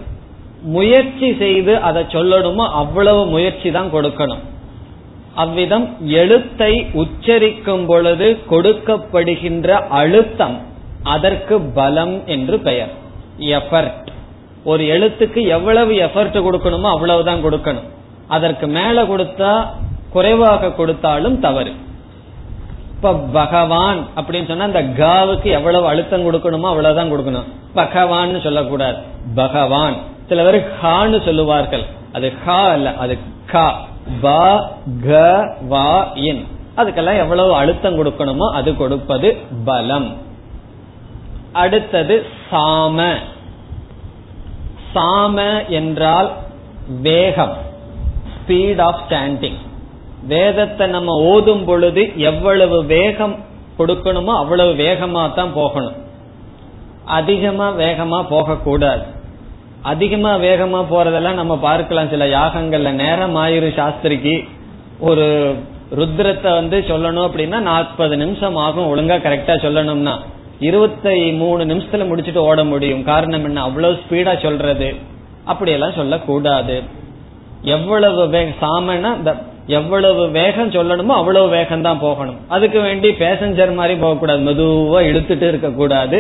முயற்சி 0.62 1.34
செய்து 1.38 1.80
அதை 1.80 2.02
சொல்லணுமோ 2.02 2.68
அவ்வளவு 2.70 3.26
முயற்சி 3.26 3.70
தான் 3.70 3.92
கொடுக்கணும். 3.92 4.42
அவ்விதம் 5.43 5.87
எழுத்தை 6.20 6.72
உச்சரிக்கும் 7.03 7.87
பொழுது 7.87 8.28
கொடுக்கப்படுகின்ற 8.51 9.68
அழுத்தம் 10.01 10.57
அதற்கு 11.14 11.57
பலம் 11.78 12.14
என்று 12.34 12.57
பெயர். 12.59 12.93
எஃபர்ட் 13.57 14.07
ஒரு 14.70 14.84
எழுத்துக்கு 14.95 15.41
எவ்வளவு 15.57 15.93
எஃபர்ட் 16.07 16.39
கொடுக்கணுமோ 16.47 16.89
அவ்வளவுதான் 16.95 17.45
கொடுக்கணும். 17.45 17.89
அதற்கு 18.37 18.66
மேல 18.76 19.03
கொடுத்தா 19.03 19.53
குறைவாக 20.14 20.70
கொடுத்தாலும் 20.70 21.37
தவறு. 21.41 21.72
இப்ப 22.95 23.12
பகவான் 23.14 24.01
அப்படின்னு 24.16 24.49
சொன்னா 24.49 24.68
அந்த 24.70 24.82
காவுக்கு 25.03 25.49
எவ்வளவு 25.59 25.87
அழுத்தம் 25.93 26.26
கொடுக்கணுமோ 26.26 26.68
அவ்வளவுதான் 26.72 27.12
கொடுக்கணும். 27.12 27.49
பகவான் 27.74 28.41
சொல்லக்கூடாது. 28.47 28.99
பகவான். 29.34 29.97
சில 30.28 30.43
பேர் 30.47 30.59
ஹான்னு 30.82 31.18
சொல்லுவார்கள். 31.24 31.84
அது 32.12 32.28
ஹா 32.45 32.61
அல்ல 32.76 32.95
அது 33.05 33.16
கா. 33.53 33.66
ப 34.20 34.32
க 35.07 35.16
வா 35.68 36.11
இன். 36.14 36.46
அதுக்கெல்லாம் 36.76 37.16
எவ்வளவு 37.16 37.54
அழுத்தம் 37.54 37.98
கொடுக்கணுமோ 37.98 38.50
அது 38.52 38.76
கொடுப்பது 38.76 39.36
பலம். 39.64 40.16
அடுத்தது 41.52 42.26
சாம. 42.50 43.14
சாம 44.94 45.66
என்றால் 45.68 46.30
வேகம் 47.00 47.54
ஸ்பீட் 48.34 48.80
ஆஃப் 48.80 49.00
ஸ்டாண்டிங் 49.09 49.57
வேதத்தை 50.22 50.86
நம்ம 50.86 51.12
ஓதும் 51.12 51.64
பொழுது 51.64 52.12
எவ்வளவு 52.16 52.84
வேகம் 52.84 53.36
கொடுக்கணுமோ 53.78 54.34
அவ்வளவு 54.36 54.72
வேகமா 54.72 55.34
தான் 55.34 55.52
போகணும். 55.52 55.96
அதிகமா 57.04 57.70
வேகமா 57.70 58.28
போகக்கூடாது. 58.28 59.15
அதிகமா 59.93 60.30
வேகமா 60.37 60.80
போறதெல்லாம் 60.91 61.41
நம்ம 61.41 61.55
பார்க்கலாம். 61.59 62.09
சில 62.09 62.24
யாகங்கள்ல 62.26 62.91
நேரம் 62.91 63.37
ஆயிரும் 63.37 63.76
சாஸ்திரிக்கு. 63.76 64.34
ஒரு 65.01 65.26
ருத்ரத்தை 65.97 66.51
வந்து 66.55 66.78
சொல்லணும் 66.89 67.26
அப்படின்னா 67.26 67.59
நாற்பது 67.61 68.16
நிமிஷம் 68.16 68.57
ஆகும். 68.57 68.89
ஒழுங்கா 68.91 69.16
கரெக்டா 69.26 69.55
சொல்லணும்னா. 69.64 70.14
இருபத்தி 70.61 71.32
மூணு 71.32 71.64
நிமிஷத்துல 71.64 72.05
முடிச்சுட்டு 72.11 72.43
ஓட 72.51 72.64
முடியும். 72.64 73.05
காரணம் 73.05 73.45
என்ன? 73.45 73.62
அவ்வளவு 73.62 73.99
ஸ்பீடா 74.03 74.43
சொல்றது. 74.43 74.89
அப்படியெல்லாம் 75.45 75.97
சொல்லக்கூடாது. 75.97 76.82
எவ்வளவு 77.62 78.28
வேகம் 78.28 78.61
சாமனா 78.61 79.16
இந்த 79.18 79.32
எவ்வளவு 79.66 80.30
வேகம் 80.30 80.70
சொல்லணுமோ 80.70 81.14
அவ்வளவு 81.20 81.49
வேகம் 81.49 81.87
தான் 81.87 82.01
போகணும். 82.01 82.41
அதுக்கு 82.49 82.80
வேண்டி 82.80 83.11
பேசஞ்சர் 83.11 83.74
மாதிரி 83.74 83.95
போகக்கூடாது. 84.01 84.41
மெதுவா 84.41 85.01
இழுத்துட்டு 85.05 85.49
இருக்க 85.49 85.70
கூடாது 85.70 86.18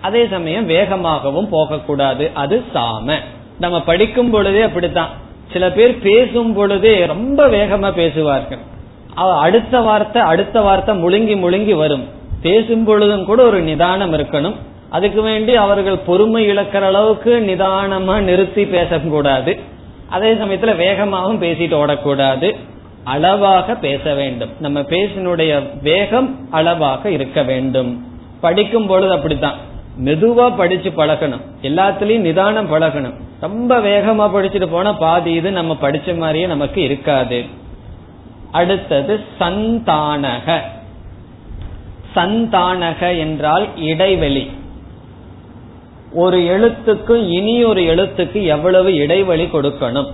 அதே 0.00 0.26
சமயம் 0.30 0.68
வேகமாகவும் 0.68 1.48
போகக்கூடாது. 1.50 2.30
அது 2.34 2.64
சாம. 2.74 3.18
நம்ம 3.58 3.80
படிக்கும் 3.80 4.30
பொழுதே 4.30 4.62
அப்படித்தான். 4.62 5.08
சில 5.52 5.72
பேர் 5.72 5.98
பேசும் 5.98 6.54
பொழுதே 6.54 7.06
ரொம்ப 7.06 7.48
வேகமா 7.48 7.92
பேசுவார்கள். 7.92 8.58
அடுத்த 9.14 9.80
வார்த்தை 9.80 10.22
அடுத்த 10.22 10.60
வார்த்தை 10.60 11.02
முழுங்கி 11.02 11.36
முழுங்கி 11.36 11.74
வரும். 11.74 12.08
பேசும் 12.42 12.84
பொழுதும் 12.84 13.24
கூட 13.24 13.42
ஒரு 13.42 13.60
நிதானம் 13.60 14.12
இருக்கணும். 14.12 14.54
அதுக்கு 14.90 15.22
வேண்டி 15.22 15.56
அவர்கள் 15.56 15.98
பொறுமை 15.98 16.48
இழக்கிற 16.48 16.80
அளவுக்கு 16.80 17.44
நிதானமா 17.48 18.18
நிறுத்தி 18.18 18.66
பேசக்கூடாது. 18.66 19.60
அதே 20.08 20.32
சமயத்துல 20.32 20.74
வேகமாகவும் 20.74 21.42
பேசிட்டு 21.42 21.76
ஓடக்கூடாது. 21.76 22.56
அளவாக 23.04 23.74
பேச 23.74 24.14
வேண்டும். 24.14 24.50
நம்ம 24.60 24.80
பேசினுடைய 24.80 25.62
வேகம் 25.82 26.48
அளவாக 26.50 27.10
இருக்க 27.10 27.42
வேண்டும். 27.42 28.04
படிக்கும் 28.40 28.86
பொழுது 28.86 29.12
அப்படித்தான். 29.12 29.54
மெதுவா 30.04 30.56
படிச்சு 30.56 30.90
பழகணும். 30.90 31.40
எல்லாத்துலயும் 31.62 32.18
நிதானம் 32.18 32.72
பழகணும். 32.72 33.14
ரொம்ப 33.40 33.78
வேகமா 33.78 34.30
படிச்சுட்டு 34.30 34.66
போனா 34.66 34.92
பாதி 34.92 35.32
இது 35.32 35.50
நம்ம 35.50 35.76
படிச்ச 35.80 36.16
மாதிரியே 36.16 36.46
நமக்கு 36.46 36.82
இருக்காது. 36.82 37.44
அடுத்தது 38.50 39.20
சந்தானக. 39.40 40.60
சந்தானக 42.14 43.18
என்றால் 43.18 43.76
இடைவெளி. 43.76 44.50
ஒரு 46.12 46.38
எழுத்துக்கும் 46.38 47.28
இனி 47.28 47.64
ஒரு 47.64 47.80
எழுத்துக்கு 47.80 48.44
எவ்வளவு 48.44 48.94
இடைவெளி 48.94 49.44
கொடுக்கணும்? 49.44 50.10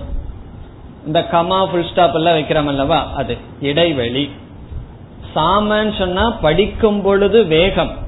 இந்த 1.05 1.27
கமா 1.31 1.65
புல் 1.71 1.89
ஸ்டாப் 1.91 2.15
எல்லாம் 2.15 2.37
வைக்கிறோம் 2.37 2.67
அல்லவா? 2.67 3.11
அது 3.15 3.37
இடைவெளி. 3.61 4.29
சாமன்னு 5.35 5.97
சொன்னா 5.97 6.29
படிக்கும் 6.29 7.01
பொழுது 7.01 7.45
வேகம். 7.45 8.02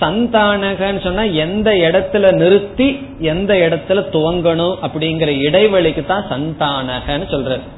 சந்தானகன்னு 0.00 1.02
சொன்னா 1.02 1.22
எந்த 1.22 1.70
இடத்துல 1.70 2.32
நிறுத்தி 2.32 3.06
எந்த 3.18 3.54
இடத்துல 3.54 4.04
துவங்கணும் 4.12 4.76
அப்படிங்கிற 4.82 5.30
இடைவெளிக்கு 5.48 6.06
தான் 6.06 6.28
சந்தானகன்னு 6.30 7.30
சொல்றது 7.30 7.76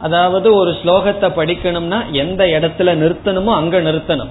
அதாவது 0.00 0.54
ஒரு 0.54 0.70
ஸ்லோகத்தை 0.70 1.28
படிக்கணும்னா 1.36 2.10
எந்த 2.12 2.44
இடத்துல 2.44 2.90
நிறுத்தணுமோ 3.02 3.54
அங்க 3.54 3.80
நிறுத்தணும். 3.80 4.30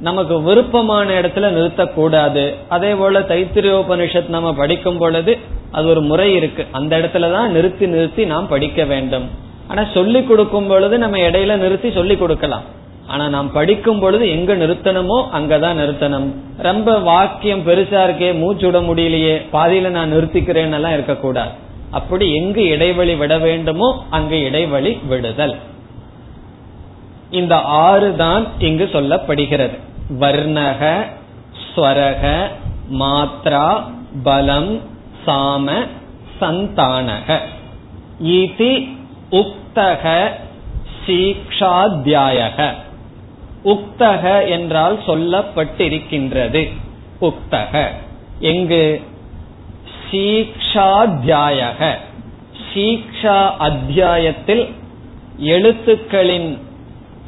நமக்கு 0.00 0.42
விருப்பமான 0.42 1.20
இடத்துல 1.20 1.48
நிறுத்தக்கூடாது. 1.58 2.54
அதே 2.68 2.94
போல 2.94 3.20
தைத்திரியோபனிஷத் 3.20 4.28
நம்ம 4.28 4.54
படிக்கும் 4.54 4.98
பொழுது 4.98 5.38
அது 5.70 5.88
ஒரு 5.88 6.00
முறை 6.00 6.34
இருக்கு. 6.34 6.66
அந்த 6.70 6.98
இடத்துலதான் 6.98 7.48
நிறுத்தி 7.48 7.86
நிறுத்தி 7.86 8.24
நாம் 8.24 8.48
படிக்க 8.48 8.84
வேண்டும். 8.84 9.30
ஆனா 9.68 9.84
சொல்லி 9.94 10.22
கொடுக்கும் 10.22 10.66
பொழுது 10.66 10.98
நம்ம 10.98 11.16
இடையில 11.16 11.56
நிறுத்தி 11.56 11.90
சொல்லி 11.92 12.16
கொடுக்கலாம். 12.16 12.62
ஆனா 13.06 13.24
நாம் 13.28 13.52
படிக்கும் 13.52 14.00
பொழுது 14.00 14.24
எங்க 14.28 14.52
நிறுத்தணுமோ 14.56 15.16
அங்கதான் 15.36 15.78
நிறுத்தணும். 15.80 16.28
ரொம்ப 16.58 16.98
வாக்கியம் 16.98 17.66
பெருசா 17.66 18.00
இருக்கே 18.06 18.30
மூச்சு 18.38 18.66
விட 18.66 18.78
முடியலையே 18.80 19.34
பாதியில 19.52 19.88
நான் 19.88 20.12
நிறுத்திக்கிறேன்னு 20.12 20.78
எல்லாம் 20.78 20.92
இருக்கக்கூடாது. 20.92 21.52
அப்படி 21.90 22.26
எங்கு 22.34 22.62
இடைவெளி 22.64 23.14
விட 23.14 23.38
வேண்டுமோ 23.38 23.88
அங்கு 24.10 24.38
இடைவெளி 24.42 24.92
விடுதல். 25.08 25.54
இந்த 27.30 27.54
ஆறு 27.60 28.16
தான் 28.16 28.46
இங்கு 28.58 28.88
சொல்லப்படுகிறது. 28.92 29.76
வர்ணக 30.20 30.94
ஸ்வரக 31.66 32.32
மாத்ரா 33.00 33.68
பலம் 34.22 34.72
சாம 35.26 35.76
சந்தானக. 36.40 37.38
இதி 38.38 38.72
உக்தக 39.42 40.04
சீக்ஷாத்தியாயக 41.06 42.58
உக்தக 43.64 44.48
என்றால் 44.48 44.98
சொல்லப்பட்டிருக்கின்றது. 45.06 46.72
உக்தக. 47.20 47.86
எங்கு? 48.38 49.00
சீக்ஷாத்தியாயக. 50.10 51.98
சீக்ஷா 52.74 53.50
அத்தியாயத்தில் 53.58 54.68
எழுத்துக்களின் 55.38 56.58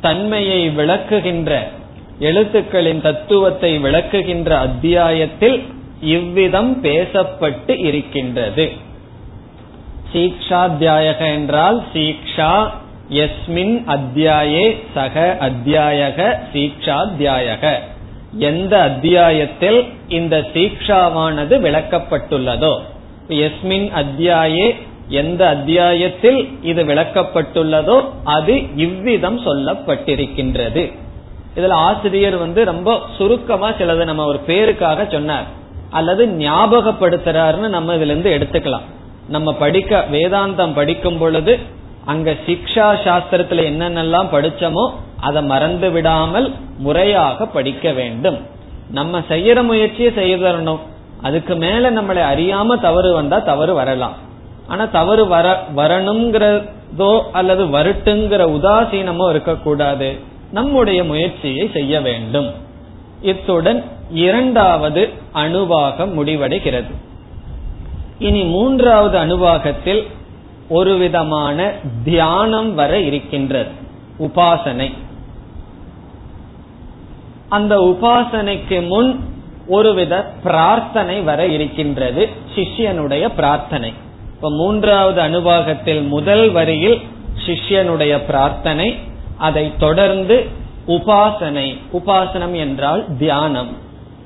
தன்மையை 0.01 0.69
விளக்குகின்ற 0.69 1.63
எழுத்துக்களின் 2.21 3.01
தத்துவத்தை 3.01 3.79
விளக்குகின்ற 3.79 4.51
அத்தியாயத்தில் 4.51 5.67
இவ்விதம் 6.01 6.85
பேசப்பட்டு 6.85 7.79
இருக்கின்றது. 7.79 8.73
சீக்ஷாத்தியாயக 10.13 11.19
என்றால் 11.19 11.85
சீக்ஷா 11.95 12.71
எஸ்மின் 13.11 13.83
அத்தியாயே 13.87 14.77
சக 14.95 15.37
அத்தியாயக 15.41 16.37
சீக்ஷாத்தியாயக. 16.53 17.75
எந்த 18.33 18.83
அத்தியாயத்தில் 18.83 19.85
இந்த 20.09 20.47
சீக்ஷாவானது 20.55 21.55
விளக்கப்பட்டுள்ளதோ? 21.59 22.81
எஸ்மின் 23.29 24.05
அத்தியாயே 24.05 24.75
எந்த 25.09 25.49
அத்தியாயத்தில் 25.49 26.59
இது 26.63 26.85
விளக்கப்பட்டுள்ளதோ 26.85 28.05
அது 28.25 28.77
இவ்விதம் 28.77 29.45
சொல்லப்பட்டிருக்கின்றது. 29.45 30.93
இதுல 31.57 31.69
ஆசிரியர் 31.69 32.37
வந்து 32.37 32.65
ரொம்ப 32.65 33.01
சுருக்கமா 33.19 33.71
சிலது 33.71 34.05
நம்ம 34.05 34.25
ஒரு 34.25 34.41
பேருக்காக 34.47 35.13
சொன்னார். 35.13 35.45
அல்லது 35.91 36.27
ஞாபகப்படுத்துறாருன்னு 36.27 37.69
நம்ம 37.69 37.95
இதுல 37.95 38.05
இருந்து 38.05 38.39
எடுத்துக்கலாம். 38.39 38.87
நம்ம 39.29 39.55
படிக்க 39.55 40.05
வேதாந்தம் 40.13 40.75
படிக்கும் 40.75 41.19
பொழுது 41.19 41.59
அங்க 42.07 42.31
சிக்ஷா 42.47 42.89
சாஸ்திரத்துல 43.05 43.63
என்னென்னலாம் 43.71 44.33
படிச்சோமோ 44.33 44.85
அதை 45.21 45.43
மறந்து 45.43 45.91
விடாமல் 45.91 46.49
முறையாக 46.79 47.47
படிக்க 47.47 47.93
வேண்டும். 47.93 48.39
நம்ம 48.91 49.19
செய்யற 49.29 49.63
முயற்சியை 49.63 50.13
செய்ய 50.13 50.37
தரணும் 50.37 50.83
அதுக்கு 51.23 51.55
மேல 51.57 51.91
நம்மளை 51.91 52.23
அறியாம 52.33 52.81
தவறு 52.81 53.11
வந்தா 53.13 53.39
தவறு 53.39 53.75
வரலாம். 53.75 54.17
ஆனா 54.69 54.85
தவறு 54.85 55.25
வர 55.27 55.47
வரணுங்கிறதோ 55.77 57.11
அல்லது 57.33 57.65
வருட்டுங்கிற 57.67 58.43
உதாசீனமோ 58.59 59.27
இருக்கக்கூடாது. 59.31 60.09
நம்முடைய 60.53 61.05
முயற்சியை 61.05 61.71
செய்ய 61.73 62.01
வேண்டும். 62.01 62.49
இத்துடன் 63.23 63.81
இரண்டாவது 64.11 65.03
அணுவாகம் 65.35 66.13
முடிவடைகிறது. 66.19 66.93
இனி 68.19 68.43
மூன்றாவது 68.43 69.17
அணுவாகத்தில் 69.19 70.03
ஒரு 70.69 70.97
விதமான 70.97 71.71
தியானம் 72.05 72.75
வர 72.75 73.01
இருக்கின்றது. 73.01 73.71
உபாசனை. 74.19 74.93
அந்த 77.49 77.79
உபாசனைக்கு 77.79 78.87
முன் 78.87 79.21
ஒருவித 79.67 80.33
பிரார்த்தனை 80.43 81.21
வர 81.21 81.47
இருக்கின்றது. 81.47 82.29
சிஷ்யனுடைய 82.55 83.29
பிரார்த்தனை. 83.29 83.93
இப்ப 84.35 84.51
மூன்றாவது 84.51 85.23
அனுபாகத்தில் 85.23 86.09
முதல் 86.09 86.51
வரியில் 86.51 87.01
சிஷ்யனுடைய 87.47 88.27
பிரார்த்தனை 88.27 88.99
அதை 89.37 89.73
தொடர்ந்து 89.79 90.47
உபாசனை. 90.87 91.79
உபாசனம் 91.93 92.55
என்றால் 92.55 93.17
தியானம். 93.19 93.69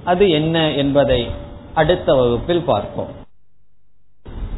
அது 0.05 0.31
என்ன 0.31 0.71
என்பதை 0.71 1.27
அடுத்த 1.75 2.15
வகுப்பில் 2.15 2.63
பார்ப்போம். 2.63 3.19